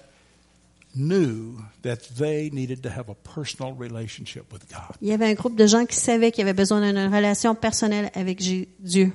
il 5.01 5.07
y 5.07 5.11
avait 5.13 5.25
un 5.25 5.33
groupe 5.33 5.55
de 5.55 5.67
gens 5.67 5.85
qui 5.85 5.95
savaient 5.95 6.31
qu'ils 6.31 6.43
avaient 6.43 6.53
besoin 6.53 6.81
d'une 6.81 7.13
relation 7.13 7.55
personnelle 7.55 8.11
avec 8.13 8.39
Dieu. 8.39 9.11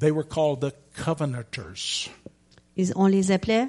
They 0.00 0.10
were 0.10 0.26
called 0.26 0.60
the 0.60 0.72
Covenanters. 1.04 2.08
Ils- 2.76 2.92
on 2.96 3.06
les 3.06 3.30
appelait 3.32 3.68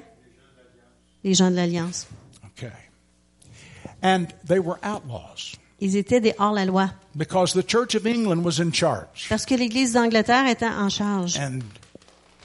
les 1.24 1.34
gens 1.34 1.50
de 1.50 1.56
l'Alliance. 1.56 2.06
Okay. 2.56 2.70
And 4.02 4.26
they 4.46 4.58
were 4.58 4.78
outlaws 4.82 5.56
Ils 5.80 5.96
étaient 5.96 6.20
des 6.20 6.34
hors-la-loi. 6.38 6.90
because 7.16 7.52
the 7.52 7.66
Church 7.66 7.94
of 7.94 8.06
England 8.06 8.44
was 8.44 8.60
in 8.60 8.72
charge. 8.72 9.26
Parce 9.28 9.44
que 9.46 9.54
l'Église 9.54 9.92
d'Angleterre 9.94 10.46
était 10.48 10.66
en 10.66 10.88
charge. 10.88 11.36
And 11.38 11.60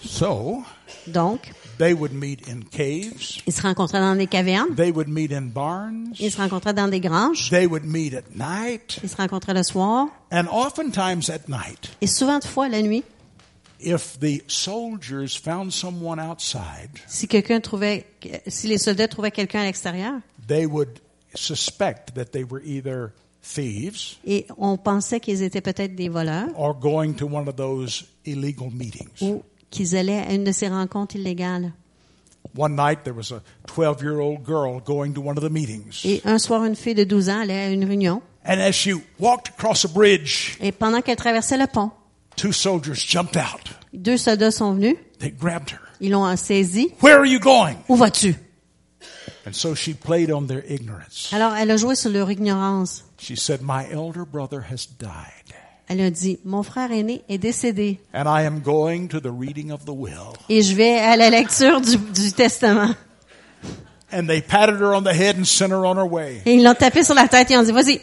so 0.03 0.63
Donc, 1.07 1.51
they 1.77 1.93
would 1.93 2.13
meet 2.13 2.47
in 2.47 2.61
caves, 2.71 3.41
ils 3.45 3.53
se 3.53 3.61
rencontraient 3.61 3.99
dans 3.99 4.15
des 4.15 4.27
cavernes, 4.27 4.75
they 4.75 4.91
would 4.91 5.07
meet 5.07 5.31
in 5.31 5.49
barns, 5.53 6.15
ils 6.19 6.31
se 6.31 6.37
rencontraient 6.37 6.73
dans 6.73 6.87
des 6.89 6.99
granges, 6.99 7.49
they 7.49 7.65
would 7.65 7.85
meet 7.85 8.13
at 8.13 8.23
night, 8.35 8.99
ils 9.03 9.09
se 9.09 9.15
rencontraient 9.15 9.53
le 9.53 9.63
soir, 9.63 10.07
and 10.31 10.47
oftentimes 10.51 11.29
at 11.29 11.47
night, 11.47 11.95
et 12.01 12.07
souvent 12.07 12.39
de 12.39 12.45
fois 12.45 12.69
la 12.69 12.81
nuit, 12.81 13.03
if 13.79 14.17
the 14.19 14.41
soldiers 14.47 15.35
found 15.35 15.71
someone 15.71 16.19
outside, 16.19 16.89
si 17.07 17.27
quelqu'un 17.27 17.59
trouvait, 17.59 18.05
si 18.47 18.67
les 18.67 18.77
soldats 18.77 19.07
trouvaient 19.07 19.31
quelqu'un 19.31 19.61
à 19.61 19.65
l'extérieur, 19.65 20.13
they 20.47 20.65
would 20.65 20.99
suspect 21.35 22.13
that 22.15 22.31
they 22.31 22.43
were 22.43 22.61
either 22.63 23.11
thieves 23.41 24.17
Et 24.25 24.47
on 24.57 24.77
pensait 24.77 25.19
qu'ils 25.19 25.43
étaient 25.43 25.61
peut-être 25.61 25.95
des 25.95 26.09
voleurs 26.09 26.47
or 26.57 26.73
going 26.73 27.13
to 27.13 27.25
one 27.27 27.47
of 27.47 27.55
those 27.55 28.05
illegal 28.25 28.71
meetings. 28.71 29.21
ou 29.21 29.43
qu'ils 29.69 29.95
allaient 29.95 30.19
à 30.27 30.33
une 30.33 30.43
de 30.43 30.51
ces 30.51 30.67
rencontres 30.67 31.15
illégales. 31.15 31.71
One 32.57 32.75
night 32.75 33.03
there 33.03 33.13
was 33.15 33.31
a 33.33 33.41
12 33.67 34.01
year 34.01 34.19
old 34.19 34.45
girl 34.45 34.79
going 34.79 35.13
to 35.13 35.21
one 35.21 35.37
of 35.37 35.43
the 35.43 35.49
meetings. 35.51 36.01
Et 36.05 36.21
un 36.25 36.37
soir, 36.37 36.63
une 36.63 36.75
fille 36.75 36.95
de 36.95 37.03
12 37.03 37.29
ans 37.29 37.39
allait 37.41 37.65
à 37.65 37.69
une 37.69 37.83
réunion. 37.85 38.21
And 38.47 38.59
as 38.61 38.73
she 38.73 38.91
walked 39.19 39.49
across 39.57 39.83
a 39.83 39.87
bridge, 39.87 40.55
Et 40.61 40.71
pendant 40.71 41.01
qu'elle 41.01 41.17
traversait 41.17 41.57
le 41.57 41.67
pont, 41.67 41.91
two 42.37 42.51
soldiers 42.51 42.93
jumped 42.95 43.35
out. 43.35 43.73
deux 43.93 44.17
soldats 44.17 44.51
sont 44.51 44.73
venus. 44.75 44.95
They 45.19 45.31
grabbed 45.31 45.71
her. 45.71 45.79
Ils 45.99 46.11
l'ont 46.11 46.33
saisie. 46.37 46.91
Where 47.01 47.17
are 47.17 47.25
you 47.25 47.39
going? 47.39 47.75
Où 47.89 47.95
vas-tu? 47.95 48.35
And 49.47 49.53
so 49.53 49.75
she 49.75 49.93
played 49.93 50.31
on 50.31 50.47
their 50.47 50.63
ignorance. 50.67 51.29
Alors, 51.31 51.53
elle 51.55 51.69
a 51.71 51.77
joué 51.77 51.95
sur 51.95 52.09
leur 52.09 52.31
ignorance. 52.31 53.03
She 53.19 53.35
said, 53.35 53.61
My 53.61 53.85
elder 53.91 54.25
brother 54.25 54.61
has 54.71 54.87
died, 54.99 55.44
Elle 55.87 56.01
a 56.01 56.09
dit, 56.09 56.39
mon 56.45 56.63
frère 56.63 56.91
aîné 56.91 57.21
est 57.29 57.37
décédé 57.37 57.99
and 58.13 58.23
I 58.25 58.43
am 58.45 58.59
going 58.61 59.07
to 59.09 59.19
the 59.19 59.29
reading 59.31 59.71
of 59.71 59.85
the 59.85 59.91
will. 59.93 60.33
et 60.49 60.63
je 60.63 60.75
vais 60.75 60.97
à 60.97 61.15
la 61.15 61.29
lecture 61.29 61.79
du, 61.81 61.97
du 61.97 62.31
testament. 62.33 62.95
And 64.11 64.27
they 64.27 64.41
patted 64.41 64.79
her 64.79 64.93
on 64.95 65.03
the 65.03 65.13
head 65.13 65.37
and 65.39 65.45
sent 65.45 65.69
her 65.71 65.83
on 65.85 65.95
her 65.97 66.05
way. 66.09 66.41
Et 66.45 66.55
ils 66.55 66.63
l'ont 66.63 66.73
tapé 66.73 67.03
sur 67.03 67.13
la 67.15 67.27
tête 67.27 67.51
et 67.51 67.57
ont 67.57 67.63
dit, 67.63 67.71
vas-y, 67.71 68.01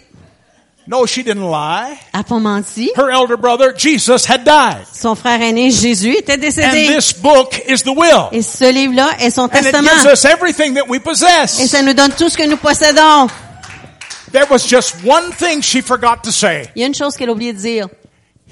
No, 0.87 1.07
she 1.07 1.19
didn't 1.25 1.49
lie. 1.49 1.97
elle 2.13 2.21
a 2.21 2.25
pas 2.25 2.39
menti. 2.41 2.91
Her 2.97 3.09
elder 3.09 3.37
brother, 3.37 3.73
Jesus, 3.77 4.27
had 4.29 4.43
died. 4.45 4.85
Son 4.93 5.15
frère 5.15 5.41
aîné, 5.41 5.71
Jésus, 5.71 6.11
était 6.17 6.35
And 6.35 6.39
décédé. 6.39 6.89
this 6.97 7.13
book 7.15 7.63
is 7.69 7.83
the 7.85 7.95
will. 7.97 8.27
Et 8.33 8.43
ce 8.43 8.73
livre-là 8.73 9.11
est 9.21 9.31
son 9.31 9.43
And 9.43 9.47
it 9.49 9.53
gives 9.63 9.71
testament. 9.73 10.13
us 10.13 10.25
everything 10.25 10.75
that 10.75 10.89
we 10.89 10.97
Et 10.97 11.01
possess. 11.01 11.67
ça 11.69 11.83
nous 11.83 11.95
donne 11.95 12.11
tout 12.19 12.29
ce 12.29 12.37
que 12.37 12.49
nous 12.49 12.57
possédons. 12.57 13.29
There 14.33 14.47
was 14.51 14.67
just 14.67 14.97
one 15.05 15.31
thing 15.33 15.61
she 15.63 15.81
forgot 15.83 16.23
to 16.25 16.31
say. 16.33 16.69
Il 16.75 16.81
y 16.81 16.85
a 16.85 16.87
une 16.89 16.95
chose 16.95 17.17
qu'elle 17.17 17.29
a 17.29 17.33
oublié 17.33 17.53
de 17.53 17.59
dire. 17.59 17.89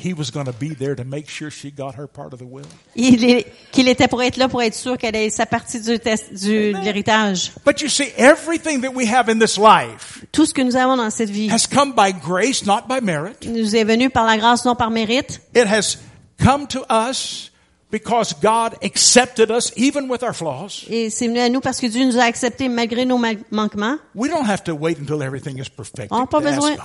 He 0.03 0.15
was 0.15 0.31
going 0.31 0.47
to 0.47 0.53
be 0.53 0.75
there 0.75 0.95
to 0.95 1.05
make 1.05 1.29
sure 1.29 1.51
she 1.51 1.71
got 1.71 1.95
her 1.99 2.07
part 2.07 2.33
of 2.33 2.39
the 2.39 2.47
will. 2.47 2.65
Il 2.97 3.23
est- 3.25 3.47
Qu'il 3.71 3.87
était 3.87 4.09
pour 4.09 4.23
être 4.23 4.39
là 4.39 4.49
pour 4.49 4.63
être 4.63 4.75
sûr 4.75 4.97
qu'elle 4.97 5.15
ait 5.17 5.29
sa 5.29 5.45
partie 5.45 5.79
du 5.81 5.99
test, 5.99 6.33
du, 6.33 6.73
de 6.73 6.79
l'héritage. 6.83 7.53
But 7.67 7.83
you 7.83 7.89
see, 7.89 8.09
everything 8.17 8.81
that 8.83 8.93
we 8.95 9.07
have 9.07 9.29
in 9.29 9.39
this 9.39 9.59
life 9.59 10.25
Tout 10.33 10.47
ce 10.47 10.55
que 10.55 10.63
nous 10.63 10.75
avons 10.77 10.97
dans 10.97 11.11
cette 11.11 11.29
vie 11.29 11.51
has 11.51 11.67
come 11.67 11.93
by 11.95 12.13
grace, 12.13 12.65
not 12.65 12.83
by 12.89 13.01
merit. 13.03 13.47
nous 13.47 13.77
est 13.77 13.85
venu 13.85 14.09
par 14.09 14.25
la 14.25 14.39
grâce, 14.39 14.65
non 14.65 14.75
par 14.75 14.91
mérite. 14.91 15.41
It 15.55 15.67
has 15.67 15.99
come 16.43 16.67
to 16.69 16.85
us 16.89 17.50
because 17.91 18.35
God 18.41 18.75
accepted 18.83 19.51
us 19.51 19.73
even 19.77 20.09
with 20.11 20.23
our 20.23 20.35
flaws. 20.35 20.85
Et 20.89 21.11
c'est 21.11 21.29
venu 21.29 21.41
à 21.41 21.49
nous 21.49 21.61
parce 21.61 21.81
que 21.81 21.87
Dieu 21.87 22.05
nous 22.05 22.19
a 22.19 22.23
acceptés 22.25 22.69
malgré 22.69 23.05
nos 23.05 23.19
ma- 23.19 23.33
manquements. 23.51 23.99
We 24.15 24.31
don't 24.31 24.49
have 24.49 24.63
to 24.65 24.73
wait 24.75 24.99
until 24.99 25.23
everything 25.23 25.59
is 25.59 25.69
perfect 25.69 26.09
On 26.11 26.21
n'a 26.21 26.27
pas 26.27 26.41
besoin, 26.41 26.77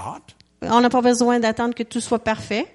on 0.64 0.82
n'a 0.82 0.89
pas 0.89 1.01
besoin 1.01 1.39
d'attendre 1.39 1.76
que 1.76 1.84
tout 1.84 2.01
soit 2.01 2.20
parfait. 2.20 2.68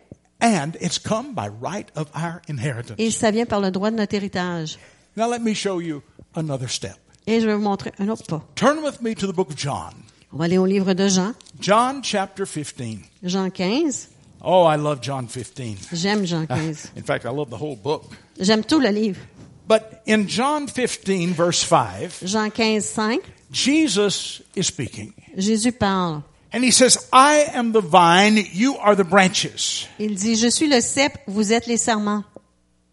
And 0.43 0.73
it's 0.81 0.99
come 0.99 1.35
by 1.35 1.49
right 1.61 1.89
of 1.97 2.07
our 2.15 2.41
inheritance. 2.49 2.97
Et 2.99 3.11
ça 3.11 3.31
vient 3.31 3.45
par 3.47 3.61
le 3.61 3.71
droit 3.71 3.91
de 3.91 3.97
notre 3.97 4.15
héritage. 4.15 4.79
Now 5.17 5.29
let 5.31 5.41
me 5.41 5.53
show 5.53 5.81
you 5.81 6.03
another 6.35 6.71
step. 6.71 6.97
Et 7.27 7.41
je 7.41 7.47
vais 7.47 7.55
vous 7.55 7.61
montrer 7.61 7.93
un 7.99 8.09
autre 8.09 8.25
pas. 8.27 8.43
Turn 8.55 8.79
with 8.83 9.03
me 9.03 9.15
to 9.15 9.27
the 9.27 9.35
book 9.35 9.51
of 9.51 9.57
John. 9.59 9.93
On 10.33 10.39
va 10.39 10.45
aller 10.45 10.59
au 10.59 10.65
livre 10.65 10.95
de 10.95 11.09
Jean. 11.09 11.33
John 11.61 12.03
chapter 12.03 12.45
15. 12.47 13.01
Jean 13.25 13.51
15. 13.51 14.10
Oh, 14.43 14.65
I 14.65 14.77
love 14.77 15.01
John 15.03 15.27
15. 15.27 15.77
J'aime 15.93 16.25
Jean 16.27 16.47
15. 16.49 16.93
In 16.97 17.03
fact, 17.03 17.25
I 17.27 17.31
love 17.31 17.51
the 17.51 17.57
whole 17.59 17.77
book. 17.77 18.05
J'aime 18.39 18.65
tout 18.65 18.81
le 18.81 18.91
livre. 18.91 19.21
But 19.69 20.03
in 20.07 20.27
John 20.27 20.67
15 20.67 21.33
verse 21.35 21.63
5, 21.63 22.23
Jean 22.27 22.51
15, 22.51 22.81
5. 22.81 23.19
Jesus 23.53 24.43
is 24.57 24.67
speaking. 24.67 25.13
Jésus 25.37 25.73
parle. 25.79 26.25
And 26.53 26.65
he 26.65 26.73
says, 26.73 27.09
I 27.13 27.47
am 27.55 27.71
the 27.73 27.81
vine, 27.81 28.37
you 28.53 28.77
are 28.79 28.97
the 28.97 29.05
branches. 29.05 29.87
Il 30.01 30.17
dit, 30.17 30.35
je 30.37 30.49
suis 30.51 30.67
le 30.67 30.81
cep, 30.81 31.19
vous 31.29 31.53
êtes 31.53 31.69
les 31.69 31.77
serments. 31.77 32.25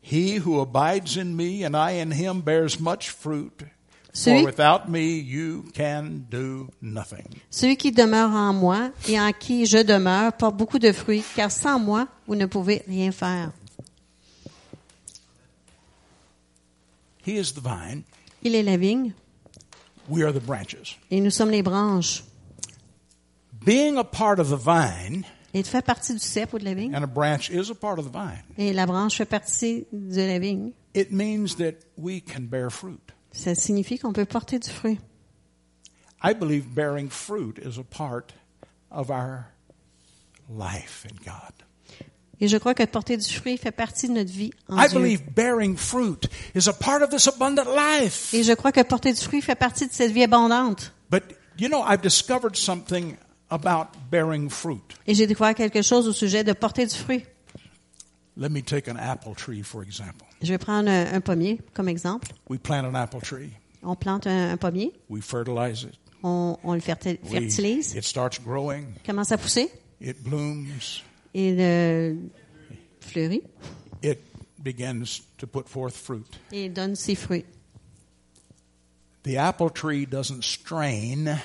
He 0.02 0.36
who 0.38 0.60
abides 0.62 1.18
in 1.18 1.36
me 1.36 1.64
and 1.64 1.76
I 1.76 1.94
in 2.00 2.12
him 2.12 2.42
bears 2.42 2.80
much 2.80 3.10
fruit. 3.10 3.64
For 4.18 4.32
Celui, 4.32 4.46
without 4.46 4.90
me 4.90 5.20
you 5.20 5.66
can 5.76 6.26
do 6.32 6.70
nothing. 6.82 7.26
celui 7.52 7.78
qui 7.78 7.92
demeure 7.92 8.32
en 8.32 8.52
moi 8.52 8.90
et 9.08 9.20
en 9.20 9.32
qui 9.32 9.68
je 9.68 9.78
demeure 9.84 10.34
porte 10.34 10.58
beaucoup 10.58 10.80
de 10.80 10.92
fruits, 10.92 11.24
car 11.36 11.52
sans 11.52 11.78
moi, 11.78 12.08
vous 12.26 12.34
ne 12.36 12.48
pouvez 12.48 12.82
rien 12.88 13.12
faire. 13.12 13.52
He 17.26 17.38
is 17.38 17.54
the 17.54 17.62
vine, 17.62 18.04
Il 18.44 18.56
est 18.56 18.64
la 18.64 18.78
vigne 18.78 19.14
we 20.10 20.24
are 20.24 20.32
the 20.34 20.40
branches. 20.44 20.98
et 21.12 21.20
nous 21.22 21.30
sommes 21.32 21.52
les 21.52 21.62
branches. 21.62 22.24
Being 23.66 23.98
a 23.98 24.04
part 24.04 24.40
of 24.40 24.50
the 24.50 24.56
vine, 24.58 25.26
Et 25.54 25.62
tu 25.64 25.70
fais 25.70 25.82
partie 25.82 26.14
du 26.14 26.20
cep 26.20 26.54
ou 26.54 26.60
de 26.60 26.64
la 26.66 26.74
vigne. 26.74 26.96
and 26.96 27.04
a 27.04 27.08
branch 27.08 27.50
is 27.50 27.70
a 27.70 27.76
part 27.76 28.00
of 28.00 28.06
the 28.06 28.12
vine, 28.14 28.44
Et 28.58 28.74
la 28.74 28.86
branche 28.86 29.18
fait 29.18 29.26
partie 29.30 29.86
de 29.92 30.22
la 30.22 30.40
vigne. 30.40 30.72
it 30.96 31.12
means 31.12 31.56
that 31.58 31.76
we 31.98 32.20
can 32.22 32.44
bear 32.50 32.70
fruit. 32.72 33.12
Ça 33.38 33.54
signifie 33.56 34.00
qu'on 34.00 34.14
peut 34.14 34.26
porter 34.26 34.58
du 34.60 34.70
fruit. 34.70 35.00
I 36.24 36.34
believe 36.34 36.66
bearing 36.74 37.10
fruit 37.10 37.60
is 37.64 37.80
a 37.80 37.84
part 37.84 38.34
of 38.90 39.10
our 39.12 39.46
life 40.50 41.06
in 41.06 41.16
God. 41.24 41.54
Et 42.40 42.48
je 42.48 42.58
crois 42.58 42.74
que 42.74 42.84
porter 42.86 43.18
du 43.18 43.32
fruit 43.32 43.58
fait 43.58 43.72
partie 43.72 44.08
de 44.08 44.14
notre 44.14 44.32
vie 44.32 44.52
en 44.68 44.78
I 44.84 44.88
Dieu. 44.90 45.00
believe 45.00 45.22
bearing 45.36 45.76
fruit 45.78 46.28
is 46.56 46.68
a 46.68 46.74
part 46.74 47.02
of 47.04 47.10
this 47.10 47.28
abundant 47.28 47.66
life. 47.76 48.34
Et 48.34 48.44
je 48.44 48.54
crois 48.54 48.72
que 48.72 48.82
porter 48.82 49.14
du 49.14 49.22
fruit 49.22 49.42
fait 49.42 49.56
partie 49.56 49.88
de 49.88 49.94
cette 49.94 50.12
vie 50.12 50.24
abondante. 50.24 50.92
But 51.12 51.24
you 51.60 51.68
know, 51.68 51.84
I've 51.88 52.02
discovered 52.02 52.56
something 52.56 53.16
about 53.50 53.88
bearing 54.12 54.50
fruit. 54.50 54.82
Et 55.06 55.14
j'ai 55.14 55.28
découvert 55.28 55.56
quelque 55.56 55.82
chose 55.84 56.08
au 56.08 56.14
sujet 56.14 56.44
de 56.44 56.54
porter 56.54 56.86
du 56.86 56.96
fruit. 56.96 57.24
Let 58.40 58.52
me 58.52 58.62
take 58.62 58.88
an 58.88 58.98
apple 58.98 59.34
tree, 59.34 59.64
for 59.64 59.82
example. 59.82 60.28
Je 60.44 60.50
vais 60.54 60.60
prendre 60.60 60.90
un, 60.90 61.14
un 61.16 61.22
pommier 61.22 61.60
comme 61.74 61.90
exemple. 61.90 62.28
We 62.48 62.60
plant 62.60 62.86
an 62.86 62.94
apple 62.96 63.20
tree, 63.22 63.50
On 63.84 63.96
plante 63.96 64.28
un, 64.28 64.52
un 64.52 64.58
pommier, 64.58 64.92
we 65.10 65.22
fertilize 65.22 65.84
it, 65.84 65.96
on, 66.24 66.56
on 66.64 66.74
le 66.74 66.78
we, 66.78 66.82
fertilise, 66.84 67.96
it 67.96 68.04
starts 68.04 68.38
growing, 68.40 68.94
commence 69.06 69.32
à 69.32 69.38
pousser, 69.38 69.72
it 70.00 70.24
blooms, 70.24 71.02
et 71.34 71.56
le 71.56 72.16
fleurit, 73.02 73.42
it 74.04 74.20
begins 74.64 75.22
to 75.40 75.48
put 75.48 75.68
forth 75.68 75.96
fruit. 75.96 76.26
et 76.52 76.66
il 76.66 76.74
donne 76.74 76.96
ses 76.96 77.16
fruits. 77.16 77.46
The 79.24 79.38
apple 79.38 79.70
tree 79.72 80.06
doesn't 80.06 80.44
strain 80.44 81.40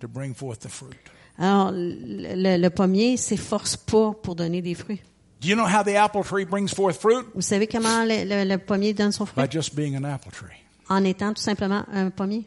to 0.00 0.08
bring 0.08 0.34
forth 0.34 0.60
the 0.60 0.68
fruit. 0.68 0.96
Alors, 1.36 1.70
le, 1.72 2.34
le- 2.34 2.56
le 2.58 2.70
pommier 2.70 3.16
s'efforce 3.16 3.76
pas 3.76 4.12
pour 4.22 4.34
donner 4.34 4.62
des 4.62 4.74
fruits. 4.74 5.00
Do 5.40 5.48
you 5.48 5.54
know 5.54 5.66
how 5.66 5.82
the 5.84 5.96
apple 5.96 6.24
tree 6.24 6.44
brings 6.44 6.72
forth 6.74 7.00
fruit? 7.00 7.24
Vous 7.34 7.42
savez 7.42 7.66
comment 7.68 8.04
le, 8.04 8.24
le- 8.24 8.44
le 8.44 8.58
pommier 8.58 8.92
donne 8.92 9.12
son 9.12 9.24
fruit? 9.26 9.40
By 9.40 9.48
just 9.50 9.74
being 9.76 9.94
an 9.96 10.04
apple 10.04 10.32
tree. 10.32 10.56
En 10.88 11.04
étant 11.04 11.32
tout 11.34 11.42
simplement 11.42 11.84
un 11.92 12.10
pommier, 12.10 12.44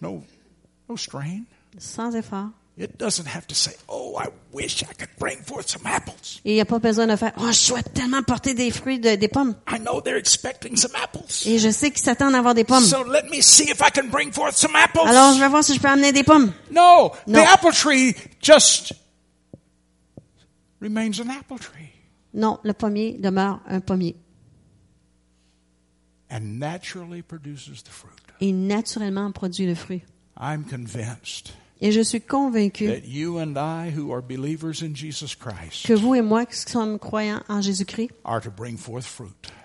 No, 0.00 0.22
no 0.88 0.96
strain. 0.96 1.42
sans 1.78 2.14
effort. 2.16 2.48
It 2.78 2.98
doesn't 2.98 3.26
have 3.26 3.46
to 3.46 3.54
say, 3.54 3.72
"Oh, 3.88 4.18
I 4.22 4.26
wish 4.52 4.82
I 4.82 4.86
could 4.98 5.08
bring 5.18 5.38
forth 5.42 5.66
some 5.68 5.86
apples." 5.86 6.40
Il 6.44 6.52
n'y 6.54 6.60
a 6.60 6.66
pas 6.66 6.78
besoin 6.78 7.06
de 7.06 7.16
faire 7.16 7.32
«Oh, 7.38 7.46
je 7.46 7.52
souhaite 7.52 7.94
tellement 7.94 8.22
porter 8.22 8.52
des 8.54 8.70
fruits, 8.70 8.98
de- 8.98 9.14
des 9.14 9.28
pommes. 9.28 9.54
I 9.70 9.78
know 9.78 10.02
they're 10.02 10.18
expecting 10.18 10.76
some 10.76 10.94
apples. 11.02 11.20
Et 11.46 11.58
je 11.58 11.70
sais 11.70 11.90
qu'ils 11.90 12.02
s'attendent 12.04 12.34
à 12.34 12.38
avoir 12.38 12.54
des 12.54 12.64
pommes. 12.64 12.84
So 12.84 13.02
let 13.04 13.30
me 13.30 13.40
see 13.40 13.70
if 13.70 13.80
I 13.80 13.90
can 13.94 14.08
bring 14.10 14.30
forth 14.30 14.56
some 14.56 14.74
apples. 14.76 15.00
Alors, 15.06 15.32
je 15.34 15.40
vais 15.40 15.48
voir 15.48 15.64
si 15.64 15.74
je 15.74 15.80
peux 15.80 15.88
amener 15.88 16.12
des 16.12 16.22
pommes. 16.24 16.52
No, 16.70 17.12
the 17.26 17.28
No. 17.30 17.40
apple 17.50 17.72
tree 17.72 18.14
just 18.42 18.92
remains 20.82 21.18
an 21.20 21.30
apple 21.30 21.58
tree 21.58 21.90
Non, 22.36 22.58
le 22.62 22.72
pommier 22.72 23.18
demeure 23.18 23.60
un 23.66 23.80
pommier. 23.80 24.14
and 26.30 26.58
naturally 26.58 27.22
produces 27.22 27.82
the 27.82 27.90
fruit. 27.90 28.10
Et 28.40 28.52
naturellement 28.52 29.32
produit 29.32 29.66
le 29.66 29.74
fruit. 29.74 30.02
I'm 30.38 30.64
convinced 30.64 31.54
Et 31.80 31.92
je 31.92 32.00
suis 32.00 32.22
convaincu 32.22 32.86
que 32.86 32.92
vous 35.94 36.14
et 36.14 36.22
moi, 36.22 36.46
qui 36.46 36.56
sommes 36.70 36.98
croyants 36.98 37.42
en 37.48 37.60
Jésus-Christ, 37.60 38.10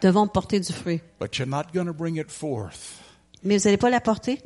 devons 0.02 0.28
porter 0.28 0.60
du 0.60 0.74
fruit. 0.74 1.02
But 1.20 1.38
you're 1.38 1.48
not 1.48 1.72
going 1.74 1.86
to 1.86 1.94
bring 1.94 2.18
it 2.18 2.30
forth 2.30 3.00
Mais 3.44 3.58
vous 3.58 3.64
n'allez 3.64 3.78
pas 3.78 3.90
l'apporter 3.90 4.42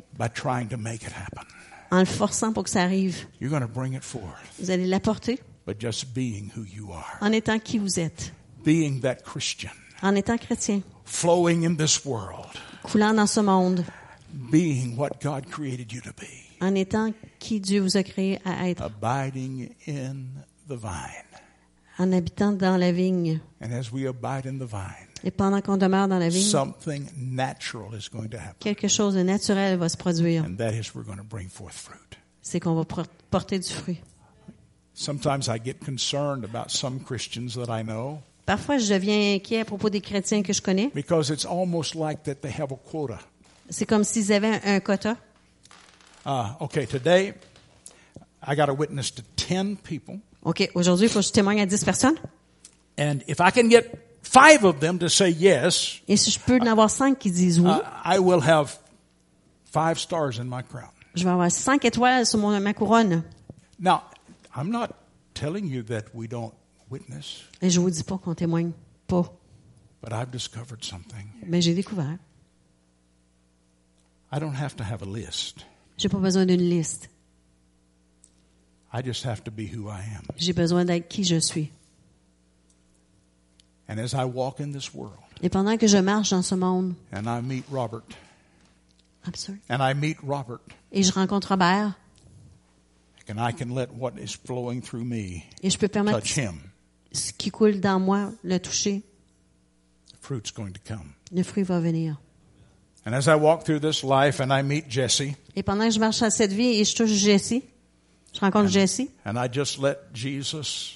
en 1.90 1.98
le 1.98 2.04
forçant 2.04 2.52
pour 2.52 2.62
que 2.64 2.70
ça 2.70 2.82
arrive. 2.82 3.26
You're 3.40 3.50
going 3.50 3.66
to 3.66 3.72
bring 3.72 3.94
it 3.94 4.04
forth, 4.04 4.22
Vous 4.60 4.70
allez 4.70 4.86
l'apporter 4.86 5.40
but 5.66 5.78
just 5.80 6.14
being 6.14 6.50
who 6.56 6.62
you 6.64 6.92
are, 6.92 7.18
en 7.20 7.32
étant 7.32 7.58
qui 7.58 7.78
vous 7.78 7.98
êtes, 8.00 8.32
being 8.64 9.00
that 9.00 9.16
Christian, 9.24 9.70
en 10.02 10.14
étant 10.14 10.38
chrétien, 10.38 10.82
flowing 11.04 11.66
in 11.66 11.74
this 11.76 12.04
world, 12.04 12.46
coulant 12.82 13.14
dans 13.14 13.26
ce 13.28 13.40
monde, 13.40 13.84
being 14.50 14.96
what 14.96 15.20
God 15.22 15.46
created 15.50 15.92
you 15.92 16.00
to 16.02 16.10
be, 16.12 16.26
en 16.62 16.74
étant 16.74 17.12
qui 17.38 17.60
Dieu 17.60 17.80
vous 17.80 17.96
a 17.96 18.02
créé 18.02 18.38
à 18.44 18.68
être, 18.68 18.82
abiding 18.82 19.68
in 19.88 20.24
the 20.68 20.74
vine. 20.76 21.24
en 21.98 22.12
habitant 22.12 22.52
dans 22.52 22.76
la 22.76 22.92
vigne. 22.92 23.40
And 23.62 23.72
as 23.72 23.90
we 23.90 24.06
abide 24.06 24.46
in 24.46 24.58
the 24.58 24.68
vine, 24.68 25.06
Et 25.24 25.30
pendant 25.30 25.62
qu'on 25.62 25.78
demeure 25.78 26.08
dans 26.08 26.18
la 26.18 26.28
vigne, 26.28 26.42
something 26.42 27.06
natural 27.16 27.94
is 27.94 28.08
going 28.12 28.28
to 28.28 28.36
happen. 28.36 28.56
quelque 28.60 28.86
chose 28.86 29.14
de 29.14 29.22
naturel 29.22 29.78
va 29.78 29.88
se 29.88 29.96
produire. 29.96 30.44
And 30.44 30.56
that 30.58 30.72
is 30.72 30.94
we're 30.94 31.06
going 31.06 31.16
to 31.16 31.24
bring 31.24 31.48
forth 31.48 31.72
fruit. 31.74 32.18
C'est 32.42 32.60
qu'on 32.60 32.74
va 32.74 32.84
por- 32.84 33.06
porter 33.30 33.58
du 33.58 33.68
fruit. 33.68 33.98
Sometimes 34.98 35.48
I 35.48 35.58
get 35.62 35.80
concerned 35.84 36.42
about 36.44 36.70
some 36.70 37.00
Christians 37.00 37.54
that 37.56 37.68
I 37.68 37.82
know 37.84 38.20
Parfois, 38.46 38.78
je 38.78 38.88
deviens 38.94 39.34
inquiet 39.34 39.60
à 39.60 39.64
propos 39.66 39.90
des 39.90 40.00
chrétiens 40.00 40.42
que 40.42 40.52
je 40.54 40.62
connais. 40.62 40.90
because 40.94 41.30
it's 41.30 41.44
almost 41.44 41.94
like 41.94 42.22
that 42.24 42.36
they 42.40 42.50
have 42.50 42.72
a 42.72 42.76
quota. 42.90 43.18
C'est 43.68 43.84
comme 43.86 44.04
s'ils 44.04 44.32
avaient 44.32 44.60
un, 44.64 44.76
un 44.76 44.80
quota. 44.80 45.16
Uh, 46.24 46.46
okay, 46.60 46.86
today 46.86 47.34
I 48.46 48.54
got 48.56 48.66
to 48.66 48.74
witness 48.74 49.10
to 49.16 49.22
10 49.36 49.76
people, 49.82 50.18
OK, 50.44 50.70
aujourd'hui, 50.74 51.06
il 51.06 51.10
faut 51.12 51.18
que 51.20 51.26
je 51.26 51.32
témoigne 51.32 51.60
à 51.60 51.66
10 51.66 51.84
personnes. 51.84 52.16
and 52.98 53.18
if 53.28 53.38
I 53.40 53.50
can 53.50 53.68
get 53.68 53.90
five 54.22 54.64
of 54.64 54.78
them 54.80 54.98
to 55.00 55.08
say 55.08 55.30
yes, 55.30 56.00
Et 56.08 56.16
si 56.16 56.30
je 56.30 56.38
peux 56.40 56.58
en 56.62 56.66
avoir 56.66 56.88
5 56.88 57.18
qui 57.18 57.30
disent 57.30 57.60
oui, 57.60 57.68
uh, 57.70 57.82
I 58.04 58.18
will 58.18 58.40
have 58.42 58.78
five 59.70 59.98
stars 59.98 60.38
in 60.40 60.44
my 60.44 60.62
crown. 60.62 60.88
je 61.14 61.24
vais 61.24 61.30
avoir 61.30 61.50
5 61.50 61.84
étoiles 61.84 62.24
sur 62.24 62.38
mon, 62.38 62.58
ma 62.60 62.72
couronne. 62.72 63.22
Now, 63.78 64.00
I'm 64.56 64.70
not 64.70 64.90
telling 65.34 65.66
you 65.66 65.82
that 65.84 66.04
we 66.14 66.26
don't 66.28 66.52
witness, 66.90 67.44
Et 67.60 67.68
je 67.70 67.78
vous 67.80 67.90
dis 67.90 68.02
pas 68.04 68.16
qu'on 68.18 68.34
témoigne 68.34 68.72
pas. 69.06 69.30
but 70.02 70.12
I've 70.12 70.30
discovered 70.30 70.82
something. 70.84 71.26
Mais 71.46 71.60
j'ai 71.60 71.74
découvert. 71.74 72.18
I 74.32 74.38
don't 74.40 74.54
have 74.54 74.74
to 74.76 74.84
have 74.84 75.02
a 75.02 75.06
list. 75.06 75.66
J'ai 75.98 76.08
pas 76.08 76.18
besoin 76.18 76.46
d'une 76.46 76.60
liste. 76.68 77.08
I 78.92 79.02
just 79.04 79.24
have 79.26 79.42
to 79.44 79.50
be 79.50 79.66
who 79.72 79.88
I 79.88 80.00
am. 80.16 80.22
J'ai 80.36 80.52
besoin 80.52 80.84
d'être 80.84 81.08
qui 81.08 81.24
je 81.24 81.38
suis. 81.38 81.70
And 83.88 83.98
as 83.98 84.14
I 84.14 84.24
walk 84.24 84.60
in 84.60 84.72
this 84.72 84.92
world 84.94 85.18
Et 85.42 85.48
pendant 85.48 85.76
que 85.76 85.86
je 85.86 85.98
marche 85.98 86.30
dans 86.30 86.42
ce 86.42 86.54
monde, 86.54 86.94
and 87.12 87.26
I 87.26 87.40
meet 87.42 87.64
Robert, 87.70 88.02
I'm 89.26 89.34
sorry, 89.34 89.58
and 89.68 89.78
I 89.80 89.94
meet 89.94 90.16
Robert, 90.26 90.60
et 90.92 91.02
je 91.02 91.12
rencontre 91.12 91.48
Robert, 91.50 91.92
and 93.28 93.38
I 93.38 93.52
can 93.52 93.74
let 93.74 93.90
what 93.92 94.12
is 94.18 94.34
flowing 94.34 94.80
through 94.82 95.04
me 95.04 95.44
et 95.62 95.70
je 95.70 95.78
peux 95.78 95.88
permettre 95.88 96.18
touch 96.18 96.36
him, 96.36 96.54
ce 97.12 97.32
qui 97.32 97.50
coule 97.50 97.80
dans 97.80 98.00
moi, 98.00 98.32
le 98.44 98.58
toucher, 98.58 99.02
fruit's 100.20 100.52
going 100.52 100.72
to 100.72 100.80
come. 100.86 101.12
le 101.32 101.42
fruit 101.42 101.64
va 101.64 101.80
venir. 101.80 102.16
And 103.04 103.14
as 103.14 103.28
I 103.28 103.36
walk 103.36 103.64
through 103.64 103.80
this 103.80 104.02
life 104.02 104.40
and 104.40 104.50
I 104.52 104.62
meet 104.62 104.86
Jesse, 104.88 105.36
Et 105.54 105.62
pendant 105.62 105.84
que 105.86 105.94
je 105.94 106.00
marche 106.00 106.20
dans 106.20 106.30
cette 106.30 106.52
vie 106.52 106.80
et 106.80 106.84
je 106.84 106.94
touche 106.94 107.10
Jessie, 107.10 107.62
je 108.34 108.40
rencontre 108.40 108.68
Jessie, 108.68 109.10
and 109.24 109.36
I 109.36 109.48
just 109.52 109.78
let 109.78 109.96
Jesus 110.12 110.95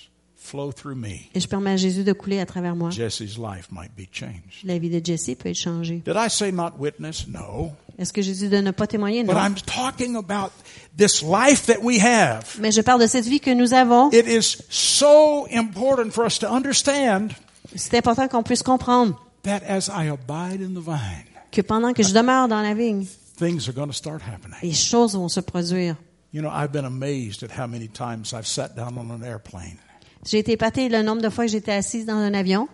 flow 0.51 0.73
through 0.73 0.97
me, 0.97 1.29
et 1.35 1.41
je 1.41 1.47
permets 1.47 1.73
à 1.73 1.77
Jésus 1.77 2.03
de 2.05 2.13
couler 2.13 2.41
à 2.41 2.47
travers 2.47 2.75
moi. 2.75 2.91
Jesse's 2.91 3.39
life 3.39 3.69
might 3.71 3.91
be 3.97 4.07
changed. 4.11 4.65
La 4.65 4.79
vie 4.79 4.91
de 4.91 5.01
Jessie 5.05 5.37
peut 5.37 5.49
être 5.51 5.59
changée. 5.59 6.03
Did 6.05 6.17
I 6.17 6.29
say 6.29 6.51
not 6.51 6.73
witness? 6.79 7.27
No. 7.29 7.73
Est-ce 7.99 8.13
que 8.13 8.23
Jésus 8.23 8.49
de 8.49 8.57
ne 8.59 8.71
pas 8.71 8.87
témoigner? 8.87 9.23
But 9.25 9.35
Non. 9.35 9.41
I'm 9.41 9.55
talking 9.55 10.17
about 10.17 10.51
this 10.97 11.23
life 11.23 11.67
that 11.67 11.83
we 11.83 12.01
have. 12.03 12.45
Mais 12.59 12.73
je 12.73 12.81
parle 12.81 13.01
de 13.01 13.07
cette 13.07 13.27
vie 13.27 13.41
que 13.41 13.51
nous 13.55 13.75
avons. 13.75 14.11
It 14.11 14.27
is 14.27 14.63
so 14.71 15.47
important 15.53 16.11
for 16.11 16.25
us 16.27 16.39
to 16.39 16.47
understand 16.47 17.29
C'est 17.77 17.97
important 17.97 18.27
qu'on 18.29 18.43
puisse 18.43 18.63
comprendre 18.63 19.15
that 19.45 19.63
as 19.69 19.89
I 19.89 20.09
abide 20.09 20.61
in 20.61 20.75
the 20.75 20.83
vine, 20.85 21.25
que 21.53 21.63
pendant 21.63 21.93
que 21.93 22.03
je 22.03 22.13
demeure 22.13 22.49
dans 22.49 22.63
la 22.63 22.75
vigne, 22.75 23.07
things 23.39 23.69
are 23.69 23.75
going 23.75 23.89
to 23.89 23.93
start 23.95 24.23
happening. 24.23 24.59
les 24.63 24.73
choses 24.73 25.15
vont 25.15 25.29
se 25.29 25.41
produire. 25.41 25.97
You 26.33 26.43
know, 26.43 26.51
I've 26.51 26.73
been 26.73 26.85
amazed 26.85 27.43
at 27.43 27.51
how 27.51 27.67
many 27.67 27.89
times 27.89 28.33
I've 28.33 28.47
sat 28.47 28.77
down 28.77 28.97
on 28.99 29.11
an 29.11 29.25
airplane 29.25 29.79
J'ai 30.27 30.39
été 30.39 30.53
épaté 30.53 30.89
le 30.89 31.03
nombre 31.03 31.23
de 31.23 31.29
fois 31.29 31.47
que 31.47 31.51
j'étais 31.53 31.73
assise 31.73 32.07
dans 32.07 32.15
un 32.15 32.35
avion 32.35 32.69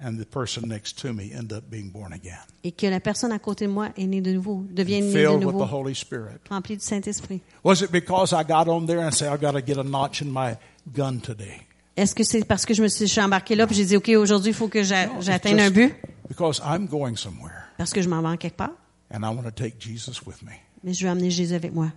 and 0.00 0.16
the 0.16 0.24
person 0.24 0.66
next 0.66 0.96
to 0.98 1.12
me 1.12 1.32
end 1.34 1.52
up 1.52 1.64
being 1.68 1.90
born 1.90 2.12
again, 2.12 2.38
et 2.62 2.72
que 2.72 2.86
la 2.86 3.00
personne 3.00 3.32
à 3.32 3.38
côté 3.38 3.66
de 3.66 3.72
moi 3.72 3.88
est 3.96 4.06
née 4.06 4.20
de 4.20 4.32
nouveau, 4.32 4.64
devient 4.70 5.00
née 5.00 5.12
de 5.24 5.28
with 5.28 5.40
nouveau, 5.40 5.64
the 5.64 5.72
Holy 5.72 5.94
Spirit. 5.94 6.38
remplie 6.48 6.76
du 6.76 6.84
Saint-Esprit. 6.84 7.40
Was 7.64 7.82
it 7.82 7.90
because 7.90 8.32
I 8.32 8.44
got 8.44 8.68
on 8.68 8.86
there 8.86 9.00
and 9.00 9.10
said, 9.10 9.32
I've 9.32 9.40
got 9.40 9.52
to 9.52 9.60
get 9.60 9.78
a 9.78 9.82
notch 9.82 10.22
in 10.22 10.26
my 10.26 10.56
gun 10.92 11.20
today? 11.20 11.62
Est-ce 11.96 12.14
que 12.14 12.22
c'est 12.22 12.44
parce 12.44 12.64
que 12.64 12.74
je 12.74 12.82
me 12.82 12.86
suis, 12.88 13.06
je 13.08 13.12
suis 13.12 13.20
embarquée 13.20 13.56
là 13.56 13.66
puis 13.66 13.74
j'ai 13.74 13.84
dit, 13.84 13.96
OK, 13.96 14.08
aujourd'hui, 14.10 14.52
il 14.52 14.54
faut 14.54 14.68
que 14.68 14.78
No, 14.78 15.20
j'atteigne 15.20 15.60
un 15.60 15.70
but 15.70 15.94
Because 16.28 16.60
I'm 16.64 16.86
going 16.86 17.16
somewhere 17.16 17.64
parce 17.76 17.92
que 17.92 18.00
je 18.02 18.08
m'en 18.08 18.22
vais 18.22 18.28
en 18.28 18.36
quelque 18.36 18.56
part, 18.56 18.72
and 19.12 19.24
I 19.24 19.34
want 19.34 19.44
to 19.44 19.50
take 19.50 19.80
Jesus 19.80 20.20
with 20.24 20.42
me 20.42 20.52
mais 20.84 20.94
je 20.94 21.04
veux 21.04 21.10
amener 21.10 21.30
Jésus 21.30 21.54
avec 21.54 21.72
moi 21.72 21.90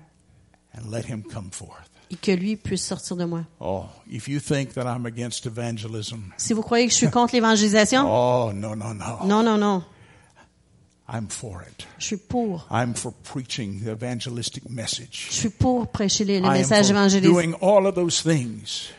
and 0.76 0.90
let 0.90 1.04
him 1.08 1.22
come 1.22 1.52
forth. 1.52 1.91
Et 2.12 2.16
que 2.16 2.32
lui 2.32 2.56
puisse 2.58 2.86
sortir 2.86 3.16
de 3.16 3.26
moi. 3.26 3.44
Oh, 3.60 3.86
if 4.10 4.28
you 4.28 4.40
think 4.40 4.74
that 4.74 4.84
I'm 4.86 5.06
against 5.06 5.46
evangelism, 5.46 6.32
Si 6.38 6.54
vous 6.54 6.62
croyez 6.62 6.86
que 6.88 6.92
je 6.92 6.98
suis 6.98 7.10
contre 7.10 7.34
l'évangélisation, 7.36 8.04
oh, 8.06 8.52
no, 8.54 8.76
no, 8.76 8.94
no. 8.94 9.26
non, 9.26 9.44
non, 9.44 9.58
non, 9.58 9.84
I'm 11.08 11.28
for 11.30 11.62
it. 11.64 11.86
je 11.98 12.06
suis 12.06 12.18
pour. 12.18 12.68
I'm 12.72 12.94
for 12.94 13.12
preaching 13.24 13.82
the 13.84 13.90
evangelistic 13.90 14.64
Je 14.68 14.74
message. 14.74 15.28
suis 15.32 15.50
pour 15.50 15.88
prêcher 15.88 16.26
le, 16.26 16.42
message 16.42 16.88
for 16.88 16.96
évangéliste. 16.96 17.32
doing 17.34 17.54
all 17.62 17.86
of 17.88 17.96
those 17.96 18.22
things. 18.22 18.90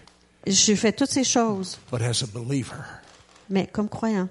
Je 0.46 0.74
fais 0.74 0.92
toutes 0.92 1.10
ces 1.10 1.24
choses, 1.24 1.78
But 1.90 2.02
as 2.02 2.22
a 2.22 2.26
believer, 2.26 2.84
mais 3.48 3.66
comme 3.66 3.88
croyant, 3.88 4.28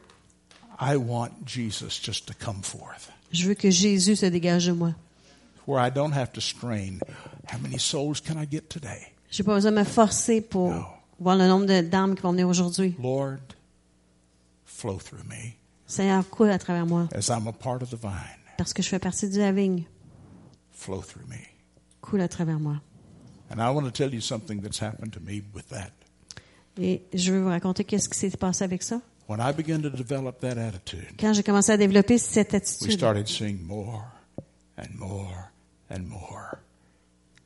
I 0.80 0.96
want 0.96 1.30
Jesus 1.46 2.00
just 2.04 2.26
to 2.28 2.34
come 2.34 2.62
forth 2.64 3.10
je 3.34 3.48
veux 3.48 3.54
que 3.54 3.70
Jésus 3.72 4.18
se 4.18 4.26
dégage 4.26 4.66
de 4.66 4.74
moi. 4.74 4.92
Where 5.72 5.80
I 5.86 5.90
don't 5.90 6.14
have 6.14 6.32
to 6.34 6.42
strain. 6.42 7.00
How 7.52 7.58
many 7.60 7.80
souls 7.80 8.20
can 8.22 8.38
I 8.42 8.46
get 8.50 8.70
today? 8.70 9.14
J'ai 9.30 9.44
pas 9.44 9.54
besoin 9.56 9.72
de 9.72 9.78
me 9.78 9.84
forcer 9.86 10.42
pour 10.42 10.72
No. 10.72 10.86
voir 11.20 11.36
le 11.38 11.48
nombre 11.48 11.66
d'âmes 11.82 12.16
qui 12.16 12.22
vont 12.22 12.32
venir 12.34 12.48
aujourd'hui. 12.50 12.96
Lord, 13.02 13.38
flow 14.66 14.98
through 15.00 15.24
me 15.30 15.54
Seigneur, 15.88 16.28
coule 16.30 16.50
à 16.52 16.58
travers 16.58 16.86
moi, 16.86 17.08
as 17.16 17.30
I'm 17.30 17.48
a 17.48 17.52
part 17.54 17.82
of 17.82 17.90
the 17.90 17.96
vine. 18.02 18.40
parce 18.58 18.74
que 18.74 18.82
je 18.82 18.90
fais 18.90 19.00
partie 19.00 19.30
de 19.30 19.40
la 19.40 19.52
vigne. 19.52 19.84
Flow 20.72 21.02
through 21.02 21.28
me. 21.28 21.38
Coule 22.02 22.22
à 22.22 22.28
travers 22.28 22.60
moi. 22.60 22.82
And 23.50 23.60
I 23.60 23.70
want 23.74 23.84
to 23.84 23.92
tell 23.92 24.14
you 24.14 24.22
something 24.22 24.62
that's 24.62 24.82
happened 24.82 25.12
to 25.14 25.20
me 25.20 25.42
with 25.54 25.68
that. 25.70 25.92
Et 26.80 27.04
je 27.14 27.34
veux 27.34 27.42
vous 27.42 27.50
raconter 27.50 27.84
qu'est-ce 27.84 28.08
qui 28.10 28.18
s'est 28.18 28.30
passé 28.38 28.64
avec 28.64 28.82
ça. 28.84 29.02
When 29.28 29.40
I 29.42 29.52
began 29.54 29.82
to 29.82 29.90
develop 29.90 30.40
that 30.40 30.58
attitude, 30.58 31.16
Quand 31.20 31.34
j'ai 31.34 31.44
commencé 31.44 31.72
à 31.72 31.78
développer 31.78 32.18
cette 32.18 32.54
we 32.54 32.62
attitude, 32.62 32.92
started 32.94 33.28
seeing 33.28 33.62
more 33.66 34.04
and 34.78 34.88
more 34.98 35.51
and 35.92 36.04
more 36.08 36.60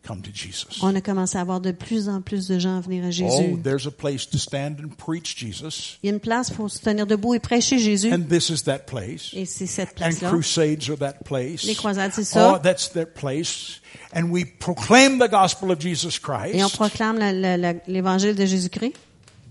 come 0.03 0.21
to 0.21 0.29
Jesus. 0.31 0.83
on 0.83 0.93
a 0.95 1.01
commencé 1.01 1.35
à 1.35 1.41
avoir 1.41 1.59
de 1.59 1.71
plus 1.71 2.07
en 2.09 2.21
plus 2.21 2.47
de 2.47 2.59
gens 2.59 2.79
venir 2.79 3.03
à 3.03 3.07
Oh, 3.07 3.11
Jésus. 3.11 3.57
there's 3.63 3.87
a 3.87 3.91
place 3.91 4.29
to 4.29 4.37
stand 4.37 4.77
and 4.79 4.89
preach 4.97 5.35
Jesus. 5.35 5.97
Il 6.03 6.07
y 6.07 6.09
a 6.11 6.13
une 6.13 6.19
place 6.19 6.51
pour 6.51 6.69
se 6.69 6.77
tenir 6.79 7.07
debout 7.07 7.33
et 7.33 7.39
prêcher 7.39 7.79
Jésus. 7.79 8.13
And 8.13 8.21
this 8.29 8.49
is 8.49 8.63
that 8.65 8.85
place. 8.85 9.31
Et 9.33 9.45
c'est 9.45 9.65
cette 9.65 9.89
And 9.93 9.95
place-là. 9.95 10.29
crusades 10.29 10.89
are 10.91 10.97
that 10.99 11.23
place. 11.25 11.63
Les 11.63 11.73
croisades, 11.73 12.11
c'est 12.13 12.23
ça. 12.23 12.53
Oh, 12.53 12.59
that's 12.61 12.91
that 12.93 13.07
place. 13.15 13.81
And 14.13 14.29
we 14.29 14.45
proclaim 14.59 15.17
the 15.17 15.27
gospel 15.29 15.71
of 15.71 15.79
Jesus 15.81 16.19
Et 16.19 16.63
on 16.63 16.67
Christ. 16.69 16.75
proclame 16.75 17.17
la- 17.17 17.33
la- 17.33 17.57
la- 17.57 17.73
l'évangile 17.87 18.35
de 18.35 18.45
Jésus-Christ. 18.45 18.93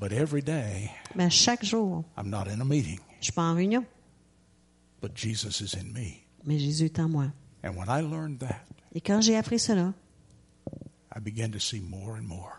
But 0.00 0.12
every 0.12 0.42
day, 0.42 0.88
Mais 1.16 1.30
chaque 1.30 1.64
jour, 1.64 2.04
I'm 2.16 2.28
not 2.30 2.44
in 2.48 2.60
a 2.60 2.64
meeting, 2.64 3.00
je 3.20 3.24
suis 3.26 3.32
pas 3.32 3.42
en 3.42 3.54
réunion, 3.56 3.84
but 5.02 5.10
Jesus 5.16 5.60
is 5.60 5.74
in 5.76 5.92
me. 5.92 6.20
mais 6.44 6.58
Jésus 6.60 6.84
est 6.84 6.98
en 7.00 7.08
moi. 7.08 7.26
And 7.64 7.70
when 7.76 7.88
I 7.88 8.00
learned 8.02 8.38
that, 8.40 8.64
Et 8.94 9.00
quand 9.00 9.20
j'ai 9.20 9.36
appris 9.36 9.58
cela, 9.58 9.92
I 11.16 11.20
began 11.20 11.50
to 11.50 11.58
see 11.58 11.80
more 11.80 12.16
and 12.16 12.22
more, 12.22 12.52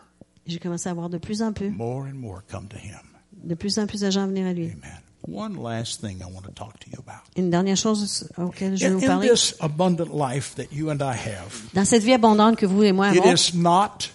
j'ai 0.46 0.60
commencé 0.60 0.90
à 0.90 0.94
voir 0.94 1.10
de 1.10 1.18
plus 1.18 1.42
en 1.42 1.54
plus, 1.54 1.70
more 1.72 2.04
and 2.06 2.16
more 2.16 2.42
come 2.50 2.68
to 2.68 2.78
Him. 2.78 3.00
de 3.32 3.56
plus 3.56 3.78
en 3.80 3.88
plus 3.88 4.02
de 4.02 4.10
gens 4.10 4.28
venir 4.28 4.48
à 4.48 4.54
lui. 4.54 4.66
Amen. 4.66 5.02
One 5.28 5.56
last 5.62 6.02
thing 6.02 6.20
I 6.22 6.26
want 6.26 6.44
to 6.44 6.52
talk 6.52 6.80
to 6.82 6.90
you 6.92 7.00
about. 7.00 7.24
Une 7.36 7.50
dernière 7.50 7.78
chose 7.78 8.30
auquel 8.38 8.78
je 8.78 8.86
in 8.86 9.00
parler. 9.00 9.30
this 9.30 9.56
abundant 9.60 10.14
life 10.14 10.54
that 10.56 10.72
you 10.72 10.92
and 10.92 11.02
I 11.02 11.16
have, 11.16 11.70
Dans 11.74 11.86
cette 11.86 12.04
vie 12.04 12.14
abondante 12.14 12.58
que 12.58 12.66
vous 12.68 12.84
et 12.84 12.92
moi 12.92 13.12
it 13.12 13.22
avons, 13.22 13.34
is 13.34 13.58
not 13.58 14.12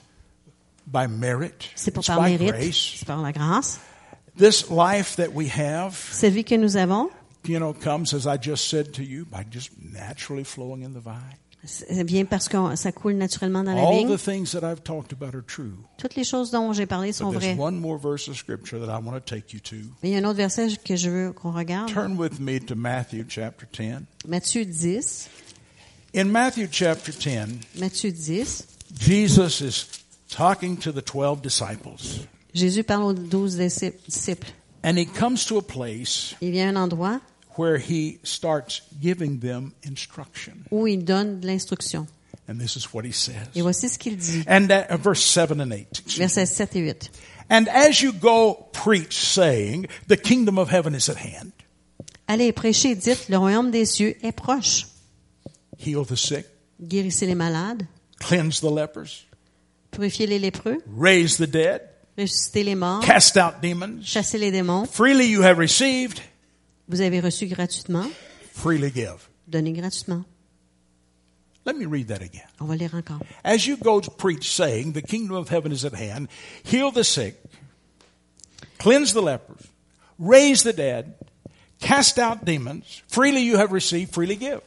by 0.87 1.09
merit, 1.09 1.73
c'est 1.75 1.91
pas 1.91 2.01
par 2.03 2.23
mérite, 2.23 2.75
c'est 2.75 3.07
par 3.07 3.21
la 3.23 3.33
grâce. 3.33 3.81
This 4.39 4.71
life 4.71 5.16
that 5.16 5.33
we 5.35 5.49
have, 5.49 5.97
Cette 6.12 6.33
vie 6.33 6.45
que 6.45 6.55
nous 6.55 6.77
avons, 6.77 7.11
you 7.47 7.59
know, 7.59 7.73
comes, 7.73 8.14
as 8.14 8.27
I 8.27 8.39
just 8.41 8.68
said 8.68 8.93
to 8.93 9.03
you, 9.03 9.25
by 9.25 9.45
just 9.51 9.71
naturally 9.83 10.45
flowing 10.45 10.83
in 10.83 10.93
the 10.93 11.01
vine. 11.03 11.39
C'est 11.65 12.05
bien 12.05 12.25
parce 12.25 12.49
que 12.49 12.57
ça 12.77 12.91
coule 12.93 13.15
naturellement 13.15 13.63
dans 13.63 13.75
la 13.75 13.83
All 13.87 13.99
vigne. 13.99 14.17
the 14.17 14.21
things 14.21 14.53
that 14.53 14.65
I've 14.67 14.83
talked 14.83 15.13
about 15.13 15.35
are 15.37 15.45
true. 15.47 15.73
Toutes 15.99 16.17
les 16.17 16.25
choses 16.25 16.51
dont 16.51 16.73
j'ai 16.73 16.87
parlé 16.87 17.13
sont 17.13 17.31
vraies. 17.31 17.55
one 17.59 17.79
more 17.79 17.99
verse 17.99 18.29
of 18.29 18.37
scripture 18.37 18.79
that 18.79 18.87
I 18.91 19.03
want 19.03 19.15
to 19.15 19.21
take 19.21 19.53
you 19.53 19.61
to. 19.61 19.77
Mais 20.03 20.11
il 20.11 20.13
y 20.13 20.17
a 20.17 20.19
un 20.19 20.25
autre 20.25 20.39
verset 20.39 20.69
que 20.85 20.97
je 20.97 21.11
veux 21.11 21.33
qu'on 21.33 21.53
regarde. 21.53 21.93
Turn 21.93 22.17
with 22.17 22.41
me 22.41 22.59
to 22.61 22.75
Matthew 22.75 23.25
chapter 23.29 23.67
10. 23.71 24.07
Matthieu 24.27 24.65
10. 24.65 25.29
In 26.15 26.25
Matthew 26.25 26.67
chapter 26.71 27.13
10, 27.13 27.61
Matthieu 27.79 28.11
10. 28.11 28.65
Jesus 28.99 29.61
is 29.61 29.87
talking 30.29 30.77
to 30.79 30.93
the 30.93 31.03
12 31.03 31.41
disciples. 31.43 32.27
Jésus 32.55 32.83
parle 32.83 33.05
aux 33.05 33.13
douze 33.13 33.57
disciples. 33.57 34.53
And 34.83 34.97
he 34.97 35.07
comes 35.07 35.45
to 35.47 35.59
a 35.59 35.63
place 35.63 36.35
Il 36.41 36.53
vient 36.53 36.75
à 36.75 36.79
un 36.81 36.83
endroit 36.85 37.21
where 37.61 37.77
he 37.79 38.19
starts 38.23 38.81
giving 39.01 39.41
them 39.41 39.73
instruction. 39.83 40.65
où 40.71 40.87
il 40.87 41.05
donne 41.05 41.41
l'instruction. 41.43 42.07
And 42.49 42.59
this 42.59 42.77
is 42.77 42.93
what 42.95 43.05
he 43.05 43.13
says. 43.13 43.49
Et 43.55 43.63
voici 43.63 43.89
ce 43.89 43.99
qu'il 43.99 44.17
dit. 44.17 44.43
And 44.49 44.69
that, 44.69 44.91
uh, 44.91 44.97
verse 44.97 45.23
7 45.23 45.61
and 45.61 45.71
8. 45.71 45.87
excuse. 45.91 46.19
Versets 46.19 46.47
7 46.47 46.77
et 46.77 46.81
8. 46.81 47.11
And 47.51 47.69
as 47.69 48.01
you 48.01 48.13
go, 48.13 48.69
preach, 48.73 49.15
saying, 49.15 49.87
The 50.09 50.17
kingdom 50.17 50.59
of 50.59 50.71
heaven 50.71 50.95
is 50.95 51.09
at 51.09 51.17
hand. 51.17 51.53
Allez 52.29 52.53
prêcher, 52.53 52.95
dites, 52.95 53.29
le 53.29 53.37
royaume 53.39 53.71
des 53.71 53.85
cieux 53.87 54.17
est 54.23 54.33
proche. 54.33 54.87
Heal 55.79 56.05
the 56.05 56.17
sick, 56.17 56.47
Guérissez 56.81 57.27
les 57.27 57.35
malades, 57.35 57.87
cleanse 58.21 58.61
the 58.61 58.71
lepers, 58.71 59.25
purifier 59.91 60.27
les 60.27 60.39
lépreux, 60.39 60.79
raise 60.97 61.37
the 61.39 61.47
dead, 61.47 61.83
ressusciter 62.17 62.63
les 62.65 62.75
morts, 62.77 63.01
cast 63.05 63.37
out 63.37 63.61
demons. 63.63 64.01
chasser 64.05 64.39
les 64.39 64.51
démons. 64.53 64.87
Freely 64.87 65.27
you 65.27 65.43
have 65.43 65.59
received, 65.59 66.21
Vous 66.91 67.01
avez 67.01 67.20
reçu 67.20 67.47
gratuitement, 67.47 68.07
freely 68.53 68.91
give. 68.93 69.28
donnez 69.47 69.72
gratuitement. 69.72 70.24
Let 71.64 71.76
me 71.76 71.86
read 71.86 72.09
that 72.09 72.22
again. 72.22 72.49
On 72.61 72.64
va 72.64 72.74
lire 72.74 72.95
encore. 72.95 73.20
As 73.45 73.66
you 73.66 73.76
go 73.76 74.01
to 74.01 74.11
preach, 74.11 74.51
saying, 74.51 74.93
The 74.95 75.03
kingdom 75.03 75.36
of 75.36 75.49
heaven 75.51 75.72
is 75.72 75.84
at 75.84 75.95
hand, 75.95 76.28
heal 76.64 76.91
the 76.91 77.05
sick, 77.05 77.36
cleanse 78.78 79.12
the 79.12 79.20
lepers, 79.22 79.68
raise 80.18 80.62
the 80.64 80.72
dead, 80.72 81.14
cast 81.80 82.18
out 82.18 82.45
demons, 82.45 83.03
freely 83.09 83.43
you 83.43 83.57
have 83.57 83.72
received, 83.72 84.12
freely 84.12 84.36
give. 84.36 84.61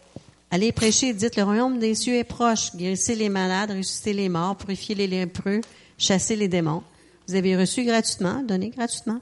Allez 0.52 0.72
prêcher 0.72 1.10
et 1.10 1.14
dites, 1.14 1.36
le 1.36 1.44
royaume 1.44 1.80
des 1.80 1.96
cieux 1.96 2.14
est 2.16 2.24
proche. 2.24 2.76
Guérissez 2.76 3.16
les 3.16 3.28
malades, 3.30 3.72
ressuscitez 3.72 4.14
les 4.14 4.30
morts, 4.30 4.56
purifiez 4.56 4.94
les 4.94 5.08
lépreux, 5.08 5.62
chassez 5.98 6.36
les 6.36 6.48
démons. 6.48 6.84
Vous 7.28 7.34
avez 7.34 7.58
reçu 7.58 7.84
gratuitement, 7.84 8.44
donnez 8.44 8.70
gratuitement. 8.70 9.20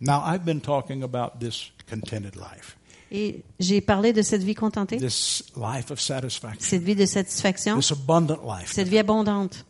Now, 0.00 0.22
I've 0.24 0.44
been 0.44 0.60
talking 0.60 1.02
about 1.02 1.40
this 1.40 1.70
contented 1.88 2.36
life, 2.36 2.76
Et 3.10 3.42
j'ai 3.58 3.80
parlé 3.80 4.12
de 4.12 4.22
cette 4.22 4.42
vie 4.42 4.54
contentée, 4.54 4.98
this 4.98 5.42
life 5.56 5.90
of 5.90 5.98
satisfaction, 6.00 6.60
cette 6.60 6.82
vie 6.82 6.94
de 6.94 7.06
satisfaction, 7.06 7.76
this 7.76 7.90
abundant 7.90 8.44
life. 8.44 8.70
cette 8.72 8.88
vie 8.88 8.98
abondante. 8.98 9.64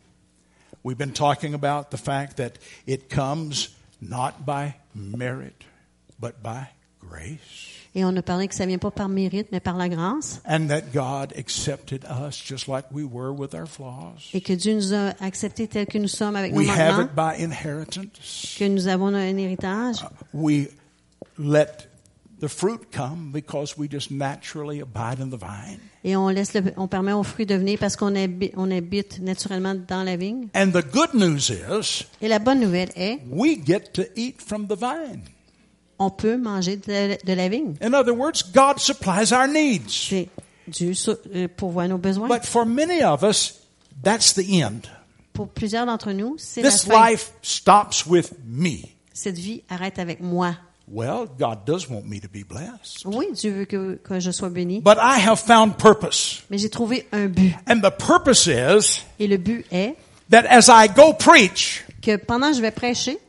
We've 0.83 0.97
been 0.97 1.13
talking 1.13 1.53
about 1.53 1.89
the 1.91 1.97
fact 1.97 2.37
that 2.37 2.59
it 2.85 3.09
comes 3.09 3.69
not 4.01 4.45
by 4.45 4.75
merit, 4.93 5.63
but 6.19 6.41
by 6.43 6.69
grace. 6.99 7.78
Et 7.99 8.05
on 8.05 8.15
a 8.15 8.21
parlé 8.21 8.47
que 8.47 8.55
ça 8.55 8.65
vient 8.65 8.77
pas 8.77 8.91
par 8.91 9.09
mérite, 9.09 9.47
mais 9.51 9.59
par 9.59 9.75
la 9.75 9.89
grâce. 9.89 10.41
And 10.47 10.67
that 10.67 10.83
God 10.93 11.33
accepted 11.37 12.05
us 12.05 12.41
just 12.41 12.67
like 12.69 12.85
we 12.93 13.03
were 13.03 13.31
with 13.37 13.53
our 13.53 13.67
flaws. 13.67 14.29
Et 14.33 14.39
que 14.39 14.53
Dieu 14.53 14.73
nous 14.75 14.93
a 14.93 15.13
acceptés 15.19 15.67
tels 15.67 15.85
que 15.85 15.97
nous 15.97 16.07
sommes 16.07 16.37
avec 16.37 16.53
nos 16.53 16.59
We 16.59 16.69
have 16.69 16.95
manquements, 16.97 17.33
it 17.33 17.37
by 17.37 17.43
inheritance. 17.43 18.55
que 18.57 18.65
nous 18.69 18.87
avons 18.87 19.07
un 19.13 19.37
héritage. 19.37 19.97
We 20.33 20.69
let 21.37 21.87
the 22.39 22.47
fruit 22.47 22.89
come 22.95 23.31
because 23.33 23.77
we 23.77 23.89
just 23.91 24.11
naturally 24.11 24.79
abide 24.79 25.19
in 25.19 25.29
the 25.29 25.37
vine. 25.39 25.79
Et 26.05 26.15
on 26.15 26.29
laisse 26.29 26.53
le- 26.53 26.71
on 26.77 26.87
permet 26.87 27.11
aux 27.11 27.23
fruits 27.23 27.45
de 27.45 27.55
venir 27.55 27.77
parce 27.77 27.97
qu'on 27.97 28.15
habi- 28.15 28.53
on 28.55 28.71
habite 28.71 29.19
naturellement 29.19 29.75
dans 29.75 30.03
la 30.03 30.15
vigne. 30.15 30.47
And 30.55 30.71
the 30.71 30.81
good 30.93 31.13
news 31.13 31.49
is 31.51 32.05
Et 32.21 32.29
la 32.29 32.39
bonne 32.39 32.61
nouvelle 32.61 32.91
est, 32.95 33.19
we 33.29 33.57
get 33.65 33.91
to 33.93 34.03
eat 34.15 34.41
from 34.41 34.67
the 34.67 34.77
vine. 34.79 35.23
On 35.99 36.09
peut 36.09 36.37
manger 36.37 36.77
de 36.77 36.91
la, 36.91 37.15
de 37.17 37.33
la 37.33 37.49
vigne. 37.49 37.75
In 37.81 37.93
other 37.93 38.13
words, 38.13 38.43
God 38.53 38.79
supplies 38.79 39.31
our 39.31 39.47
needs. 39.47 40.11
Dieu 40.67 40.93
euh, 41.35 41.47
pourvoit 41.55 41.87
nos 41.87 41.97
besoins. 41.97 42.27
But 42.27 42.45
for 42.45 42.65
many 42.65 43.03
of 43.03 43.23
us, 43.23 43.59
that's 44.03 44.33
the 44.33 44.49
end. 44.61 44.81
Pour 45.33 45.49
plusieurs 45.49 45.85
d'entre 45.85 46.11
nous, 46.11 46.35
c'est 46.37 46.61
la 46.61 46.69
This 46.69 46.85
fin. 46.85 47.09
life 47.11 47.31
stops 47.41 48.05
with 48.05 48.31
me. 48.45 48.81
Cette 49.13 49.37
vie 49.37 49.63
arrête 49.69 49.99
avec 49.99 50.21
moi. 50.21 50.55
Well, 50.91 51.27
God 51.37 51.65
does 51.67 51.87
want 51.87 52.05
me 52.05 52.19
to 52.19 52.27
be 52.27 52.43
blessed. 52.43 53.05
Oui, 53.05 53.27
Dieu 53.33 53.51
veut 53.51 53.65
que, 53.65 53.95
que 54.03 54.19
je 54.19 54.31
sois 54.31 54.49
béni, 54.49 54.81
But 54.81 54.97
I 54.97 55.19
have 55.19 55.39
found 55.39 55.77
purpose. 55.77 56.41
mais 56.49 56.57
j'ai 56.57 56.69
trouvé 56.69 57.07
un 57.11 57.27
but. 57.27 57.53
And 57.67 57.81
the 57.81 57.91
purpose 57.91 58.47
is 58.47 59.01
Et 59.19 59.27
le 59.27 59.37
but 59.37 59.65
est 59.71 59.95
that 60.31 60.45
as 60.49 60.67
I 60.69 60.87
go 60.89 61.13
preach, 61.13 61.85
que 62.01 62.15
pendant 62.17 62.49
que 62.49 62.57
je 62.57 62.61
vais 62.61 62.71
prêcher, 62.71 63.19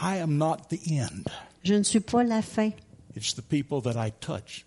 I 0.00 0.18
am 0.20 0.36
not 0.38 0.68
the 0.70 0.78
end. 0.90 1.24
je 1.64 1.74
ne 1.74 1.82
suis 1.82 2.00
pas 2.00 2.22
la 2.24 2.42
fin. 2.42 2.70
It's 3.16 3.34
the 3.34 3.42
people 3.42 3.80
that 3.82 3.96
I 3.98 4.12
touch 4.20 4.64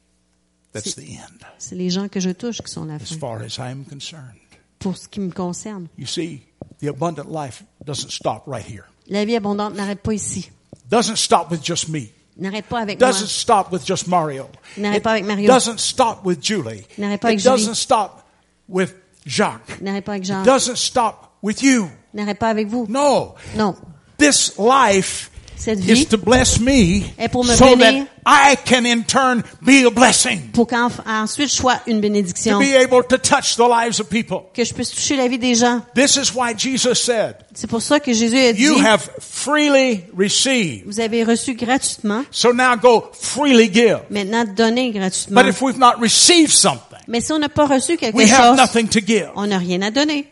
that's 0.73 0.95
the 0.95 0.99
end, 1.17 1.45
C'est 1.57 1.75
les 1.75 1.89
gens 1.89 2.07
que 2.09 2.19
je 2.19 2.32
touche 2.32 2.61
qui 2.61 2.71
sont 2.71 2.86
la 2.86 2.95
as 2.95 2.99
fin. 2.99 3.17
far 3.17 3.41
as 3.41 3.57
I 3.57 3.71
am 3.71 3.86
concerned. 3.86 4.36
Pour 4.79 4.97
ce 4.97 5.07
qui 5.07 5.19
me 5.19 5.32
concerne. 5.32 5.88
You 5.97 6.05
see, 6.07 6.41
the 6.79 6.88
abundant 6.89 7.29
life 7.32 7.63
doesn't 7.86 8.09
stop 8.11 8.43
right 8.47 8.65
here. 8.65 8.86
La 9.07 9.23
vie 9.25 9.36
abondante 9.36 9.75
n'arrête 9.75 10.01
pas 10.01 10.13
ici. 10.13 10.49
Doesn't 10.89 11.17
stop 11.17 11.51
with 11.51 11.63
just 11.63 11.88
me. 11.89 12.09
N'arrête 12.38 12.65
pas 12.65 12.79
avec 12.79 12.99
moi. 12.99 13.09
Doesn't 13.09 13.27
stop 13.27 13.71
with 13.71 13.86
just 13.86 14.07
Mario. 14.07 14.47
N'arrête 14.77 15.03
pas 15.03 15.11
avec 15.11 15.25
Mario. 15.25 15.47
Doesn't 15.47 15.77
stop 15.79 16.25
with 16.25 16.41
Julie. 16.43 16.84
N'arrête 16.97 17.21
pas 17.21 17.27
avec 17.29 17.39
It 17.39 17.43
Julie. 17.43 17.57
doesn't 17.57 17.75
stop 17.75 18.23
with 18.67 18.93
Jacques. 19.25 19.79
N'arrête 19.82 20.03
pas 20.05 20.13
avec 20.13 20.23
It 20.23 20.29
Jean. 20.32 20.43
doesn't 20.43 20.77
stop 20.77 21.32
with 21.41 21.61
you. 21.61 21.89
N'arrête 22.13 22.39
pas 22.39 22.49
avec 22.49 22.67
vous. 22.67 22.86
No. 22.89 23.36
Non. 23.55 23.75
This 24.22 24.57
life 24.57 25.32
Cette 25.55 25.80
is 25.80 25.93
vie 25.93 26.05
to 26.07 26.17
bless 26.17 26.59
me 26.59 27.03
est 27.17 27.30
pour 27.30 27.43
me 27.43 27.53
so 27.55 27.76
bénir. 27.76 28.05
that 28.05 28.07
I 28.26 28.55
can 28.55 28.86
in 28.86 29.03
turn 29.03 29.43
be 29.61 29.84
a 29.86 29.89
blessing. 29.91 30.51
pour 30.53 30.67
qu'ensuite 30.67 31.49
je 31.49 31.55
sois 31.55 31.82
une 31.88 32.01
To 32.01 32.59
be 32.59 32.76
able 32.76 33.03
to 33.03 33.17
touch 33.17 33.55
the 33.57 33.67
lives 33.67 33.99
of 33.99 34.09
people. 34.09 34.49
Que 34.53 34.63
je 34.63 34.74
puisse 34.74 34.91
toucher 34.91 35.17
la 35.17 35.28
vie 35.28 35.38
des 35.38 35.55
gens. 35.55 35.82
This 35.95 36.17
is 36.17 36.34
why 36.36 36.53
Jesus 36.55 36.95
said, 36.95 37.36
C'est 37.53 37.67
pour 37.69 37.82
ça 37.82 37.99
que 37.99 38.13
Jésus 38.13 38.38
a 38.38 38.53
dit, 38.53 38.61
you 38.61 38.78
have 38.80 39.01
freely 39.19 40.05
received. 40.15 40.86
vous 40.86 40.99
avez 40.99 41.24
reçu 41.24 41.53
gratuitement, 41.55 42.24
So 42.32 42.51
now 42.53 42.76
go 42.76 43.09
freely 43.13 43.72
give. 43.72 44.01
maintenant 44.09 44.45
donnez 44.45 44.91
gratuitement. 44.91 45.41
But 45.41 45.47
if 45.49 45.61
we've 45.61 45.80
not 45.80 45.99
received 45.99 46.51
something, 46.51 46.99
Mais 47.07 47.22
si 47.22 47.32
on 47.34 47.39
n'a 47.39 47.49
pas 47.49 47.65
reçu 47.67 47.97
quelque 47.97 48.15
we 48.15 48.32
have 48.32 48.55
nothing 48.55 48.88
to 48.88 48.99
give. 48.99 49.30
on 49.36 49.47
n'a 49.47 49.57
rien 49.57 49.82
à 49.82 49.91
donner. 49.91 50.28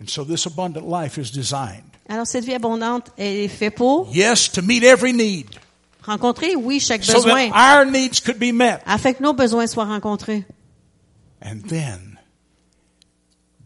And 0.00 0.08
so 0.08 0.24
this 0.24 0.46
abundant 0.46 0.86
life 0.88 1.18
is 1.18 1.30
designed, 1.30 1.91
Alors 2.12 2.26
cette 2.26 2.44
vie 2.44 2.52
abondante, 2.52 3.10
elle 3.16 3.38
est 3.38 3.48
faite 3.48 3.74
pour 3.74 4.14
yes, 4.14 4.52
to 4.52 4.60
meet 4.60 4.84
every 4.84 5.14
need, 5.14 5.46
rencontrer, 6.02 6.54
oui, 6.54 6.78
chaque 6.78 7.02
so 7.02 7.14
besoin, 7.14 7.48
that 7.48 7.78
our 7.78 7.86
needs 7.86 8.20
could 8.20 8.38
be 8.38 8.52
met. 8.52 8.82
afin 8.84 9.14
que 9.14 9.22
nos 9.22 9.32
besoins 9.32 9.66
soient 9.66 9.86
rencontrés. 9.86 10.44
And 11.40 11.62
then 11.66 12.18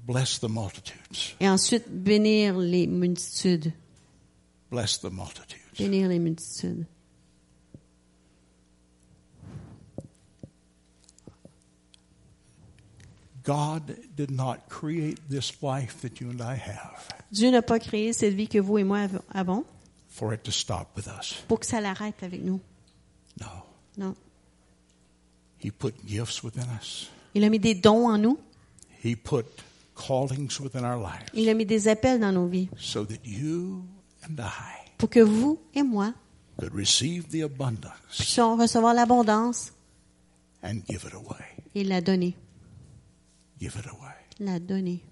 bless 0.07 0.39
the 0.39 0.49
multitudes. 0.49 1.35
Et 1.41 1.49
ensuite, 1.49 1.89
bénir 1.89 2.57
les 2.57 2.87
multitudes. 2.87 3.73
Bless 4.71 5.01
the 5.01 5.11
multitudes. 5.11 5.77
Bénir 5.77 6.07
les 6.07 6.21
multitudes. 6.21 6.87
God 13.36 13.36
did 13.36 13.36
not 13.36 13.36
create 13.36 13.36
this 13.36 13.36
life 13.36 13.36
that 13.36 13.36
you 13.36 13.36
and 13.36 13.36
I 13.36 13.36
have 13.36 13.36
Dieu 17.33 17.51
n'a 17.51 17.63
pas 17.63 17.79
créé 17.79 18.13
cette 18.13 18.35
vie 18.35 18.49
que 18.49 18.59
vous 18.59 18.79
et 18.79 18.85
moi 18.85 18.99
av- 19.01 19.23
avons 19.33 19.65
for 20.09 20.33
it 20.33 20.43
to 20.43 20.51
stop 20.51 20.89
with 20.97 21.07
us. 21.07 21.43
pour 21.49 21.61
que 21.61 21.67
ça 21.67 21.81
l'arrête 21.81 22.23
avec 22.23 22.43
nous. 22.43 22.61
No. 23.41 23.47
Non. 23.99 24.15
He 25.63 25.71
put 25.71 25.95
gifts 26.07 26.43
within 26.43 26.67
us. 26.81 27.11
Il 27.35 27.45
a 27.45 27.49
mis 27.51 27.59
des 27.59 27.75
dons 27.75 28.09
en 28.09 28.19
nous. 28.19 28.39
He 29.05 29.15
put 29.17 29.45
callings 29.95 30.59
within 30.61 30.85
our 30.85 30.97
lives 30.99 31.29
Il 31.35 31.49
a 31.49 31.55
mis 31.55 31.67
des 31.67 31.89
appels 31.89 32.19
dans 32.21 32.33
nos 32.33 32.47
vies 32.47 32.69
so 32.79 33.05
that 33.05 33.25
you 33.25 33.85
and 34.29 34.39
I 34.39 34.91
pour 34.99 35.09
que 35.11 35.21
vous 35.21 35.59
et 35.75 35.83
moi 35.83 36.13
could 36.59 36.75
receive 36.75 37.29
the 37.29 37.43
abundance 37.43 37.93
puissions 38.17 38.57
recevoir 38.57 38.95
l'abondance 38.95 39.73
and 40.63 40.81
give 40.89 41.05
it 41.07 41.15
away. 41.15 41.45
et 41.75 41.85
la 41.85 42.01
donner. 42.01 42.35
Give 43.59 43.75
it 43.79 43.87
away. 43.87 44.13
La 44.39 44.59
donner. 44.59 45.03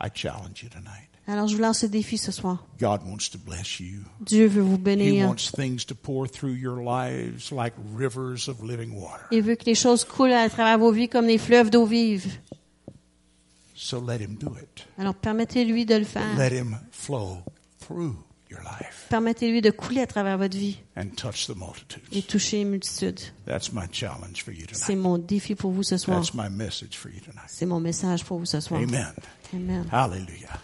I 0.00 0.08
challenge 0.12 0.62
you 0.62 0.68
tonight. 0.68 1.08
Alors, 1.28 1.48
je 1.48 1.56
vous 1.56 1.62
lance 1.62 1.78
ce 1.80 1.86
défi 1.86 2.18
ce 2.18 2.30
soir. 2.30 2.64
God 2.78 3.00
wants 3.04 3.28
to 3.32 3.38
bless 3.38 3.80
you. 3.80 4.02
Dieu 4.20 4.46
veut 4.46 4.62
vous 4.62 4.74
He 4.76 4.78
bénir. 4.78 5.26
wants 5.26 5.50
things 5.50 5.84
to 5.86 5.94
pour 5.94 6.28
through 6.28 6.54
your 6.54 6.80
lives 6.82 7.50
like 7.50 7.74
rivers 7.96 8.48
of 8.48 8.62
living 8.62 8.92
water. 8.94 9.24
Il 9.32 9.42
veut 9.42 9.56
que 9.56 9.64
les 9.64 9.74
choses 9.74 10.04
coulent 10.04 10.32
à 10.32 10.48
travers 10.48 10.78
vos 10.78 10.92
vies 10.92 11.08
comme 11.08 11.26
des 11.26 11.38
fleuves 11.38 11.70
d'eau 11.70 11.84
vive. 11.86 12.26
So 13.74 14.00
let 14.00 14.18
Him 14.20 14.36
do 14.36 14.54
it. 14.56 14.86
Alors, 14.98 15.14
permettez-lui 15.14 15.84
de 15.84 15.96
le 15.96 16.04
faire. 16.04 16.36
Let 16.38 16.54
Him 16.56 16.76
flow 16.90 17.38
through 17.80 18.16
Permettez-lui 19.08 19.60
de 19.60 19.70
couler 19.70 20.00
à 20.00 20.06
travers 20.06 20.38
votre 20.38 20.56
vie 20.56 20.78
and 20.96 21.08
touch 21.16 21.46
the 21.46 21.54
et 22.12 22.22
toucher 22.22 22.58
les 22.58 22.64
multitudes. 22.64 23.20
That's 23.46 23.72
my 23.72 23.86
challenge 23.90 24.42
for 24.44 24.52
you 24.52 24.66
C'est 24.72 24.86
tonight. 24.92 25.02
mon 25.02 25.18
défi 25.18 25.54
pour 25.54 25.70
vous 25.72 25.82
ce 25.82 25.96
soir. 25.96 26.20
That's 26.20 26.34
my 26.34 26.48
message 26.50 26.96
for 26.96 27.10
you 27.10 27.20
tonight. 27.20 27.44
C'est 27.48 27.66
mon 27.66 27.80
message 27.80 28.24
pour 28.24 28.38
vous 28.38 28.46
ce 28.46 28.60
soir. 28.60 28.80
Amen. 28.80 29.12
Amen. 29.54 29.86
Hallelujah. 29.92 30.60